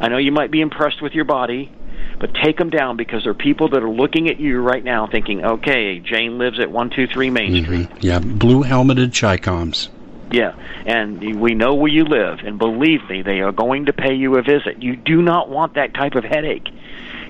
I 0.00 0.08
know 0.08 0.18
you 0.18 0.32
might 0.32 0.50
be 0.50 0.60
impressed 0.60 1.02
with 1.02 1.12
your 1.12 1.24
body, 1.24 1.72
but 2.18 2.34
take 2.34 2.56
them 2.56 2.70
down 2.70 2.96
because 2.96 3.24
there 3.24 3.32
are 3.32 3.34
people 3.34 3.68
that 3.70 3.82
are 3.82 3.90
looking 3.90 4.28
at 4.28 4.40
you 4.40 4.60
right 4.60 4.82
now 4.82 5.06
thinking, 5.06 5.44
okay, 5.44 6.00
Jane 6.00 6.38
lives 6.38 6.58
at 6.58 6.70
123 6.70 7.30
Main 7.30 7.52
mm-hmm. 7.52 7.64
Street. 7.64 7.88
Yeah, 8.00 8.18
blue 8.18 8.62
helmeted 8.62 9.10
Chicoms. 9.10 9.88
Yeah, 10.30 10.54
and 10.84 11.40
we 11.40 11.54
know 11.54 11.74
where 11.74 11.90
you 11.90 12.04
live, 12.04 12.40
and 12.40 12.58
believe 12.58 13.08
me, 13.08 13.22
they 13.22 13.40
are 13.40 13.52
going 13.52 13.86
to 13.86 13.94
pay 13.94 14.14
you 14.14 14.36
a 14.36 14.42
visit. 14.42 14.82
You 14.82 14.94
do 14.94 15.22
not 15.22 15.48
want 15.48 15.74
that 15.74 15.94
type 15.94 16.16
of 16.16 16.24
headache. 16.24 16.68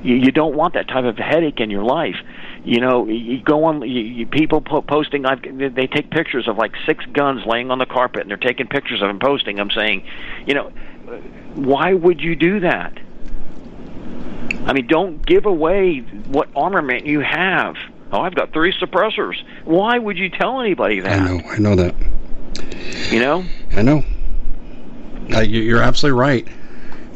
You, 0.02 0.16
you 0.16 0.32
don't 0.32 0.56
want 0.56 0.74
that 0.74 0.88
type 0.88 1.04
of 1.04 1.16
headache 1.16 1.60
in 1.60 1.70
your 1.70 1.84
life. 1.84 2.16
You 2.68 2.80
know, 2.80 3.06
you 3.06 3.40
go 3.40 3.64
on. 3.64 3.80
You, 3.80 4.02
you, 4.02 4.26
people 4.26 4.60
po- 4.60 4.82
posting. 4.82 5.24
I've, 5.24 5.40
they 5.40 5.86
take 5.86 6.10
pictures 6.10 6.46
of 6.46 6.58
like 6.58 6.74
six 6.84 7.02
guns 7.06 7.46
laying 7.46 7.70
on 7.70 7.78
the 7.78 7.86
carpet, 7.86 8.20
and 8.20 8.30
they're 8.30 8.36
taking 8.36 8.66
pictures 8.66 9.00
of 9.00 9.08
them, 9.08 9.18
posting 9.18 9.56
them, 9.56 9.70
saying, 9.70 10.06
you 10.46 10.52
know, 10.52 10.68
why 11.54 11.94
would 11.94 12.20
you 12.20 12.36
do 12.36 12.60
that? 12.60 12.92
I 14.66 14.74
mean, 14.74 14.86
don't 14.86 15.24
give 15.24 15.46
away 15.46 16.00
what 16.26 16.50
armament 16.54 17.06
you 17.06 17.20
have. 17.20 17.76
Oh, 18.12 18.20
I've 18.20 18.34
got 18.34 18.52
three 18.52 18.74
suppressors. 18.74 19.42
Why 19.64 19.98
would 19.98 20.18
you 20.18 20.28
tell 20.28 20.60
anybody 20.60 21.00
that? 21.00 21.22
I 21.22 21.24
know. 21.24 21.40
I 21.48 21.56
know 21.56 21.74
that. 21.74 21.94
You 23.10 23.20
know? 23.20 23.44
I 23.72 23.80
know. 23.80 24.04
Uh, 25.32 25.40
you're 25.40 25.82
absolutely 25.82 26.20
right. 26.20 26.46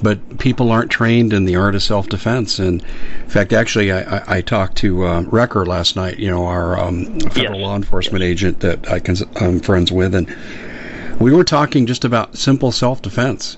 But 0.03 0.39
people 0.39 0.73
aren't 0.73 0.91
trained 0.91 1.33
in 1.33 1.45
the 1.45 1.57
art 1.57 1.75
of 1.75 1.83
self-defense. 1.83 2.59
And 2.59 2.83
in 2.83 3.31
fact, 3.31 3.53
actually, 3.53 3.93
I, 3.93 4.17
I, 4.17 4.37
I 4.39 4.41
talked 4.41 4.77
to 4.79 5.05
uh, 5.05 5.23
Recker 5.23 5.67
last 5.67 5.95
night. 5.95 6.19
You 6.19 6.31
know, 6.31 6.47
our 6.47 6.79
um, 6.79 7.21
federal 7.21 7.61
yes. 7.61 7.65
law 7.67 7.77
enforcement 7.77 8.25
agent 8.25 8.61
that 8.61 8.91
I 8.91 8.99
can, 8.99 9.17
I'm 9.37 9.61
friends 9.61 9.93
with, 9.93 10.15
and 10.15 10.35
we 11.21 11.33
were 11.33 11.45
talking 11.45 11.87
just 11.87 12.05
about 12.05 12.37
simple 12.37 12.73
self-defense. 12.73 13.57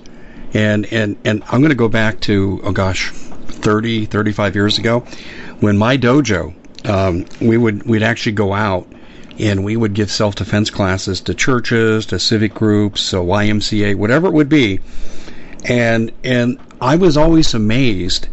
And 0.52 0.86
and 0.92 1.16
and 1.24 1.42
I'm 1.44 1.60
going 1.60 1.70
to 1.70 1.74
go 1.74 1.88
back 1.88 2.20
to 2.20 2.60
oh 2.62 2.72
gosh, 2.72 3.10
30, 3.10 4.06
35 4.06 4.54
years 4.54 4.78
ago, 4.78 5.00
when 5.60 5.78
my 5.78 5.96
dojo, 5.96 6.54
um, 6.88 7.26
we 7.40 7.56
would 7.56 7.84
we'd 7.84 8.02
actually 8.02 8.32
go 8.32 8.52
out 8.52 8.86
and 9.38 9.64
we 9.64 9.76
would 9.76 9.94
give 9.94 10.10
self 10.10 10.36
defense 10.36 10.70
classes 10.70 11.20
to 11.22 11.34
churches, 11.34 12.06
to 12.06 12.18
civic 12.18 12.54
groups, 12.54 13.02
so 13.02 13.24
YMCA, 13.24 13.96
whatever 13.96 14.28
it 14.28 14.32
would 14.32 14.48
be. 14.48 14.80
And 15.64 16.12
and 16.22 16.58
I 16.80 16.96
was 16.96 17.16
always 17.16 17.54
amazed 17.54 18.28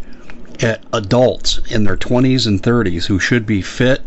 at 0.61 0.83
adults 0.93 1.59
in 1.69 1.83
their 1.85 1.97
20s 1.97 2.45
and 2.45 2.61
30s 2.61 3.05
who 3.05 3.19
should 3.19 3.45
be 3.45 3.61
fit 3.61 4.05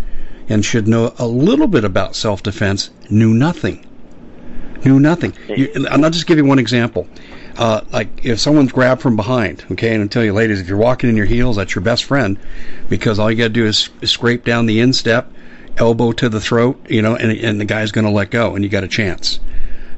and 0.48 0.64
should 0.64 0.86
know 0.86 1.14
a 1.18 1.26
little 1.26 1.66
bit 1.66 1.84
about 1.84 2.14
self 2.14 2.42
defense 2.42 2.90
knew 3.10 3.32
nothing. 3.32 3.84
Knew 4.84 5.00
nothing. 5.00 5.32
You, 5.48 5.70
and 5.74 6.04
I'll 6.04 6.10
just 6.10 6.26
give 6.26 6.36
you 6.36 6.44
one 6.44 6.58
example. 6.58 7.08
Uh, 7.56 7.80
like 7.92 8.24
if 8.24 8.38
someone's 8.38 8.72
grabbed 8.72 9.00
from 9.00 9.16
behind, 9.16 9.64
okay, 9.72 9.94
and 9.94 10.04
I 10.04 10.06
tell 10.08 10.24
you, 10.24 10.32
ladies, 10.32 10.60
if 10.60 10.68
you're 10.68 10.76
walking 10.76 11.08
in 11.08 11.16
your 11.16 11.26
heels, 11.26 11.56
that's 11.56 11.74
your 11.74 11.82
best 11.82 12.04
friend, 12.04 12.38
because 12.88 13.18
all 13.18 13.30
you 13.30 13.38
got 13.38 13.44
to 13.44 13.48
do 13.50 13.64
is 13.64 13.88
scrape 14.02 14.44
down 14.44 14.66
the 14.66 14.80
instep, 14.80 15.30
elbow 15.78 16.12
to 16.12 16.28
the 16.28 16.40
throat, 16.40 16.84
you 16.90 17.00
know, 17.00 17.16
and 17.16 17.32
and 17.32 17.60
the 17.60 17.64
guy's 17.64 17.92
going 17.92 18.04
to 18.04 18.10
let 18.10 18.30
go, 18.30 18.54
and 18.54 18.64
you 18.64 18.68
got 18.68 18.84
a 18.84 18.88
chance. 18.88 19.40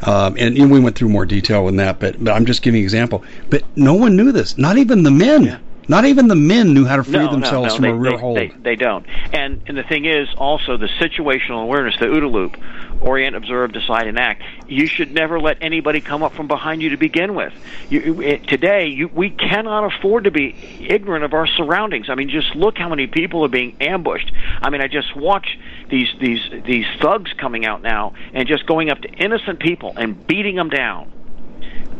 Um, 0.02 0.36
and, 0.38 0.70
we 0.70 0.80
went 0.80 0.96
through 0.96 1.08
more 1.08 1.26
detail 1.26 1.68
in 1.68 1.76
that, 1.76 2.00
but 2.00 2.22
but 2.22 2.32
I'm 2.32 2.46
just 2.46 2.62
giving 2.62 2.80
an 2.80 2.84
example. 2.84 3.24
But 3.50 3.62
no 3.76 3.94
one 3.94 4.16
knew 4.16 4.32
this, 4.32 4.58
not 4.58 4.78
even 4.78 5.02
the 5.02 5.10
men. 5.10 5.44
Yeah. 5.44 5.58
Not 5.88 6.04
even 6.04 6.26
the 6.26 6.34
men 6.34 6.74
knew 6.74 6.84
how 6.84 6.96
to 6.96 7.04
free 7.04 7.12
no, 7.12 7.30
themselves 7.30 7.52
no, 7.52 7.68
no, 7.68 7.74
from 7.74 7.82
they, 7.82 7.90
a 7.90 7.94
real 7.94 8.12
they, 8.12 8.18
hold. 8.18 8.36
They, 8.38 8.48
they, 8.48 8.76
don't. 8.76 9.06
And 9.32 9.62
and 9.66 9.78
the 9.78 9.84
thing 9.84 10.04
is, 10.04 10.28
also 10.36 10.76
the 10.76 10.88
situational 10.88 11.62
awareness, 11.62 11.94
the 12.00 12.06
OODA 12.06 12.30
loop, 12.30 12.56
orient, 13.00 13.36
observe, 13.36 13.72
decide, 13.72 14.08
and 14.08 14.18
act. 14.18 14.42
You 14.66 14.86
should 14.86 15.12
never 15.12 15.38
let 15.38 15.58
anybody 15.60 16.00
come 16.00 16.24
up 16.24 16.32
from 16.34 16.48
behind 16.48 16.82
you 16.82 16.90
to 16.90 16.96
begin 16.96 17.34
with. 17.34 17.52
You, 17.88 18.20
it, 18.20 18.48
today, 18.48 18.88
you, 18.88 19.08
we 19.08 19.30
cannot 19.30 19.94
afford 19.94 20.24
to 20.24 20.32
be 20.32 20.56
ignorant 20.80 21.24
of 21.24 21.34
our 21.34 21.46
surroundings. 21.46 22.10
I 22.10 22.16
mean, 22.16 22.30
just 22.30 22.56
look 22.56 22.76
how 22.76 22.88
many 22.88 23.06
people 23.06 23.44
are 23.44 23.48
being 23.48 23.76
ambushed. 23.80 24.32
I 24.60 24.70
mean, 24.70 24.80
I 24.80 24.88
just 24.88 25.14
watch 25.14 25.56
these 25.88 26.08
these 26.20 26.40
these 26.64 26.86
thugs 27.00 27.32
coming 27.34 27.64
out 27.64 27.82
now 27.82 28.14
and 28.32 28.48
just 28.48 28.66
going 28.66 28.90
up 28.90 29.00
to 29.02 29.08
innocent 29.08 29.60
people 29.60 29.92
and 29.96 30.26
beating 30.26 30.56
them 30.56 30.68
down. 30.68 31.12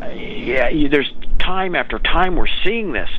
Uh, 0.01 0.07
yeah, 0.07 0.67
you, 0.69 0.89
there's 0.89 1.11
time 1.39 1.75
after 1.75 1.97
time 1.99 2.35
we're 2.35 2.47
seeing 2.63 2.91
this 2.91 3.09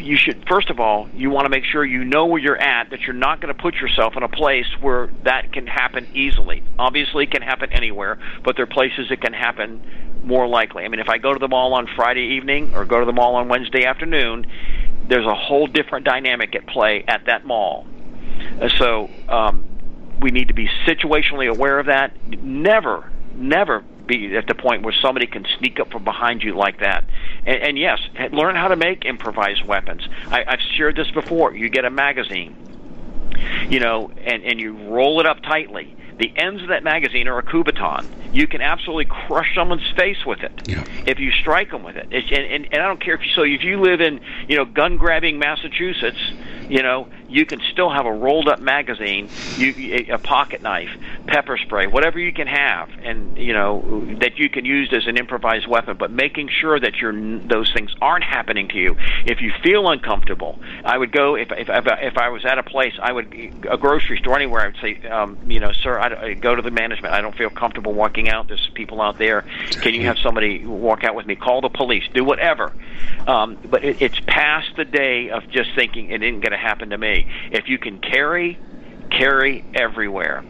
you 0.00 0.16
should 0.16 0.44
first 0.48 0.70
of 0.70 0.80
all 0.80 1.08
you 1.14 1.30
want 1.30 1.44
to 1.44 1.50
make 1.50 1.64
sure 1.64 1.84
you 1.84 2.04
know 2.04 2.26
where 2.26 2.40
you're 2.40 2.60
at 2.60 2.90
that 2.90 3.00
you're 3.02 3.14
not 3.14 3.40
going 3.40 3.54
to 3.54 3.62
put 3.62 3.74
yourself 3.74 4.14
in 4.16 4.22
a 4.22 4.28
place 4.28 4.66
where 4.80 5.10
that 5.24 5.52
can 5.52 5.66
happen 5.66 6.06
easily. 6.14 6.62
Obviously 6.78 7.24
it 7.24 7.30
can 7.30 7.42
happen 7.42 7.72
anywhere 7.72 8.18
but 8.44 8.56
there 8.56 8.64
are 8.64 8.66
places 8.66 9.10
it 9.10 9.20
can 9.20 9.32
happen 9.32 9.82
more 10.22 10.46
likely. 10.46 10.84
I 10.84 10.88
mean 10.88 11.00
if 11.00 11.08
i 11.08 11.18
go 11.18 11.32
to 11.32 11.38
the 11.38 11.48
mall 11.48 11.74
on 11.74 11.86
friday 11.96 12.36
evening 12.36 12.74
or 12.74 12.84
go 12.84 13.00
to 13.00 13.06
the 13.06 13.12
mall 13.12 13.36
on 13.36 13.48
wednesday 13.48 13.84
afternoon 13.84 14.46
there's 15.08 15.26
a 15.26 15.34
whole 15.34 15.66
different 15.66 16.04
dynamic 16.06 16.54
at 16.54 16.66
play 16.66 17.04
at 17.06 17.26
that 17.26 17.44
mall. 17.44 17.86
Uh, 18.60 18.68
so 18.78 19.10
um, 19.28 19.66
we 20.20 20.30
need 20.30 20.48
to 20.48 20.54
be 20.54 20.68
situationally 20.86 21.50
aware 21.50 21.78
of 21.78 21.86
that. 21.86 22.16
Never 22.42 23.10
never 23.34 23.84
be 24.10 24.36
at 24.36 24.46
the 24.46 24.54
point 24.54 24.82
where 24.82 24.94
somebody 25.00 25.26
can 25.26 25.46
sneak 25.58 25.78
up 25.80 25.90
from 25.90 26.04
behind 26.04 26.42
you 26.42 26.54
like 26.54 26.80
that. 26.80 27.04
And, 27.46 27.62
and 27.62 27.78
yes, 27.78 28.00
learn 28.32 28.56
how 28.56 28.68
to 28.68 28.76
make 28.76 29.04
improvised 29.04 29.64
weapons. 29.64 30.02
I, 30.28 30.44
I've 30.46 30.60
shared 30.76 30.96
this 30.96 31.10
before. 31.10 31.54
You 31.54 31.68
get 31.68 31.84
a 31.84 31.90
magazine, 31.90 32.56
you 33.68 33.80
know, 33.80 34.10
and, 34.24 34.42
and 34.42 34.60
you 34.60 34.76
roll 34.88 35.20
it 35.20 35.26
up 35.26 35.40
tightly. 35.42 35.96
The 36.18 36.32
ends 36.36 36.62
of 36.62 36.68
that 36.68 36.84
magazine 36.84 37.28
are 37.28 37.38
a 37.38 37.42
Kubotan. 37.42 38.04
You 38.32 38.46
can 38.46 38.60
absolutely 38.60 39.06
crush 39.06 39.54
someone's 39.54 39.88
face 39.96 40.24
with 40.24 40.40
it 40.40 40.52
yeah. 40.68 40.84
if 41.06 41.18
you 41.18 41.30
strike 41.32 41.70
them 41.70 41.82
with 41.82 41.96
it. 41.96 42.08
And, 42.12 42.24
and, 42.32 42.64
and 42.72 42.82
I 42.82 42.86
don't 42.86 43.02
care 43.02 43.14
if 43.14 43.22
you, 43.22 43.32
so 43.34 43.42
if 43.42 43.62
you 43.64 43.80
live 43.80 44.00
in 44.00 44.20
you 44.48 44.56
know 44.56 44.64
gun 44.64 44.96
grabbing 44.96 45.38
Massachusetts, 45.38 46.20
you 46.68 46.82
know 46.82 47.08
you 47.30 47.46
can 47.46 47.60
still 47.72 47.90
have 47.90 48.06
a 48.06 48.12
rolled 48.12 48.48
up 48.48 48.60
magazine, 48.60 49.28
you, 49.56 50.04
a 50.12 50.18
pocket 50.18 50.62
knife, 50.62 50.90
pepper 51.26 51.56
spray, 51.56 51.86
whatever 51.86 52.18
you 52.18 52.32
can 52.32 52.48
have, 52.48 52.90
and 53.02 53.38
you 53.38 53.52
know 53.52 54.04
that 54.20 54.38
you 54.38 54.50
can 54.50 54.64
use 54.64 54.92
as 54.92 55.06
an 55.06 55.16
improvised 55.16 55.66
weapon. 55.66 55.96
But 55.96 56.10
making 56.10 56.48
sure 56.48 56.78
that 56.78 56.96
your 56.96 57.12
those 57.12 57.72
things 57.72 57.94
aren't 58.00 58.24
happening 58.24 58.68
to 58.68 58.78
you. 58.78 58.96
If 59.26 59.40
you 59.40 59.52
feel 59.62 59.88
uncomfortable, 59.88 60.58
I 60.84 60.98
would 60.98 61.12
go 61.12 61.36
if 61.36 61.52
if 61.52 61.68
if 61.68 62.16
I 62.18 62.28
was 62.28 62.44
at 62.44 62.58
a 62.58 62.62
place, 62.62 62.94
I 63.00 63.12
would 63.12 63.32
a 63.70 63.76
grocery 63.76 64.18
store 64.18 64.36
anywhere. 64.36 64.62
I 64.62 64.66
would 64.66 64.80
say, 64.80 65.08
um, 65.08 65.38
you 65.46 65.60
know, 65.60 65.72
sir, 65.72 65.98
I, 65.98 66.30
I 66.30 66.34
go 66.34 66.54
to 66.54 66.62
the 66.62 66.70
management. 66.70 67.14
I 67.14 67.20
don't 67.20 67.36
feel 67.36 67.50
comfortable 67.50 67.94
walking 67.94 68.19
out. 68.28 68.48
There's 68.48 68.70
people 68.74 69.00
out 69.00 69.18
there. 69.18 69.42
Can 69.70 69.94
you 69.94 70.06
have 70.06 70.18
somebody 70.18 70.64
walk 70.64 71.04
out 71.04 71.14
with 71.14 71.26
me? 71.26 71.36
Call 71.36 71.60
the 71.60 71.68
police. 71.68 72.04
Do 72.12 72.24
whatever. 72.24 72.72
Um, 73.26 73.58
but 73.64 73.84
it, 73.84 74.02
it's 74.02 74.20
past 74.26 74.68
the 74.76 74.84
day 74.84 75.30
of 75.30 75.48
just 75.50 75.70
thinking 75.74 76.10
it 76.10 76.22
isn't 76.22 76.40
going 76.40 76.52
to 76.52 76.58
happen 76.58 76.90
to 76.90 76.98
me. 76.98 77.28
If 77.50 77.68
you 77.68 77.78
can 77.78 77.98
carry, 77.98 78.58
carry 79.10 79.64
everywhere 79.74 80.44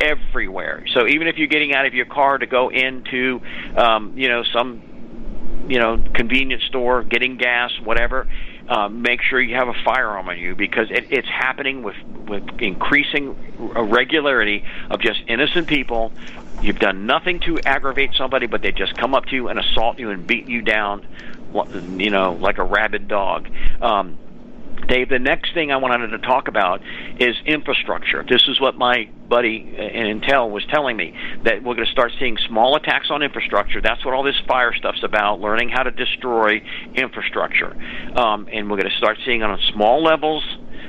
everywhere. 0.00 0.84
So 0.94 1.08
even 1.08 1.26
if 1.26 1.38
you're 1.38 1.48
getting 1.48 1.74
out 1.74 1.84
of 1.84 1.92
your 1.92 2.06
car 2.06 2.38
to 2.38 2.46
go 2.46 2.68
into, 2.68 3.40
um, 3.76 4.16
you 4.16 4.28
know, 4.28 4.44
some, 4.52 5.66
you 5.68 5.80
know, 5.80 6.02
convenience 6.14 6.62
store, 6.64 7.02
getting 7.02 7.36
gas, 7.36 7.72
whatever, 7.82 8.28
um, 8.68 9.02
make 9.02 9.22
sure 9.22 9.40
you 9.40 9.54
have 9.54 9.68
a 9.68 9.74
firearm 9.84 10.28
on 10.28 10.38
you 10.38 10.54
because 10.54 10.90
it, 10.90 11.06
it's 11.10 11.28
happening 11.28 11.82
with 11.82 11.96
with 12.28 12.44
increasing 12.58 13.34
regularity 13.58 14.62
of 14.90 15.00
just 15.00 15.20
innocent 15.26 15.66
people. 15.66 16.12
You've 16.60 16.78
done 16.78 17.06
nothing 17.06 17.40
to 17.40 17.58
aggravate 17.64 18.10
somebody, 18.16 18.46
but 18.46 18.62
they 18.62 18.72
just 18.72 18.96
come 18.96 19.14
up 19.14 19.26
to 19.26 19.34
you 19.34 19.48
and 19.48 19.58
assault 19.58 19.98
you 19.98 20.10
and 20.10 20.26
beat 20.26 20.48
you 20.48 20.62
down, 20.62 21.06
you 21.96 22.10
know, 22.10 22.32
like 22.32 22.58
a 22.58 22.64
rabid 22.64 23.08
dog. 23.08 23.48
Um, 23.80 24.18
Dave, 24.86 25.08
the 25.08 25.18
next 25.18 25.52
thing 25.54 25.70
I 25.70 25.76
wanted 25.76 26.08
to 26.08 26.18
talk 26.18 26.48
about 26.48 26.80
is 27.18 27.36
infrastructure. 27.44 28.24
This 28.26 28.42
is 28.48 28.60
what 28.60 28.76
my 28.76 29.08
buddy 29.28 29.74
in 29.76 30.20
Intel 30.20 30.50
was 30.50 30.64
telling 30.66 30.96
me 30.96 31.14
that 31.44 31.62
we're 31.62 31.74
going 31.74 31.86
to 31.86 31.92
start 31.92 32.12
seeing 32.18 32.38
small 32.48 32.74
attacks 32.76 33.10
on 33.10 33.22
infrastructure. 33.22 33.82
That's 33.82 34.02
what 34.04 34.14
all 34.14 34.22
this 34.22 34.40
fire 34.46 34.72
stuff's 34.74 35.02
about, 35.02 35.40
learning 35.40 35.68
how 35.68 35.82
to 35.82 35.90
destroy 35.90 36.62
infrastructure. 36.94 37.76
Um, 38.16 38.48
and 38.50 38.70
we're 38.70 38.78
going 38.78 38.90
to 38.90 38.96
start 38.96 39.18
seeing 39.26 39.42
it 39.42 39.44
on 39.44 39.58
small 39.72 40.02
levels 40.02 40.44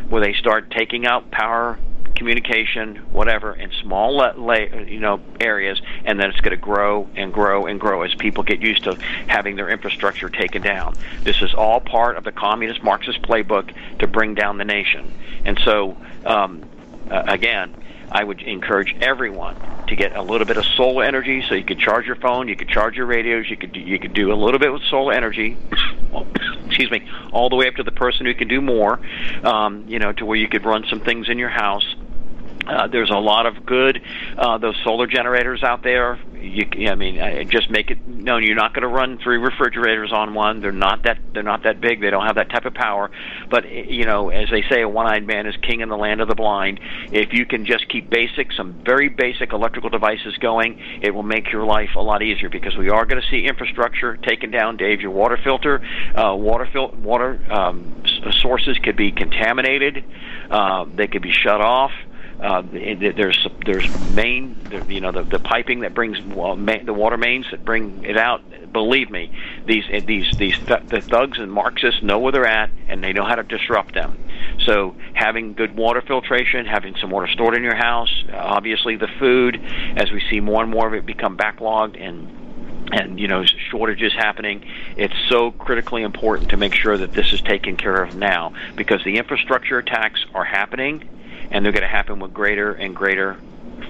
where 0.07 0.23
they 0.23 0.33
start 0.33 0.71
taking 0.71 1.05
out 1.05 1.29
power 1.31 1.77
communication, 2.15 3.01
whatever, 3.11 3.53
in 3.53 3.71
small 3.81 4.17
la- 4.17 4.55
you 4.87 4.99
know 4.99 5.21
areas, 5.39 5.81
and 6.05 6.19
then 6.19 6.29
it's 6.29 6.39
going 6.41 6.51
to 6.51 6.57
grow 6.57 7.09
and 7.15 7.33
grow 7.33 7.65
and 7.65 7.79
grow 7.79 8.01
as 8.03 8.13
people 8.15 8.43
get 8.43 8.61
used 8.61 8.83
to 8.83 8.97
having 9.27 9.55
their 9.55 9.69
infrastructure 9.69 10.29
taken 10.29 10.61
down. 10.61 10.95
This 11.25 11.41
is 11.41 11.53
all 11.53 11.79
part 11.79 12.17
of 12.17 12.23
the 12.23 12.31
communist 12.31 12.83
Marxist 12.83 13.21
playbook 13.21 13.71
to 13.99 14.07
bring 14.07 14.35
down 14.35 14.57
the 14.57 14.65
nation. 14.65 15.13
And 15.45 15.59
so, 15.63 15.97
um, 16.25 16.65
uh, 17.09 17.23
again, 17.27 17.75
I 18.11 18.23
would 18.23 18.41
encourage 18.41 18.95
everyone 19.01 19.55
to 19.87 19.95
get 19.95 20.15
a 20.15 20.21
little 20.21 20.45
bit 20.45 20.57
of 20.57 20.65
solar 20.65 21.03
energy, 21.03 21.43
so 21.47 21.55
you 21.55 21.63
could 21.63 21.79
charge 21.79 22.05
your 22.05 22.15
phone, 22.15 22.47
you 22.47 22.55
could 22.55 22.69
charge 22.69 22.95
your 22.95 23.05
radios, 23.05 23.49
you 23.49 23.57
could 23.57 23.71
do, 23.71 23.79
you 23.79 23.99
could 23.99 24.13
do 24.13 24.31
a 24.31 24.35
little 24.35 24.59
bit 24.59 24.71
with 24.71 24.83
solar 24.83 25.13
energy. 25.13 25.57
excuse 26.65 26.91
me, 26.91 27.07
all 27.31 27.49
the 27.49 27.55
way 27.55 27.67
up 27.67 27.75
to 27.75 27.83
the 27.83 27.91
person 27.91 28.25
who 28.25 28.33
can 28.33 28.47
do 28.47 28.61
more. 28.61 28.99
Um, 29.43 29.85
you 29.87 29.99
know, 29.99 30.11
to 30.13 30.25
where 30.25 30.37
you 30.37 30.47
could 30.47 30.65
run 30.65 30.85
some 30.89 30.99
things 30.99 31.29
in 31.29 31.37
your 31.37 31.49
house 31.49 31.95
Uh, 32.69 32.87
there's 32.87 33.09
a 33.09 33.17
lot 33.17 33.45
of 33.45 33.65
good 33.65 34.01
uh, 34.37 34.57
those 34.57 34.75
solar 34.83 35.07
generators 35.07 35.63
out 35.63 35.83
there. 35.83 36.19
You, 36.39 36.89
I 36.89 36.95
mean, 36.95 37.49
just 37.49 37.69
make 37.69 37.89
it 37.89 38.07
known 38.07 38.43
you're 38.43 38.55
not 38.55 38.73
going 38.73 38.83
to 38.83 38.87
run 38.87 39.17
three 39.17 39.37
refrigerators 39.37 40.11
on 40.13 40.33
one. 40.33 40.61
They're 40.61 40.71
not 40.71 41.03
that 41.03 41.19
they're 41.33 41.43
not 41.43 41.63
that 41.63 41.81
big. 41.81 41.99
They 41.99 42.09
don't 42.09 42.25
have 42.25 42.35
that 42.35 42.49
type 42.49 42.65
of 42.65 42.73
power. 42.73 43.09
But 43.49 43.65
eh, 43.65 43.85
you 43.87 44.05
know, 44.05 44.29
as 44.29 44.49
they 44.49 44.63
say, 44.69 44.81
a 44.81 44.89
one-eyed 44.89 45.25
man 45.25 45.47
is 45.47 45.55
king 45.57 45.81
in 45.81 45.89
the 45.89 45.97
land 45.97 46.21
of 46.21 46.27
the 46.27 46.35
blind. 46.35 46.79
If 47.11 47.33
you 47.33 47.45
can 47.45 47.65
just 47.65 47.89
keep 47.89 48.09
basic, 48.09 48.51
some 48.53 48.73
very 48.85 49.09
basic 49.09 49.51
electrical 49.51 49.89
devices 49.89 50.37
going, 50.37 50.79
it 51.01 51.11
will 51.11 51.23
make 51.23 51.51
your 51.51 51.65
life 51.65 51.95
a 51.95 52.01
lot 52.01 52.21
easier 52.21 52.49
because 52.49 52.77
we 52.77 52.89
are 52.89 53.05
going 53.05 53.21
to 53.21 53.27
see 53.29 53.45
infrastructure 53.45 54.15
taken 54.17 54.51
down. 54.51 54.77
Dave, 54.77 55.01
your 55.01 55.11
water 55.11 55.39
filter, 55.43 55.81
uh, 56.15 56.35
water 56.35 56.69
fil- 56.71 56.91
water 56.91 57.39
um, 57.49 58.03
sources 58.31 58.77
could 58.77 58.95
be 58.95 59.11
contaminated. 59.11 60.05
Uh, 60.49 60.85
they 60.93 61.07
could 61.07 61.21
be 61.21 61.31
shut 61.31 61.61
off. 61.61 61.91
Uh, 62.41 62.61
there's 62.71 63.47
there's 63.65 63.89
main 63.99 64.85
you 64.87 65.01
know 65.01 65.11
the, 65.11 65.23
the 65.23 65.39
piping 65.39 65.81
that 65.81 65.93
brings 65.93 66.17
well, 66.21 66.55
ma- 66.55 66.81
the 66.85 66.93
water 66.93 67.17
mains 67.17 67.45
that 67.51 67.65
bring 67.65 68.03
it 68.05 68.17
out. 68.17 68.41
Believe 68.71 69.09
me, 69.09 69.29
these 69.67 69.83
these 70.07 70.25
these 70.37 70.53
th- 70.65 70.83
the 70.89 71.01
thugs 71.11 71.37
and 71.37 71.51
Marxists 71.51 72.01
know 72.01 72.17
where 72.19 72.31
they're 72.31 72.47
at 72.47 72.69
and 72.87 73.03
they 73.03 73.11
know 73.11 73.25
how 73.25 73.35
to 73.35 73.43
disrupt 73.43 73.93
them. 73.93 74.17
So 74.65 74.95
having 75.13 75.53
good 75.53 75.75
water 75.75 76.01
filtration, 76.01 76.65
having 76.65 76.95
some 77.01 77.09
water 77.09 77.27
stored 77.27 77.55
in 77.55 77.63
your 77.63 77.75
house, 77.75 78.23
obviously 78.33 78.95
the 78.95 79.09
food, 79.19 79.57
as 79.97 80.09
we 80.09 80.21
see 80.29 80.39
more 80.39 80.61
and 80.61 80.71
more 80.71 80.87
of 80.87 80.93
it 80.93 81.05
become 81.05 81.35
backlogged 81.35 82.01
and 82.01 82.39
and 82.91 83.19
you 83.19 83.27
know 83.27 83.43
shortages 83.69 84.13
happening 84.13 84.63
it's 84.97 85.13
so 85.29 85.51
critically 85.51 86.01
important 86.01 86.49
to 86.49 86.57
make 86.57 86.73
sure 86.73 86.97
that 86.97 87.13
this 87.13 87.31
is 87.33 87.41
taken 87.41 87.77
care 87.77 88.01
of 88.01 88.15
now 88.15 88.51
because 88.75 89.03
the 89.03 89.17
infrastructure 89.17 89.77
attacks 89.77 90.25
are 90.33 90.45
happening 90.45 91.03
and 91.51 91.63
they're 91.65 91.71
going 91.71 91.83
to 91.83 91.87
happen 91.87 92.19
with 92.19 92.33
greater 92.33 92.73
and 92.73 92.95
greater 92.95 93.37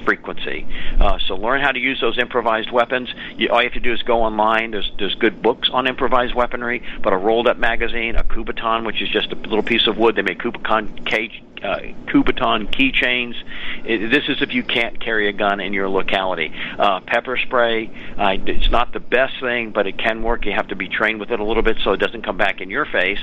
frequency. 0.06 0.68
Uh, 1.00 1.18
so 1.28 1.36
learn 1.36 1.62
how 1.62 1.72
to 1.72 1.80
use 1.80 2.00
those 2.02 2.18
improvised 2.18 2.72
weapons. 2.72 3.10
You, 3.38 3.50
all 3.50 3.62
you 3.62 3.70
have 3.70 3.74
to 3.74 3.80
do 3.80 3.94
is 3.94 4.02
go 4.04 4.22
online. 4.22 4.72
There's 4.72 4.92
there's 4.98 5.16
good 5.16 5.42
books 5.42 5.70
on 5.72 5.88
improvised 5.88 6.36
weaponry, 6.36 6.84
but 7.02 7.14
a 7.14 7.18
rolled 7.18 7.48
up 7.48 7.58
magazine, 7.58 8.16
a 8.16 8.24
Kubotan, 8.24 8.86
which 8.86 9.02
is 9.02 9.10
just 9.10 9.32
a 9.32 9.36
little 9.36 9.64
piece 9.64 9.88
of 9.88 9.98
wood. 9.98 10.16
They 10.16 10.22
make 10.22 10.40
Kubotan 10.40 11.06
cage. 11.06 11.44
Uh, 11.62 11.80
Kubotan 12.08 12.72
keychains. 12.72 13.36
This 13.84 14.30
is 14.30 14.42
if 14.42 14.54
you 14.54 14.64
can't 14.64 14.98
carry 15.02 15.28
a 15.28 15.34
gun 15.34 15.60
in 15.60 15.74
your 15.74 15.90
locality. 15.90 16.54
Uh, 16.78 17.02
pepper 17.02 17.36
spray. 17.36 17.88
Uh, 18.18 18.38
it's 18.46 18.72
not 18.72 18.94
the 18.94 19.02
best 19.02 19.34
thing, 19.42 19.72
but 19.72 19.86
it 19.86 19.98
can 19.98 20.24
work. 20.24 20.46
You 20.46 20.54
have 20.54 20.70
to 20.70 20.78
be 20.78 20.88
trained 20.88 21.20
with 21.20 21.32
it 21.32 21.40
a 21.42 21.44
little 21.44 21.64
bit 21.64 21.78
so 21.84 21.92
it 21.92 21.98
doesn't 21.98 22.22
come 22.22 22.38
back 22.38 22.62
in 22.62 22.70
your 22.70 22.86
face. 22.86 23.20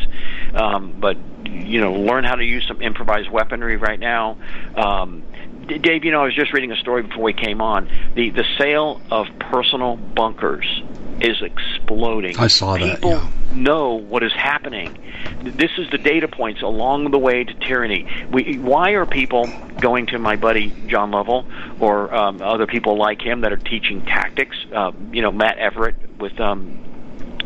Um, 0.55 0.95
but 1.01 1.17
you 1.47 1.81
know, 1.81 1.95
learn 1.95 2.25
how 2.25 2.35
to 2.35 2.45
use 2.45 2.67
some 2.67 2.83
improvised 2.83 3.31
weaponry 3.31 3.79
right 3.79 3.99
now. 3.99 4.37
Um, 4.77 5.23
Dave, 5.67 6.05
you 6.05 6.13
know, 6.13 6.23
I 6.23 6.25
was 6.25 6.35
just 6.35 6.53
reading 6.53 6.71
a 6.73 6.77
story 6.77 7.03
before 7.03 7.25
we 7.25 7.33
came 7.33 7.61
on. 7.61 7.89
The 8.15 8.31
the 8.31 8.45
sale 8.59 9.01
of 9.11 9.27
personal 9.39 9.97
bunkers 9.97 10.83
is 11.21 11.43
exploding. 11.43 12.39
I 12.39 12.47
saw 12.47 12.77
that. 12.77 12.97
People 12.97 13.11
yeah. 13.11 13.31
know 13.55 13.95
what 13.95 14.23
is 14.23 14.33
happening. 14.33 14.99
This 15.43 15.71
is 15.79 15.91
the 15.91 15.99
data 15.99 16.29
points 16.29 16.63
along 16.63 17.11
the 17.11 17.19
way 17.19 17.43
to 17.45 17.55
tyranny. 17.55 18.07
We, 18.31 18.59
why 18.59 18.91
are 18.91 19.07
people 19.07 19.49
going 19.81 20.07
to 20.07 20.19
my 20.19 20.37
buddy 20.37 20.73
John 20.87 21.11
Lovell 21.11 21.47
or 21.81 22.15
um, 22.15 22.43
other 22.43 22.67
people 22.67 22.97
like 22.97 23.21
him 23.21 23.41
that 23.41 23.53
are 23.53 23.57
teaching 23.57 24.05
tactics? 24.05 24.57
Uh, 24.73 24.93
you 25.11 25.23
know, 25.23 25.33
Matt 25.33 25.59
Everett 25.59 25.97
with 26.19 26.39
um, 26.39 26.85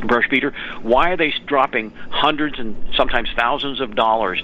brush 0.07 0.29
beater. 0.29 0.53
Why 0.83 1.11
are 1.11 1.17
they 1.17 1.33
dropping 1.47 1.91
hundreds 2.11 2.59
and 2.59 2.77
sometimes 2.97 3.29
thousands 3.37 3.81
of 3.81 3.95
dollars 3.95 4.43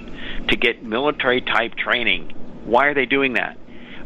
to 0.49 0.57
get 0.57 0.85
military 0.85 1.41
type 1.41 1.75
training? 1.75 2.31
Why 2.65 2.87
are 2.87 2.95
they 2.95 3.07
doing 3.07 3.35
that? 3.35 3.59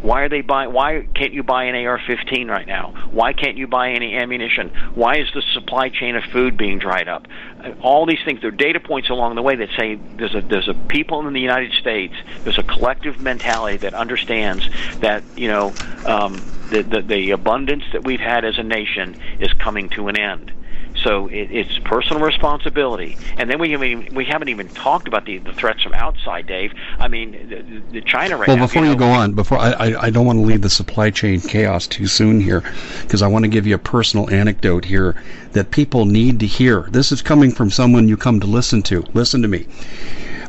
Why 0.03 0.23
are 0.23 0.29
they 0.29 0.41
buying? 0.41 0.73
Why 0.73 1.07
can't 1.15 1.33
you 1.33 1.43
buy 1.43 1.65
an 1.65 1.75
AR-15 1.75 2.49
right 2.49 2.67
now? 2.67 2.95
Why 3.11 3.33
can't 3.33 3.57
you 3.57 3.67
buy 3.67 3.91
any 3.91 4.17
ammunition? 4.17 4.73
Why 4.95 5.19
is 5.19 5.29
the 5.35 5.43
supply 5.53 5.91
chain 5.91 6.17
of 6.17 6.23
food 6.33 6.57
being 6.57 6.79
dried 6.79 7.09
up? 7.09 7.27
All 7.83 8.07
these 8.07 8.19
things. 8.25 8.41
There 8.41 8.49
are 8.49 8.53
data 8.53 8.81
points 8.81 9.11
along 9.11 9.35
the 9.35 9.43
way 9.43 9.57
that 9.57 9.69
say 9.79 9.97
there's 10.17 10.35
a 10.35 10.41
there's 10.41 10.69
a 10.69 10.75
people 10.75 11.27
in 11.27 11.35
the 11.35 11.41
United 11.41 11.73
States. 11.73 12.15
There's 12.45 12.59
a 12.59 12.63
collective 12.63 13.21
mentality 13.21 13.79
that 13.79 13.95
understands 13.95 14.65
that 15.03 15.25
you 15.37 15.49
know 15.49 15.77
um, 16.05 16.51
the, 16.71 16.83
the 16.83 17.03
the 17.03 17.31
abundance 17.33 17.85
that 17.93 18.05
we've 18.05 18.21
had 18.21 18.45
as 18.45 18.59
a 18.59 18.63
nation 18.63 19.17
is 19.39 19.53
coming 19.55 19.91
to 19.91 20.09
an 20.09 20.19
end 20.19 20.53
so 21.03 21.27
it, 21.29 21.51
it's 21.51 21.79
personal 21.81 22.23
responsibility, 22.23 23.17
and 23.37 23.51
then 23.51 23.59
we 23.59 23.71
haven't 23.71 24.13
we 24.13 24.25
haven't 24.25 24.49
even 24.49 24.69
talked 24.69 25.09
about 25.09 25.25
the, 25.25 25.39
the 25.39 25.53
threats 25.53 25.83
from 25.83 25.95
outside, 25.95 26.47
Dave. 26.47 26.73
I 26.99 27.09
mean, 27.09 27.33
the, 27.49 27.83
the 27.93 28.01
China 28.01 28.37
right 28.37 28.49
well, 28.49 28.57
now. 28.57 28.63
Well, 28.63 28.69
before 28.69 28.85
you, 28.85 28.91
know, 28.91 28.97
go 28.97 29.11
on, 29.11 29.33
before 29.33 29.59
I, 29.59 29.71
I, 29.73 30.03
I 30.03 30.11
don't 30.11 30.27
want 30.27 30.39
to 30.39 30.45
leave 30.45 30.63
the 30.63 30.71
supply 30.71 31.11
chain 31.11 31.41
chaos 31.41 31.87
too 31.87 32.07
soon 32.07 32.41
here, 32.41 32.63
because 33.03 33.23
I 33.23 33.29
want 33.29 33.45
to 33.45 33.49
give 33.49 33.67
you 33.67 33.75
a 33.75 33.79
personal 33.79 34.31
anecdote 34.31 34.85
here 34.85 35.21
that 35.53 35.71
people 35.71 36.05
need 36.05 36.41
to 36.41 36.47
hear. 36.47 36.83
This 36.91 37.13
is 37.13 37.23
coming 37.23 37.53
from 37.53 37.71
someone 37.71 38.09
you 38.09 38.17
come 38.17 38.41
to 38.41 38.47
listen 38.47 38.83
to. 38.85 39.05
Listen 39.15 39.43
to 39.43 39.49
me. 39.49 39.67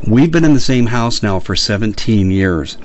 We've 0.07 0.31
been 0.31 0.43
in 0.43 0.55
the 0.55 0.59
same 0.59 0.87
house 0.87 1.21
now 1.21 1.39
for 1.39 1.55
17 1.55 2.31
years, 2.31 2.75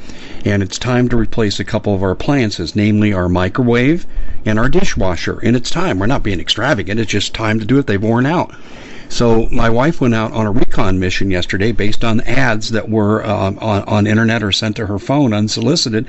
and 0.44 0.62
it's 0.62 0.78
time 0.78 1.08
to 1.08 1.16
replace 1.16 1.58
a 1.58 1.64
couple 1.64 1.94
of 1.94 2.02
our 2.02 2.10
appliances, 2.10 2.76
namely 2.76 3.14
our 3.14 3.26
microwave 3.26 4.06
and 4.44 4.58
our 4.58 4.68
dishwasher. 4.68 5.38
And 5.42 5.56
it's 5.56 5.70
time. 5.70 5.98
We're 5.98 6.08
not 6.08 6.22
being 6.22 6.40
extravagant. 6.40 7.00
It's 7.00 7.10
just 7.10 7.32
time 7.32 7.58
to 7.58 7.64
do 7.64 7.78
it. 7.78 7.86
They've 7.86 8.02
worn 8.02 8.26
out. 8.26 8.54
So 9.08 9.48
my 9.50 9.70
wife 9.70 9.98
went 9.98 10.14
out 10.14 10.32
on 10.32 10.44
a 10.44 10.50
recon 10.50 10.98
mission 10.98 11.30
yesterday 11.30 11.72
based 11.72 12.04
on 12.04 12.20
ads 12.20 12.72
that 12.72 12.90
were 12.90 13.24
uh, 13.24 13.52
on, 13.52 13.58
on 13.58 14.06
internet 14.06 14.42
or 14.42 14.52
sent 14.52 14.76
to 14.76 14.86
her 14.86 14.98
phone 14.98 15.32
unsolicited. 15.32 16.04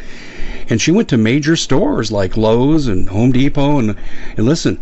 And 0.67 0.81
she 0.81 0.91
went 0.91 1.07
to 1.07 1.17
major 1.17 1.55
stores 1.55 2.11
like 2.11 2.35
Lowe's 2.35 2.85
and 2.85 3.07
Home 3.07 3.31
Depot 3.31 3.79
and, 3.79 3.95
and 4.35 4.45
listen, 4.45 4.77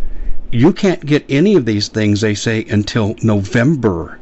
you 0.51 0.73
can't 0.73 1.05
get 1.05 1.23
any 1.29 1.53
of 1.53 1.65
these 1.65 1.87
things, 1.87 2.21
they 2.21 2.33
say, 2.33 2.65
until 2.67 3.15
November. 3.21 4.17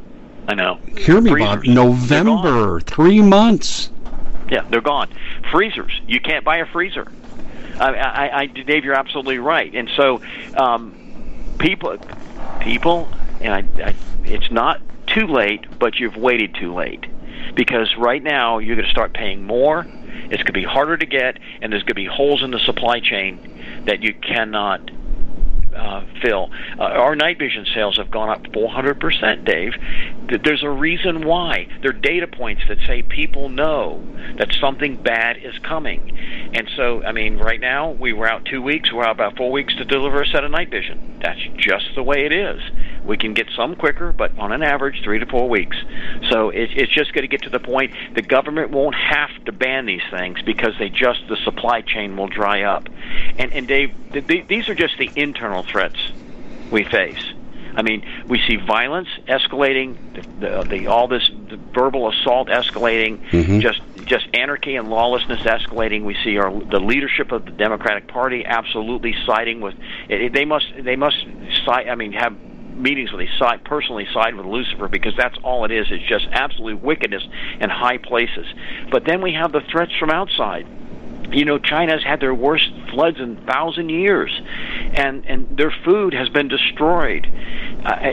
I 0.47 0.55
know. 0.55 0.75
Hear 0.97 1.21
me, 1.21 1.31
Freezers. 1.31 1.55
Bob. 1.55 1.65
November, 1.65 2.79
three 2.81 3.21
months. 3.21 3.89
Yeah, 4.49 4.65
they're 4.69 4.81
gone. 4.81 5.09
Freezers. 5.51 5.99
You 6.07 6.19
can't 6.19 6.43
buy 6.43 6.57
a 6.57 6.65
freezer. 6.65 7.07
I, 7.79 7.93
I, 7.93 8.39
I 8.41 8.45
Dave, 8.47 8.83
you're 8.83 8.93
absolutely 8.93 9.39
right. 9.39 9.73
And 9.73 9.89
so, 9.95 10.21
um, 10.55 11.55
people, 11.59 11.97
people, 12.59 13.09
and 13.41 13.53
I, 13.53 13.83
I, 13.83 13.95
it's 14.25 14.51
not 14.51 14.81
too 15.07 15.27
late, 15.27 15.79
but 15.79 15.99
you've 15.99 16.17
waited 16.17 16.55
too 16.55 16.73
late 16.73 17.05
because 17.55 17.95
right 17.97 18.21
now 18.21 18.59
you're 18.59 18.75
going 18.75 18.85
to 18.85 18.91
start 18.91 19.13
paying 19.13 19.43
more. 19.43 19.85
It's 20.25 20.41
going 20.41 20.45
to 20.45 20.53
be 20.53 20.63
harder 20.63 20.97
to 20.97 21.05
get, 21.05 21.37
and 21.61 21.71
there's 21.71 21.83
going 21.83 21.87
to 21.87 21.93
be 21.95 22.05
holes 22.05 22.43
in 22.43 22.51
the 22.51 22.59
supply 22.59 22.99
chain 22.99 23.83
that 23.85 24.01
you 24.01 24.13
cannot 24.13 24.89
uh, 25.75 26.05
fill. 26.21 26.49
Uh, 26.77 26.83
our 26.83 27.15
night 27.15 27.37
vision 27.39 27.65
sales 27.73 27.97
have 27.97 28.11
gone 28.11 28.29
up 28.29 28.43
400%, 28.43 29.45
Dave. 29.45 29.73
There's 30.43 30.63
a 30.63 30.69
reason 30.69 31.25
why. 31.25 31.67
There 31.81 31.91
are 31.91 31.93
data 31.93 32.27
points 32.27 32.63
that 32.67 32.77
say 32.87 33.01
people 33.01 33.49
know 33.49 34.03
that 34.37 34.53
something 34.59 35.01
bad 35.01 35.37
is 35.37 35.57
coming. 35.59 36.17
And 36.53 36.69
so, 36.75 37.03
I 37.03 37.11
mean, 37.11 37.37
right 37.37 37.59
now, 37.59 37.91
we 37.91 38.13
were 38.13 38.27
out 38.27 38.45
two 38.45 38.61
weeks. 38.61 38.91
We're 38.91 39.03
out 39.03 39.11
about 39.11 39.37
four 39.37 39.51
weeks 39.51 39.75
to 39.75 39.85
deliver 39.85 40.21
a 40.21 40.27
set 40.27 40.43
of 40.43 40.51
night 40.51 40.69
vision. 40.69 41.19
That's 41.21 41.41
just 41.57 41.85
the 41.95 42.03
way 42.03 42.25
it 42.25 42.33
is. 42.33 42.61
We 43.05 43.17
can 43.17 43.33
get 43.33 43.47
some 43.55 43.75
quicker, 43.75 44.13
but 44.13 44.37
on 44.37 44.51
an 44.51 44.63
average, 44.63 45.01
three 45.03 45.19
to 45.19 45.25
four 45.25 45.49
weeks. 45.49 45.77
So 46.29 46.49
it, 46.49 46.69
it's 46.75 46.93
just 46.93 47.13
going 47.13 47.23
to 47.23 47.27
get 47.27 47.43
to 47.43 47.49
the 47.49 47.59
point 47.59 47.93
the 48.15 48.21
government 48.21 48.71
won't 48.71 48.95
have 48.95 49.29
to 49.45 49.51
ban 49.51 49.85
these 49.85 50.01
things 50.11 50.41
because 50.41 50.73
they 50.79 50.89
just, 50.89 51.27
the 51.29 51.37
supply 51.43 51.81
chain 51.81 52.15
will 52.17 52.27
dry 52.27 52.63
up. 52.63 52.87
And, 53.37 53.51
and 53.53 53.67
Dave, 53.67 53.93
th- 54.11 54.47
these 54.47 54.69
are 54.69 54.75
just 54.75 54.97
the 54.97 55.09
internal 55.15 55.62
threats 55.63 55.97
we 56.71 56.83
face. 56.83 57.33
I 57.75 57.81
mean, 57.81 58.05
we 58.27 58.39
see 58.47 58.57
violence 58.57 59.07
escalating, 59.27 59.97
the, 60.13 60.47
the, 60.47 60.63
the 60.63 60.87
all 60.87 61.07
this 61.07 61.27
the 61.49 61.57
verbal 61.73 62.09
assault 62.09 62.47
escalating, 62.47 63.27
mm-hmm. 63.29 63.59
just 63.59 63.81
just 64.05 64.27
anarchy 64.33 64.75
and 64.75 64.89
lawlessness 64.89 65.41
escalating. 65.41 66.03
We 66.03 66.15
see 66.23 66.37
our 66.37 66.51
the 66.51 66.79
leadership 66.79 67.31
of 67.31 67.45
the 67.45 67.51
Democratic 67.51 68.07
Party 68.07 68.45
absolutely 68.45 69.15
siding 69.25 69.61
with. 69.61 69.75
It, 70.07 70.33
they 70.33 70.45
must 70.45 70.67
they 70.83 70.95
must 70.95 71.17
side. 71.65 71.87
I 71.87 71.95
mean, 71.95 72.13
have 72.13 72.39
meetings 72.75 73.11
where 73.11 73.25
they 73.25 73.31
side 73.39 73.63
personally 73.63 74.07
side 74.13 74.35
with 74.35 74.45
Lucifer 74.45 74.87
because 74.87 75.15
that's 75.15 75.37
all 75.43 75.65
it 75.65 75.71
is. 75.71 75.87
It's 75.89 76.07
just 76.07 76.27
absolute 76.31 76.81
wickedness 76.81 77.23
in 77.59 77.69
high 77.69 77.97
places. 77.97 78.45
But 78.91 79.05
then 79.05 79.21
we 79.21 79.33
have 79.33 79.51
the 79.51 79.61
threats 79.61 79.93
from 79.99 80.11
outside 80.11 80.67
you 81.33 81.45
know 81.45 81.57
China's 81.57 82.03
had 82.03 82.19
their 82.19 82.33
worst 82.33 82.71
floods 82.91 83.19
in 83.19 83.37
thousand 83.45 83.89
years, 83.89 84.31
and 84.93 85.25
and 85.25 85.57
their 85.57 85.73
food 85.83 86.13
has 86.13 86.29
been 86.29 86.47
destroyed. 86.47 87.27
Uh, 87.85 88.11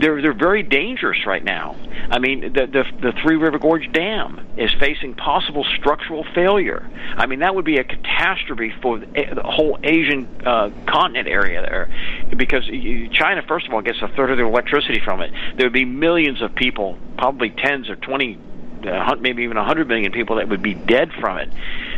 they're 0.00 0.22
they're 0.22 0.32
very 0.32 0.62
dangerous 0.62 1.26
right 1.26 1.44
now. 1.44 1.76
I 2.10 2.18
mean, 2.18 2.52
the, 2.52 2.66
the 2.66 2.84
the 3.00 3.12
Three 3.22 3.36
River 3.36 3.58
Gorge 3.58 3.90
Dam 3.92 4.46
is 4.56 4.72
facing 4.80 5.14
possible 5.14 5.64
structural 5.78 6.24
failure. 6.34 6.88
I 7.16 7.26
mean, 7.26 7.40
that 7.40 7.54
would 7.54 7.64
be 7.64 7.78
a 7.78 7.84
catastrophe 7.84 8.72
for 8.82 8.98
the 8.98 9.42
whole 9.44 9.78
Asian 9.82 10.26
uh, 10.46 10.70
continent 10.86 11.28
area 11.28 11.60
there, 11.62 11.90
because 12.36 12.66
China, 13.12 13.42
first 13.46 13.66
of 13.66 13.74
all, 13.74 13.82
gets 13.82 14.00
a 14.02 14.08
third 14.08 14.30
of 14.30 14.36
their 14.36 14.46
electricity 14.46 15.00
from 15.04 15.20
it. 15.20 15.32
There 15.56 15.66
would 15.66 15.72
be 15.72 15.84
millions 15.84 16.42
of 16.42 16.54
people, 16.54 16.98
probably 17.16 17.50
tens 17.50 17.88
or 17.88 17.96
twenty 17.96 18.38
uh, 18.86 19.14
maybe 19.20 19.42
even 19.42 19.56
100 19.56 19.88
million 19.88 20.12
people 20.12 20.36
that 20.36 20.48
would 20.48 20.62
be 20.62 20.74
dead 20.74 21.10
from 21.20 21.38
it. 21.38 21.48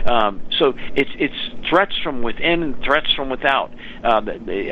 Um, 0.07 0.43
so 0.59 0.75
it's 0.97 1.11
it's 1.15 1.69
threats 1.69 1.97
from 2.03 2.23
within 2.23 2.63
and 2.63 2.83
threats 2.83 3.13
from 3.15 3.31
without. 3.31 3.73
Uh, 4.03 4.21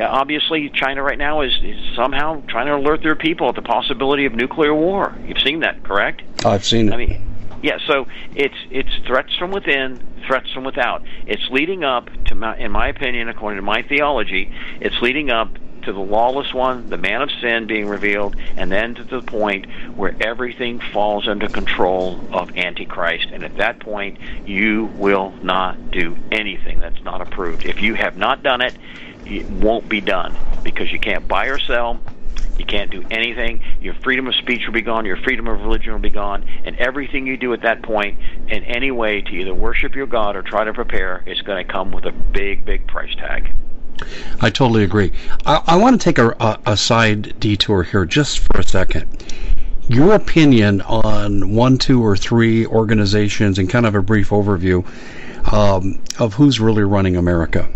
obviously, 0.01 0.69
China 0.69 1.01
right 1.01 1.17
now 1.17 1.41
is, 1.41 1.53
is 1.63 1.77
somehow 1.95 2.41
trying 2.47 2.67
to 2.67 2.75
alert 2.75 3.01
their 3.01 3.15
people 3.15 3.47
at 3.47 3.55
the 3.55 3.61
possibility 3.61 4.25
of 4.25 4.33
nuclear 4.33 4.75
war. 4.75 5.15
You've 5.25 5.41
seen 5.41 5.61
that, 5.61 5.83
correct? 5.83 6.21
I've 6.45 6.65
seen 6.65 6.89
it. 6.89 6.93
I 6.93 6.97
mean, 6.97 7.21
yeah. 7.63 7.77
So 7.87 8.07
it's 8.35 8.55
it's 8.69 8.93
threats 9.07 9.33
from 9.37 9.51
within, 9.51 10.05
threats 10.27 10.51
from 10.51 10.65
without. 10.65 11.03
It's 11.27 11.47
leading 11.49 11.83
up 11.83 12.09
to, 12.25 12.35
my, 12.35 12.57
in 12.57 12.71
my 12.71 12.89
opinion, 12.89 13.29
according 13.29 13.57
to 13.57 13.61
my 13.63 13.83
theology, 13.83 14.53
it's 14.81 14.99
leading 15.01 15.29
up 15.29 15.49
to 15.83 15.93
the 15.93 15.99
lawless 15.99 16.53
one, 16.53 16.89
the 16.89 16.97
man 16.97 17.23
of 17.23 17.29
sin 17.41 17.65
being 17.65 17.87
revealed, 17.87 18.35
and 18.55 18.71
then 18.71 18.93
to 18.95 19.03
the 19.03 19.21
point 19.21 19.65
where 19.95 20.15
everything 20.21 20.79
falls 20.93 21.27
under 21.27 21.47
control 21.47 22.19
of 22.31 22.55
Antichrist. 22.55 23.27
And 23.31 23.43
at 23.43 23.57
that 23.57 23.79
point, 23.79 24.19
you 24.45 24.85
will 24.95 25.31
not 25.41 25.89
do 25.89 26.15
anything 26.31 26.79
that's 26.79 27.01
not 27.03 27.21
approved. 27.21 27.65
If 27.65 27.81
you 27.81 27.95
have 27.95 28.15
not 28.15 28.43
done 28.43 28.61
it, 28.61 28.77
it 29.39 29.49
won't 29.49 29.87
be 29.87 30.01
done 30.01 30.35
because 30.63 30.91
you 30.91 30.99
can't 30.99 31.27
buy 31.27 31.45
or 31.47 31.59
sell. 31.59 31.99
You 32.57 32.65
can't 32.65 32.91
do 32.91 33.03
anything. 33.09 33.63
Your 33.81 33.95
freedom 33.95 34.27
of 34.27 34.35
speech 34.35 34.61
will 34.65 34.73
be 34.73 34.81
gone. 34.81 35.05
Your 35.05 35.17
freedom 35.17 35.47
of 35.47 35.61
religion 35.61 35.93
will 35.93 35.99
be 35.99 36.09
gone. 36.09 36.47
And 36.63 36.75
everything 36.77 37.25
you 37.25 37.37
do 37.37 37.53
at 37.53 37.61
that 37.61 37.81
point, 37.81 38.19
in 38.49 38.63
any 38.65 38.91
way 38.91 39.21
to 39.21 39.31
either 39.31 39.53
worship 39.53 39.95
your 39.95 40.05
God 40.05 40.35
or 40.35 40.43
try 40.43 40.63
to 40.63 40.73
prepare, 40.73 41.23
is 41.25 41.41
going 41.41 41.65
to 41.65 41.71
come 41.71 41.91
with 41.91 42.05
a 42.05 42.11
big, 42.11 42.63
big 42.65 42.87
price 42.87 43.15
tag. 43.15 43.51
I 44.41 44.49
totally 44.49 44.83
agree. 44.83 45.11
I, 45.45 45.61
I 45.67 45.75
want 45.77 45.99
to 45.99 46.03
take 46.03 46.17
a, 46.17 46.35
a, 46.39 46.59
a 46.67 46.77
side 46.77 47.39
detour 47.39 47.83
here 47.83 48.05
just 48.05 48.39
for 48.39 48.59
a 48.59 48.63
second. 48.63 49.07
Your 49.87 50.13
opinion 50.13 50.81
on 50.81 51.55
one, 51.55 51.77
two, 51.77 52.03
or 52.03 52.15
three 52.15 52.65
organizations 52.65 53.59
and 53.59 53.69
kind 53.69 53.85
of 53.85 53.95
a 53.95 54.01
brief 54.01 54.29
overview 54.29 54.85
um, 55.51 56.01
of 56.19 56.35
who's 56.35 56.59
really 56.59 56.83
running 56.83 57.15
America. 57.15 57.67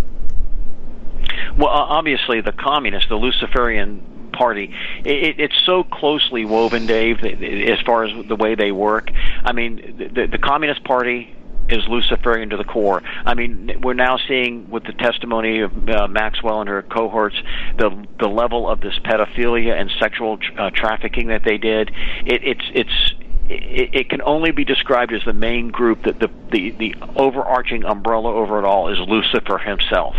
Well, 1.57 1.69
obviously, 1.69 2.41
the 2.41 2.51
communists, 2.51 3.09
the 3.09 3.15
Luciferian 3.15 4.31
party. 4.33 4.73
It, 5.03 5.39
it's 5.39 5.65
so 5.65 5.83
closely 5.83 6.45
woven, 6.45 6.85
Dave, 6.85 7.23
as 7.23 7.79
far 7.85 8.03
as 8.03 8.27
the 8.27 8.35
way 8.35 8.55
they 8.55 8.71
work. 8.71 9.09
I 9.43 9.53
mean, 9.53 10.11
the, 10.13 10.27
the 10.27 10.37
Communist 10.37 10.83
Party 10.83 11.35
is 11.69 11.87
Luciferian 11.87 12.49
to 12.49 12.57
the 12.57 12.63
core. 12.63 13.01
I 13.25 13.33
mean, 13.33 13.79
we're 13.81 13.93
now 13.93 14.17
seeing 14.27 14.69
with 14.69 14.83
the 14.83 14.93
testimony 14.93 15.61
of 15.61 15.89
uh, 15.89 16.07
Maxwell 16.07 16.61
and 16.61 16.69
her 16.69 16.83
cohorts 16.83 17.35
the 17.77 18.05
the 18.19 18.27
level 18.27 18.69
of 18.69 18.81
this 18.81 18.93
pedophilia 18.99 19.79
and 19.79 19.89
sexual 19.99 20.37
uh, 20.57 20.69
trafficking 20.69 21.29
that 21.29 21.43
they 21.43 21.57
did. 21.57 21.89
It, 22.25 22.43
it's 22.43 22.65
it's 22.73 23.13
it, 23.49 23.89
it, 23.93 24.09
can 24.09 24.21
only 24.23 24.51
be 24.51 24.63
described 24.63 25.13
as 25.13 25.23
the 25.23 25.33
main 25.33 25.69
group 25.69 26.03
that 26.05 26.19
the, 26.19 26.31
the, 26.51 26.71
the 26.71 26.95
overarching 27.15 27.85
umbrella 27.85 28.33
over 28.33 28.57
it 28.57 28.65
all 28.65 28.91
is 28.91 28.97
Lucifer 29.07 29.59
himself 29.59 30.15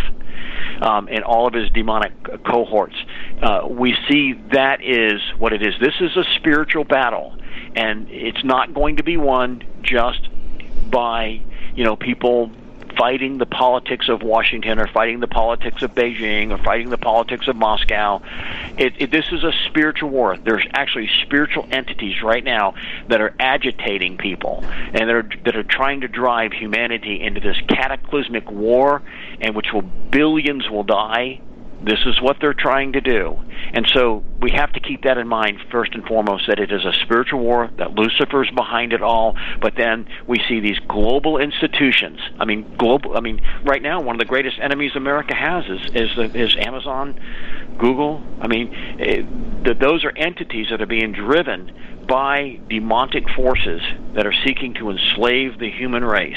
um, 0.80 1.08
and 1.10 1.24
all 1.24 1.46
of 1.46 1.54
his 1.54 1.70
demonic 1.70 2.12
cohorts. 2.44 2.96
Uh, 3.42 3.66
we 3.68 3.96
see 4.08 4.34
that 4.52 4.82
is 4.82 5.20
what 5.38 5.52
it 5.52 5.62
is. 5.62 5.74
This 5.80 5.94
is 6.00 6.16
a 6.16 6.24
spiritual 6.36 6.84
battle, 6.84 7.36
and 7.74 8.08
it's 8.10 8.44
not 8.44 8.74
going 8.74 8.96
to 8.96 9.02
be 9.02 9.16
won 9.16 9.62
just 9.82 10.28
by 10.90 11.40
you 11.74 11.84
know 11.84 11.96
people 11.96 12.50
fighting 12.96 13.38
the 13.38 13.46
politics 13.46 14.08
of 14.08 14.22
Washington 14.22 14.78
or 14.78 14.86
fighting 14.86 15.20
the 15.20 15.28
politics 15.28 15.82
of 15.82 15.94
Beijing 15.94 16.50
or 16.50 16.58
fighting 16.58 16.90
the 16.90 16.98
politics 16.98 17.48
of 17.48 17.56
Moscow. 17.56 18.20
It, 18.78 18.94
it, 18.98 19.10
this 19.10 19.26
is 19.32 19.44
a 19.44 19.52
spiritual 19.66 20.10
war. 20.10 20.36
There's 20.42 20.66
actually 20.72 21.08
spiritual 21.22 21.66
entities 21.70 22.22
right 22.22 22.44
now 22.44 22.74
that 23.08 23.20
are 23.20 23.34
agitating 23.38 24.16
people 24.16 24.64
and 24.68 25.08
that 25.08 25.14
are, 25.14 25.28
that 25.44 25.56
are 25.56 25.64
trying 25.64 26.00
to 26.02 26.08
drive 26.08 26.52
humanity 26.52 27.20
into 27.20 27.40
this 27.40 27.56
cataclysmic 27.68 28.50
war, 28.50 29.02
and 29.40 29.54
which 29.54 29.66
will 29.72 29.84
billions 30.10 30.68
will 30.70 30.84
die 30.84 31.40
this 31.86 32.00
is 32.04 32.20
what 32.20 32.38
they're 32.40 32.52
trying 32.52 32.92
to 32.94 33.00
do. 33.00 33.38
And 33.72 33.86
so 33.94 34.24
we 34.40 34.50
have 34.50 34.72
to 34.72 34.80
keep 34.80 35.02
that 35.04 35.18
in 35.18 35.28
mind 35.28 35.60
first 35.70 35.94
and 35.94 36.04
foremost 36.04 36.48
that 36.48 36.58
it 36.58 36.72
is 36.72 36.84
a 36.84 36.92
spiritual 37.04 37.38
war, 37.38 37.70
that 37.78 37.94
Lucifer's 37.94 38.50
behind 38.50 38.92
it 38.92 39.02
all, 39.02 39.36
but 39.60 39.74
then 39.76 40.08
we 40.26 40.38
see 40.48 40.58
these 40.58 40.78
global 40.88 41.38
institutions. 41.38 42.18
I 42.40 42.44
mean 42.44 42.76
global 42.76 43.16
I 43.16 43.20
mean 43.20 43.40
right 43.64 43.80
now 43.80 44.00
one 44.02 44.16
of 44.16 44.18
the 44.18 44.26
greatest 44.26 44.58
enemies 44.60 44.92
America 44.96 45.34
has 45.34 45.64
is 45.66 45.80
is, 45.94 46.16
the, 46.16 46.24
is 46.36 46.56
Amazon, 46.58 47.20
Google. 47.78 48.20
I 48.40 48.48
mean 48.48 48.74
it, 48.98 49.20
eh, 49.20 49.28
the, 49.62 49.74
those 49.74 50.04
are 50.04 50.12
entities 50.16 50.66
that 50.70 50.82
are 50.82 50.86
being 50.86 51.12
driven 51.12 51.72
by 52.06 52.60
demonic 52.68 53.28
forces 53.30 53.80
that 54.14 54.26
are 54.26 54.34
seeking 54.44 54.74
to 54.74 54.90
enslave 54.90 55.58
the 55.58 55.70
human 55.70 56.04
race, 56.04 56.36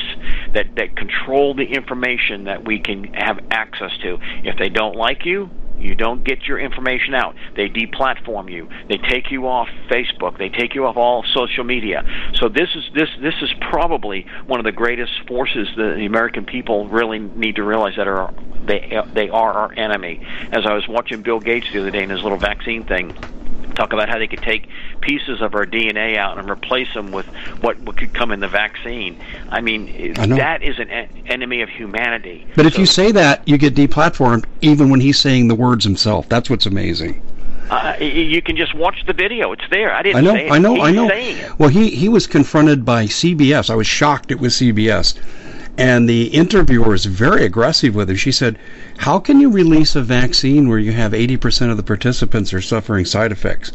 that, 0.53 0.75
that 0.75 0.95
control 0.95 1.53
the 1.53 1.65
information 1.65 2.45
that 2.45 2.65
we 2.65 2.79
can 2.79 3.13
have 3.13 3.39
access 3.51 3.91
to. 4.01 4.17
If 4.43 4.57
they 4.57 4.69
don't 4.69 4.95
like 4.95 5.25
you, 5.25 5.49
you 5.79 5.95
don't 5.95 6.23
get 6.23 6.43
your 6.43 6.59
information 6.59 7.13
out. 7.13 7.35
They 7.55 7.69
deplatform 7.69 8.51
you. 8.51 8.69
They 8.89 8.97
take 8.97 9.31
you 9.31 9.47
off 9.47 9.69
Facebook. 9.89 10.37
They 10.37 10.49
take 10.49 10.75
you 10.75 10.85
off 10.85 10.97
all 10.97 11.23
social 11.33 11.63
media. 11.63 12.03
So 12.33 12.49
this 12.49 12.69
is 12.75 12.83
this 12.93 13.09
this 13.21 13.35
is 13.41 13.49
probably 13.69 14.25
one 14.45 14.59
of 14.59 14.65
the 14.65 14.73
greatest 14.73 15.11
forces 15.27 15.67
that 15.77 15.95
the 15.95 16.05
American 16.05 16.45
people 16.45 16.89
really 16.89 17.19
need 17.19 17.55
to 17.55 17.63
realize 17.63 17.93
that 17.95 18.07
are 18.07 18.33
they 18.65 19.01
they 19.13 19.29
are 19.29 19.53
our 19.53 19.73
enemy. 19.73 20.21
As 20.51 20.65
I 20.65 20.73
was 20.73 20.85
watching 20.87 21.21
Bill 21.21 21.39
Gates 21.39 21.67
the 21.71 21.79
other 21.79 21.91
day 21.91 22.03
in 22.03 22.09
his 22.09 22.23
little 22.23 22.37
vaccine 22.37 22.83
thing, 22.85 23.15
talk 23.79 23.93
about 23.93 24.09
how 24.09 24.17
they 24.17 24.27
could 24.27 24.41
take 24.41 24.67
pieces 25.01 25.41
of 25.41 25.55
our 25.55 25.65
DNA 25.65 26.17
out 26.17 26.37
and 26.37 26.49
replace 26.49 26.93
them 26.93 27.11
with 27.11 27.25
what, 27.61 27.79
what 27.79 27.97
could 27.97 28.13
come 28.13 28.31
in 28.31 28.41
the 28.41 28.47
vaccine. 28.47 29.17
I 29.49 29.61
mean, 29.61 30.19
I 30.19 30.27
that 30.27 30.61
is 30.61 30.79
an 30.79 30.89
en- 30.89 31.09
enemy 31.27 31.61
of 31.61 31.69
humanity. 31.69 32.45
But 32.55 32.65
if 32.65 32.77
you 32.77 32.85
say 32.85 33.11
that, 33.13 33.47
you 33.47 33.57
get 33.57 33.75
deplatformed 33.75 34.45
even 34.61 34.89
when 34.89 34.99
he's 34.99 35.19
saying 35.19 35.47
the 35.47 35.55
words 35.55 35.83
himself. 35.85 36.27
That's 36.27 36.49
what's 36.49 36.65
amazing. 36.65 37.21
Uh, 37.69 37.95
you 37.99 38.41
can 38.41 38.57
just 38.57 38.73
watch 38.73 39.05
the 39.05 39.13
video. 39.13 39.51
It's 39.51 39.63
there. 39.69 39.93
I 39.93 40.01
didn't. 40.01 40.17
I 40.17 40.21
know. 40.21 40.53
I 40.53 40.57
know. 40.57 40.73
He's 40.73 40.83
I 40.83 40.91
know. 40.91 41.55
Well, 41.59 41.69
he 41.69 41.91
he 41.91 42.09
was 42.09 42.25
confronted 42.25 42.83
by 42.83 43.05
CBS. 43.05 43.69
I 43.69 43.75
was 43.75 43.87
shocked 43.87 44.31
it 44.31 44.39
was 44.39 44.55
CBS 44.55 45.15
and 45.79 46.09
the 46.09 46.25
interviewer 46.25 46.89
was 46.89 47.05
very 47.05 47.45
aggressive 47.45 47.95
with 47.95 48.09
her. 48.09 48.15
She 48.17 48.33
said, 48.33 48.59
How 48.97 49.17
can 49.17 49.39
you 49.39 49.49
release 49.49 49.95
a 49.95 50.01
vaccine 50.01 50.67
where 50.67 50.77
you 50.77 50.91
have 50.91 51.13
80% 51.13 51.71
of 51.71 51.77
the 51.77 51.83
participants 51.83 52.53
are 52.53 52.59
suffering 52.59 53.05
side 53.05 53.31
effects? 53.31 53.71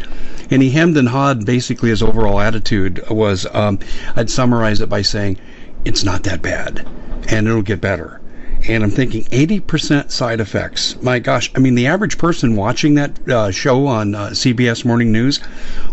And 0.50 0.60
he 0.60 0.68
hemmed 0.68 0.98
and 0.98 1.08
hawed 1.08 1.46
basically 1.46 1.88
his 1.88 2.02
overall 2.02 2.40
attitude 2.40 3.02
was 3.08 3.46
um, 3.54 3.78
I'd 4.14 4.28
summarize 4.28 4.82
it 4.82 4.90
by 4.90 5.00
saying, 5.00 5.38
It's 5.86 6.04
not 6.04 6.24
that 6.24 6.42
bad, 6.42 6.86
and 7.28 7.48
it'll 7.48 7.62
get 7.62 7.80
better 7.80 8.20
and 8.66 8.82
I'm 8.82 8.90
thinking 8.90 9.24
80% 9.24 10.10
side 10.10 10.40
effects. 10.40 11.00
My 11.02 11.18
gosh, 11.18 11.50
I 11.54 11.58
mean, 11.58 11.74
the 11.74 11.86
average 11.86 12.18
person 12.18 12.56
watching 12.56 12.94
that 12.94 13.28
uh, 13.28 13.50
show 13.50 13.86
on 13.86 14.14
uh, 14.14 14.28
CBS 14.28 14.84
Morning 14.84 15.12
News 15.12 15.40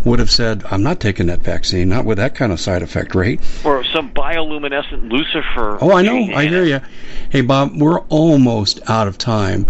would 0.05 0.19
have 0.19 0.31
said, 0.31 0.63
I'm 0.71 0.83
not 0.83 0.99
taking 0.99 1.27
that 1.27 1.41
vaccine, 1.41 1.89
not 1.89 2.05
with 2.05 2.17
that 2.17 2.35
kind 2.35 2.51
of 2.51 2.59
side 2.59 2.81
effect 2.81 3.13
rate. 3.15 3.41
Or 3.65 3.83
some 3.83 4.11
bioluminescent 4.11 5.11
Lucifer. 5.11 5.77
Oh, 5.81 5.91
I 5.91 6.01
know, 6.01 6.33
I 6.33 6.45
hear 6.45 6.63
you. 6.63 6.81
Hey, 7.29 7.41
Bob, 7.41 7.75
we're 7.75 7.99
almost 8.01 8.79
out 8.89 9.07
of 9.07 9.17
time 9.17 9.65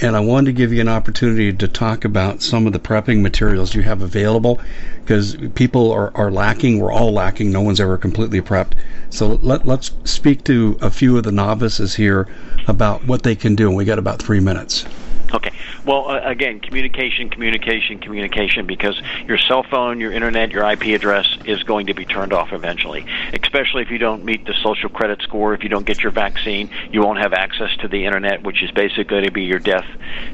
and 0.00 0.16
I 0.16 0.20
wanted 0.20 0.46
to 0.46 0.52
give 0.52 0.72
you 0.72 0.80
an 0.80 0.88
opportunity 0.88 1.52
to 1.52 1.68
talk 1.68 2.04
about 2.04 2.40
some 2.40 2.66
of 2.66 2.72
the 2.72 2.78
prepping 2.78 3.20
materials 3.20 3.74
you 3.74 3.82
have 3.82 4.00
available 4.00 4.60
because 5.00 5.36
people 5.54 5.92
are, 5.92 6.16
are 6.16 6.30
lacking. 6.30 6.78
We're 6.78 6.92
all 6.92 7.12
lacking. 7.12 7.52
No 7.52 7.60
one's 7.60 7.80
ever 7.80 7.98
completely 7.98 8.40
prepped. 8.40 8.72
So 9.10 9.38
let, 9.42 9.66
let's 9.66 9.90
speak 10.04 10.44
to 10.44 10.78
a 10.80 10.90
few 10.90 11.16
of 11.18 11.24
the 11.24 11.32
novices 11.32 11.94
here 11.94 12.28
about 12.66 13.04
what 13.06 13.22
they 13.22 13.34
can 13.34 13.54
do. 13.54 13.68
And 13.68 13.76
we 13.76 13.84
got 13.84 13.98
about 13.98 14.22
three 14.22 14.40
minutes. 14.40 14.86
Okay. 15.34 15.52
Well, 15.84 16.10
uh, 16.10 16.20
again, 16.24 16.60
communication, 16.60 17.30
communication, 17.30 17.98
communication, 17.98 18.66
because 18.66 19.00
your 19.26 19.38
cell 19.38 19.62
phone, 19.62 19.98
your 19.98 20.12
internet, 20.12 20.50
your 20.50 20.70
IP 20.70 20.86
address 20.88 21.26
is 21.44 21.62
going 21.62 21.86
to 21.86 21.94
be 21.94 22.04
turned 22.04 22.32
off 22.32 22.52
eventually. 22.52 23.04
Especially 23.32 23.82
if 23.82 23.90
you 23.90 23.98
don't 23.98 24.24
meet 24.24 24.44
the 24.44 24.54
social 24.62 24.88
credit 24.88 25.22
score, 25.22 25.54
if 25.54 25.62
you 25.62 25.68
don't 25.68 25.86
get 25.86 26.02
your 26.02 26.12
vaccine, 26.12 26.70
you 26.90 27.00
won't 27.00 27.18
have 27.18 27.32
access 27.32 27.74
to 27.78 27.88
the 27.88 28.04
internet, 28.04 28.42
which 28.42 28.62
is 28.62 28.70
basically 28.72 29.04
going 29.04 29.24
to 29.24 29.32
be 29.32 29.42
your 29.42 29.58
death. 29.58 29.86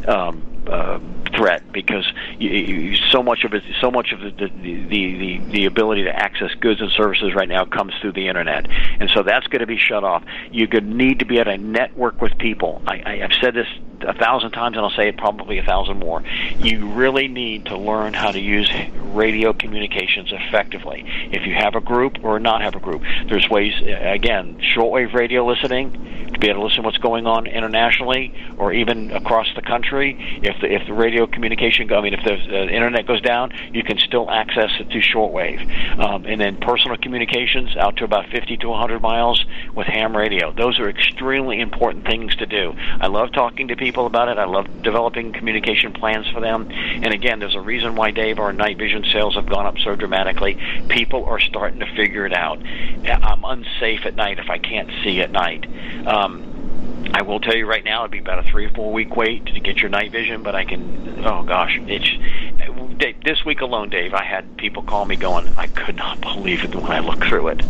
Um, 0.07 0.45
uh, 0.67 0.99
threat 1.37 1.73
because 1.73 2.11
you, 2.39 2.51
you, 2.51 2.97
so 3.11 3.23
much 3.23 3.45
of 3.45 3.55
it, 3.55 3.63
so 3.81 3.91
much 3.91 4.13
of 4.13 4.21
the 4.21 4.31
the, 4.31 4.87
the 4.89 5.39
the 5.51 5.65
ability 5.67 6.05
to 6.05 6.15
access 6.15 6.53
goods 6.61 6.81
and 6.81 6.91
services 6.93 7.35
right 7.35 7.49
now 7.49 7.65
comes 7.65 7.93
through 8.01 8.13
the 8.13 8.29
internet, 8.29 8.67
and 8.71 9.11
so 9.15 9.23
that's 9.23 9.47
going 9.49 9.61
to 9.61 9.67
be 9.67 9.79
shut 9.79 10.05
off. 10.05 10.23
You 10.51 10.67
could 10.69 10.87
need 10.87 11.21
to 11.21 11.25
be 11.25 11.39
able 11.39 11.53
to 11.53 11.59
network 11.59 12.21
with 12.21 12.37
people. 12.39 12.83
I, 12.87 13.03
I, 13.05 13.25
I've 13.25 13.39
said 13.41 13.55
this 13.55 13.69
a 14.03 14.15
thousand 14.15 14.53
times, 14.53 14.77
and 14.77 14.85
I'll 14.85 14.93
say 14.93 15.09
it 15.09 15.17
probably 15.17 15.59
a 15.59 15.65
thousand 15.65 15.99
more. 15.99 16.23
You 16.59 16.91
really 16.93 17.29
need 17.29 17.67
to 17.67 17.77
learn 17.77 18.15
how 18.15 18.31
to 18.31 18.41
use 18.41 18.71
radio 19.03 19.53
communications 19.53 20.31
effectively. 20.33 21.05
If 21.33 21.47
you 21.47 21.55
have 21.55 21.75
a 21.75 21.81
group 21.81 22.19
or 22.23 22.39
not 22.39 22.63
have 22.63 22.75
a 22.75 22.81
group, 22.81 23.03
there's 23.29 23.49
ways. 23.49 23.75
Uh, 23.81 23.97
again, 24.01 24.61
shortwave 24.75 25.15
radio 25.15 25.47
listening 25.47 26.29
to 26.33 26.39
be 26.39 26.49
able 26.49 26.61
to 26.61 26.67
listen 26.67 26.85
what's 26.85 26.99
going 26.99 27.27
on 27.27 27.47
internationally 27.47 28.35
or 28.59 28.73
even 28.73 29.11
across 29.11 29.49
the 29.55 29.63
country. 29.63 30.17
If 30.43 30.61
the 30.61 30.73
if 30.73 30.87
the 30.87 30.93
radio 30.93 31.18
communication, 31.27 31.93
I 31.93 32.01
mean, 32.01 32.15
if 32.15 32.25
the 32.25 32.35
uh, 32.35 32.67
internet 32.69 33.07
goes 33.07 33.21
down, 33.21 33.53
you 33.73 33.83
can 33.83 33.99
still 33.99 34.31
access 34.31 34.71
it 34.79 34.91
through 34.91 35.03
shortwave. 35.03 35.59
Um, 35.99 36.25
and 36.27 36.41
then 36.41 36.57
personal 36.57 36.97
communications 36.97 37.77
out 37.77 37.97
to 37.97 38.05
about 38.05 38.29
50 38.31 38.57
to 38.59 38.69
100 38.69 39.01
miles 39.01 39.45
with 39.75 39.87
ham 39.87 40.17
radio. 40.17 40.53
Those 40.53 40.79
are 40.79 40.89
extremely 40.89 41.61
important 41.61 42.05
things 42.07 42.35
to 42.37 42.47
do. 42.47 42.75
I 43.01 43.09
love 43.09 43.33
talking 43.33 43.69
to 43.69 43.77
people 43.77 44.07
about 44.07 44.29
it. 44.29 44.39
I 44.39 44.45
love 44.45 44.83
developing 44.83 45.33
communication 45.33 45.93
plans 45.93 46.29
for 46.31 46.41
them. 46.41 46.69
And 46.71 47.13
again, 47.13 47.39
there's 47.39 47.57
a 47.57 47.61
reason 47.61 47.95
why 47.95 48.11
Dave, 48.11 48.39
our 48.39 48.53
night 48.53 48.79
vision 48.79 49.05
sales 49.13 49.35
have 49.35 49.49
gone 49.49 49.67
up 49.67 49.79
so 49.79 49.97
dramatically. 49.97 50.59
People 50.89 51.25
are 51.25 51.41
starting 51.41 51.81
to 51.81 51.87
figure 51.97 52.27
it 52.27 52.33
out. 52.33 52.59
I'm 53.07 53.45
unsafe 53.45 54.07
at 54.07 54.15
night 54.15 54.39
if 54.39 54.51
I 54.51 54.59
can't 54.59 54.91
see 55.03 55.21
at 55.21 55.31
night. 55.31 55.67
Um, 56.07 56.48
I 57.13 57.23
will 57.23 57.41
tell 57.41 57.57
you 57.57 57.67
right 57.67 57.85
now, 57.85 58.01
it'd 58.01 58.11
be 58.11 58.19
about 58.19 58.47
a 58.47 58.51
three 58.51 58.67
or 58.67 58.71
four 58.71 58.93
week 58.93 59.17
wait 59.17 59.47
to 59.47 59.61
get 59.61 59.79
your 59.79 59.91
night 59.91 60.13
vision, 60.13 60.43
but 60.43 60.55
I 60.55 60.65
can. 60.65 61.25
Oh 61.25 61.43
gosh, 61.43 61.79
it's 61.83 62.11
Dave, 62.99 63.23
this 63.23 63.45
week 63.45 63.61
alone, 63.61 63.91
Dave. 63.91 64.13
I 64.13 64.25
had 64.25 64.57
people 64.57 64.83
call 64.83 65.05
me 65.05 65.15
going, 65.15 65.49
I 65.57 65.69
could 65.69 65.95
not 65.95 66.21
believe 66.21 66.65
it 66.65 66.75
when 66.75 66.91
I 66.91 66.99
looked 66.99 67.25
through 67.29 67.49
it. 67.49 67.63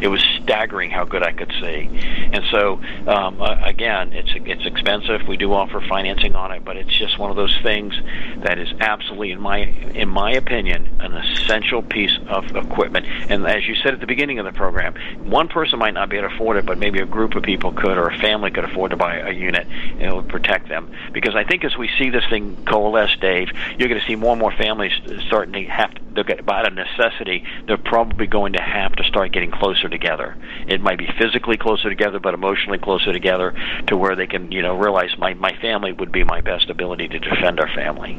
It 0.00 0.08
was 0.08 0.22
staggering 0.42 0.90
how 0.90 1.04
good 1.04 1.22
I 1.22 1.32
could 1.32 1.52
see. 1.60 1.90
And 2.32 2.42
so, 2.50 2.80
um, 3.06 3.42
again, 3.42 4.14
it's 4.14 4.30
it's 4.34 4.64
expensive. 4.64 5.28
We 5.28 5.36
do 5.36 5.52
offer 5.52 5.82
financing 5.86 6.34
on 6.34 6.52
it, 6.52 6.64
but 6.64 6.78
it's 6.78 6.96
just 6.96 7.18
one 7.18 7.30
of 7.30 7.36
those 7.36 7.54
things 7.62 7.94
that 8.38 8.58
is 8.58 8.72
absolutely, 8.80 9.32
in 9.32 9.40
my 9.40 9.58
in 9.58 10.08
my 10.08 10.32
opinion, 10.32 10.88
an 11.00 11.12
essential 11.12 11.82
piece 11.82 12.16
of 12.28 12.56
equipment. 12.56 13.04
And 13.28 13.46
as 13.46 13.68
you 13.68 13.74
said 13.74 13.92
at 13.92 14.00
the 14.00 14.06
beginning 14.06 14.38
of 14.38 14.46
the 14.46 14.52
program, 14.52 14.94
one 15.24 15.48
person 15.48 15.78
might 15.78 15.92
not 15.92 16.08
be 16.08 16.16
able 16.16 16.30
to 16.30 16.34
afford 16.34 16.56
it, 16.56 16.64
but 16.64 16.78
maybe 16.78 17.00
a 17.00 17.06
group 17.06 17.34
of 17.34 17.42
people 17.42 17.72
could, 17.72 17.98
or 17.98 18.08
a 18.08 18.18
family 18.18 18.50
could 18.50 18.64
afford 18.64 18.92
to 18.92 18.96
buy 18.96 19.18
a 19.18 19.30
unit, 19.30 19.66
and 19.66 20.02
it 20.02 20.14
would 20.14 20.30
protect 20.30 20.70
them. 20.70 20.90
Because 21.12 21.34
I 21.34 21.44
think 21.44 21.64
as 21.66 21.76
we 21.76 21.90
see 21.98 22.08
this 22.08 22.24
thing 22.30 22.56
coalesce, 22.64 23.16
Dave, 23.20 23.50
you're 23.76 23.88
going 23.88 24.00
to 24.00 24.06
see 24.06 24.16
more 24.16 24.32
and 24.32 24.40
more 24.40 24.52
families 24.52 24.69
starting 25.26 25.52
to 25.54 25.64
have 25.70 25.94
to, 25.94 26.00
they're 26.14 26.24
get, 26.24 26.44
by 26.44 26.62
necessity, 26.70 27.42
they're 27.66 27.76
probably 27.76 28.26
going 28.26 28.52
to 28.54 28.62
have 28.62 28.92
to 28.92 29.04
start 29.04 29.32
getting 29.32 29.50
closer 29.50 29.88
together. 29.88 30.36
It 30.66 30.80
might 30.80 30.98
be 30.98 31.08
physically 31.18 31.56
closer 31.56 31.88
together, 31.88 32.18
but 32.20 32.34
emotionally 32.34 32.78
closer 32.78 33.12
together 33.12 33.54
to 33.86 33.96
where 33.96 34.16
they 34.16 34.26
can, 34.26 34.52
you 34.52 34.62
know, 34.62 34.76
realize 34.76 35.10
my 35.18 35.34
my 35.34 35.56
family 35.60 35.92
would 35.92 36.12
be 36.12 36.24
my 36.24 36.40
best 36.40 36.70
ability 36.70 37.08
to 37.08 37.18
defend 37.18 37.60
our 37.60 37.68
family. 37.74 38.18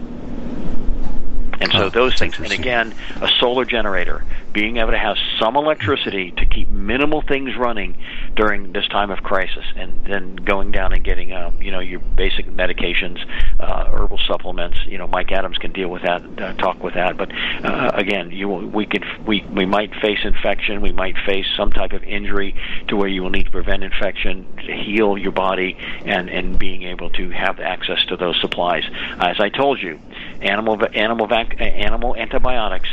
And 1.62 1.72
so 1.72 1.86
oh, 1.86 1.90
those 1.90 2.18
things, 2.18 2.40
and 2.40 2.52
again, 2.52 2.96
a 3.22 3.30
solar 3.40 3.66
generator, 3.66 4.26
being 4.52 4.78
able 4.78 4.92
to 4.92 4.98
have 4.98 5.16
some 5.40 5.56
electricity 5.56 6.32
to 6.32 6.46
keep 6.46 6.70
minimal 6.70 7.22
things 7.22 7.56
running 7.56 7.96
during 8.36 8.74
this 8.74 8.88
time 8.88 9.12
of 9.12 9.22
crisis, 9.22 9.64
and 9.76 10.06
then 10.06 10.38
going 10.38 10.72
down 10.72 10.92
and 10.92 11.04
getting, 11.04 11.34
um, 11.34 11.62
you 11.62 11.72
know, 11.72 11.80
your 11.80 12.00
basic 12.00 12.48
medications, 12.48 13.24
uh, 13.60 13.86
herbal 13.86 14.20
supplements. 14.28 14.80
You 14.88 14.98
know, 14.98 15.08
Mike 15.08 15.32
Adams 15.32 15.60
can 15.60 15.72
deal 15.72 15.90
with 15.90 16.02
that, 16.02 16.24
uh, 16.42 16.54
talk 16.54 16.84
with 16.84 16.96
that. 16.96 17.16
But 17.16 17.32
uh, 17.64 17.92
again, 17.94 18.32
you 18.32 18.50
we 18.50 18.88
could 18.88 19.06
we 19.28 19.46
we 19.54 19.66
might 19.66 19.94
face 20.02 20.20
infection, 20.24 20.82
we 20.82 20.92
might 20.92 21.16
face 21.26 21.46
some 21.56 21.72
type 21.72 21.94
of 21.94 22.04
injury 22.04 22.56
to 22.88 22.96
where 22.96 23.08
you 23.08 23.22
will 23.22 23.30
need 23.30 23.46
to 23.46 23.52
prevent 23.52 23.84
infection, 23.84 24.48
to 24.66 24.74
heal 24.74 25.16
your 25.18 25.32
body, 25.32 25.78
and 26.06 26.28
and 26.30 26.58
being 26.58 26.84
able 26.84 27.12
to 27.12 27.30
have 27.30 27.60
access 27.60 28.04
to 28.06 28.18
those 28.18 28.40
supplies. 28.42 28.84
As 29.20 29.40
I 29.40 29.50
told 29.50 29.80
you, 29.82 30.00
animal 30.42 30.80
animal 30.94 31.28
vac- 31.28 31.56
animal 31.60 32.16
antibiotics. 32.16 32.90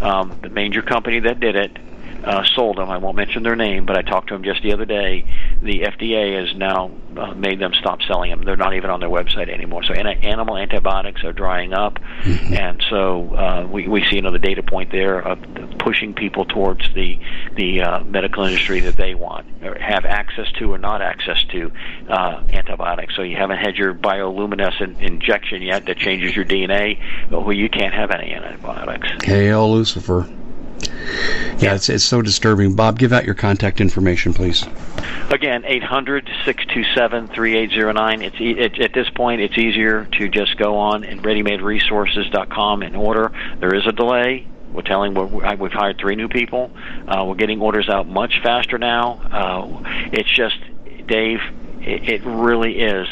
Um, 0.00 0.38
the 0.42 0.50
major 0.50 0.82
company 0.82 1.20
that 1.20 1.40
did 1.40 1.56
it 1.56 1.78
uh, 2.26 2.44
sold 2.44 2.76
them. 2.76 2.90
I 2.90 2.98
won't 2.98 3.16
mention 3.16 3.44
their 3.44 3.56
name, 3.56 3.86
but 3.86 3.96
I 3.96 4.02
talked 4.02 4.28
to 4.28 4.34
them 4.34 4.42
just 4.42 4.62
the 4.62 4.72
other 4.72 4.84
day. 4.84 5.24
The 5.62 5.82
FDA 5.82 6.44
has 6.44 6.56
now 6.56 6.90
uh, 7.16 7.34
made 7.34 7.60
them 7.60 7.72
stop 7.74 8.02
selling 8.02 8.30
them. 8.30 8.42
They're 8.42 8.56
not 8.56 8.74
even 8.74 8.90
on 8.90 9.00
their 9.00 9.08
website 9.08 9.48
anymore. 9.48 9.84
So 9.84 9.94
an- 9.94 10.06
animal 10.06 10.56
antibiotics 10.56 11.22
are 11.24 11.32
drying 11.32 11.72
up, 11.72 11.94
mm-hmm. 11.94 12.54
and 12.54 12.84
so 12.90 13.34
uh, 13.34 13.66
we 13.70 13.86
we 13.86 14.04
see 14.10 14.18
another 14.18 14.38
data 14.38 14.62
point 14.62 14.90
there 14.90 15.20
of 15.20 15.38
pushing 15.78 16.14
people 16.14 16.44
towards 16.44 16.92
the 16.94 17.18
the 17.54 17.82
uh, 17.82 18.04
medical 18.04 18.44
industry 18.44 18.80
that 18.80 18.96
they 18.96 19.14
want 19.14 19.46
or 19.62 19.78
have 19.78 20.04
access 20.04 20.50
to 20.58 20.72
or 20.72 20.78
not 20.78 21.00
access 21.00 21.42
to 21.52 21.70
uh, 22.08 22.42
antibiotics. 22.50 23.14
So 23.14 23.22
you 23.22 23.36
haven't 23.36 23.58
had 23.58 23.76
your 23.76 23.94
bioluminescent 23.94 25.00
injection 25.00 25.62
yet 25.62 25.86
that 25.86 25.96
changes 25.96 26.34
your 26.34 26.44
DNA. 26.44 27.00
Well, 27.30 27.52
you 27.52 27.68
can't 27.68 27.94
have 27.94 28.10
any 28.10 28.32
antibiotics. 28.32 29.24
Hail 29.24 29.70
Lucifer. 29.72 30.28
Yeah, 31.58 31.74
it's, 31.74 31.88
it's 31.88 32.04
so 32.04 32.22
disturbing. 32.22 32.74
Bob, 32.74 32.98
give 32.98 33.12
out 33.12 33.24
your 33.24 33.34
contact 33.34 33.80
information, 33.80 34.34
please. 34.34 34.66
Again, 35.30 35.64
800 35.64 36.28
627 36.44 37.28
3809. 37.28 38.22
It's 38.22 38.36
it, 38.38 38.80
At 38.80 38.92
this 38.92 39.08
point, 39.10 39.40
it's 39.40 39.56
easier 39.56 40.06
to 40.18 40.28
just 40.28 40.56
go 40.58 40.76
on 40.76 41.04
and 41.04 41.22
readymaderesources.com 41.22 42.82
and 42.82 42.96
order. 42.96 43.32
There 43.58 43.74
is 43.74 43.86
a 43.86 43.92
delay. 43.92 44.46
We're 44.72 44.82
telling 44.82 45.14
we've 45.14 45.72
hired 45.72 45.98
three 45.98 46.16
new 46.16 46.28
people. 46.28 46.70
Uh, 47.08 47.24
we're 47.26 47.36
getting 47.36 47.62
orders 47.62 47.88
out 47.88 48.06
much 48.06 48.40
faster 48.42 48.76
now. 48.76 49.14
Uh, 49.32 50.08
it's 50.12 50.30
just, 50.30 50.58
Dave, 51.06 51.40
it, 51.86 52.08
it 52.08 52.24
really 52.24 52.80
is 52.80 53.06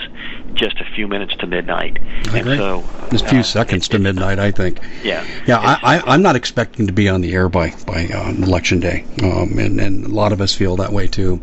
just 0.55 0.81
a 0.81 0.85
few 0.95 1.09
minutes 1.09 1.35
to 1.37 1.47
midnight. 1.47 1.99
And 2.33 2.45
so, 2.59 2.85
just 3.11 3.25
a 3.25 3.29
few 3.29 3.39
uh, 3.41 3.43
seconds 3.43 3.87
it, 3.87 3.93
to 3.93 3.99
midnight, 3.99 4.39
I 4.39 4.51
think. 4.51 4.81
Yeah, 5.03 5.25
yeah. 5.47 5.59
I, 5.59 6.03
I, 6.07 6.15
am 6.15 6.23
not 6.23 6.37
expecting 6.37 6.87
to 6.87 6.93
be 6.93 7.09
on 7.09 7.21
the 7.21 7.33
air 7.33 7.49
by 7.49 7.71
by 7.87 8.09
uh, 8.09 8.31
election 8.31 8.81
day, 8.81 9.05
um, 9.23 9.59
and 9.59 9.81
and 9.81 10.05
a 10.05 10.09
lot 10.09 10.33
of 10.33 10.41
us 10.41 10.55
feel 10.55 10.77
that 10.77 10.93
way 10.93 11.07
too. 11.07 11.41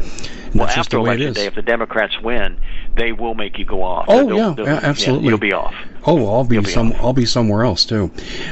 And 0.52 0.60
well, 0.60 0.70
after 0.70 0.98
election 0.98 1.34
day, 1.34 1.46
if 1.46 1.56
the 1.56 1.62
Democrats 1.62 2.20
win, 2.22 2.60
they 2.96 3.12
will 3.12 3.36
make 3.36 3.58
you 3.58 3.66
go 3.66 3.84
off. 3.84 4.06
Oh 4.08 4.26
they'll, 4.26 4.38
yeah, 4.38 4.54
they'll, 4.56 4.68
absolutely. 4.68 5.26
Yeah, 5.26 5.30
you'll 5.30 5.40
be 5.40 5.54
off. 5.54 5.74
Oh, 6.06 6.34
I'll 6.34 6.44
be, 6.44 6.58
be 6.58 6.66
some. 6.66 6.94
Off. 6.94 7.02
I'll 7.02 7.14
be 7.14 7.26
somewhere 7.26 7.64
else 7.64 7.86
too. 7.86 8.06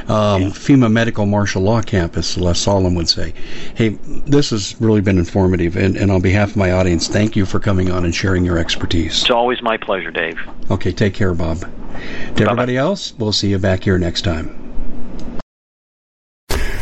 Um, 0.08 0.42
yeah. 0.42 0.48
FEMA 0.50 0.90
Medical 0.90 1.26
Martial 1.26 1.62
Law 1.62 1.82
Campus, 1.82 2.36
Les 2.36 2.58
Solomon 2.58 2.94
would 2.94 3.08
say. 3.08 3.34
Hey, 3.74 3.90
this 4.26 4.50
has 4.50 4.80
really 4.80 5.00
been 5.00 5.18
informative, 5.18 5.76
and, 5.76 5.96
and 5.96 6.10
on 6.12 6.20
behalf 6.20 6.50
of 6.50 6.56
my 6.56 6.70
audience, 6.70 7.08
thank 7.08 7.34
you 7.34 7.44
for 7.44 7.58
coming 7.58 7.90
on 7.90 8.04
and 8.04 8.14
sharing 8.14 8.44
your 8.44 8.56
expertise. 8.56 9.22
It's 9.22 9.30
always 9.30 9.62
my 9.62 9.76
pleasure, 9.76 10.12
Dave. 10.12 10.38
Okay, 10.70 10.92
take 10.92 11.14
care, 11.14 11.34
Bob. 11.34 11.60
To 11.60 11.66
Bye-bye. 11.66 12.42
everybody 12.44 12.76
else, 12.76 13.14
we'll 13.18 13.32
see 13.32 13.50
you 13.50 13.58
back 13.58 13.82
here 13.82 13.98
next 13.98 14.22
time. 14.22 14.69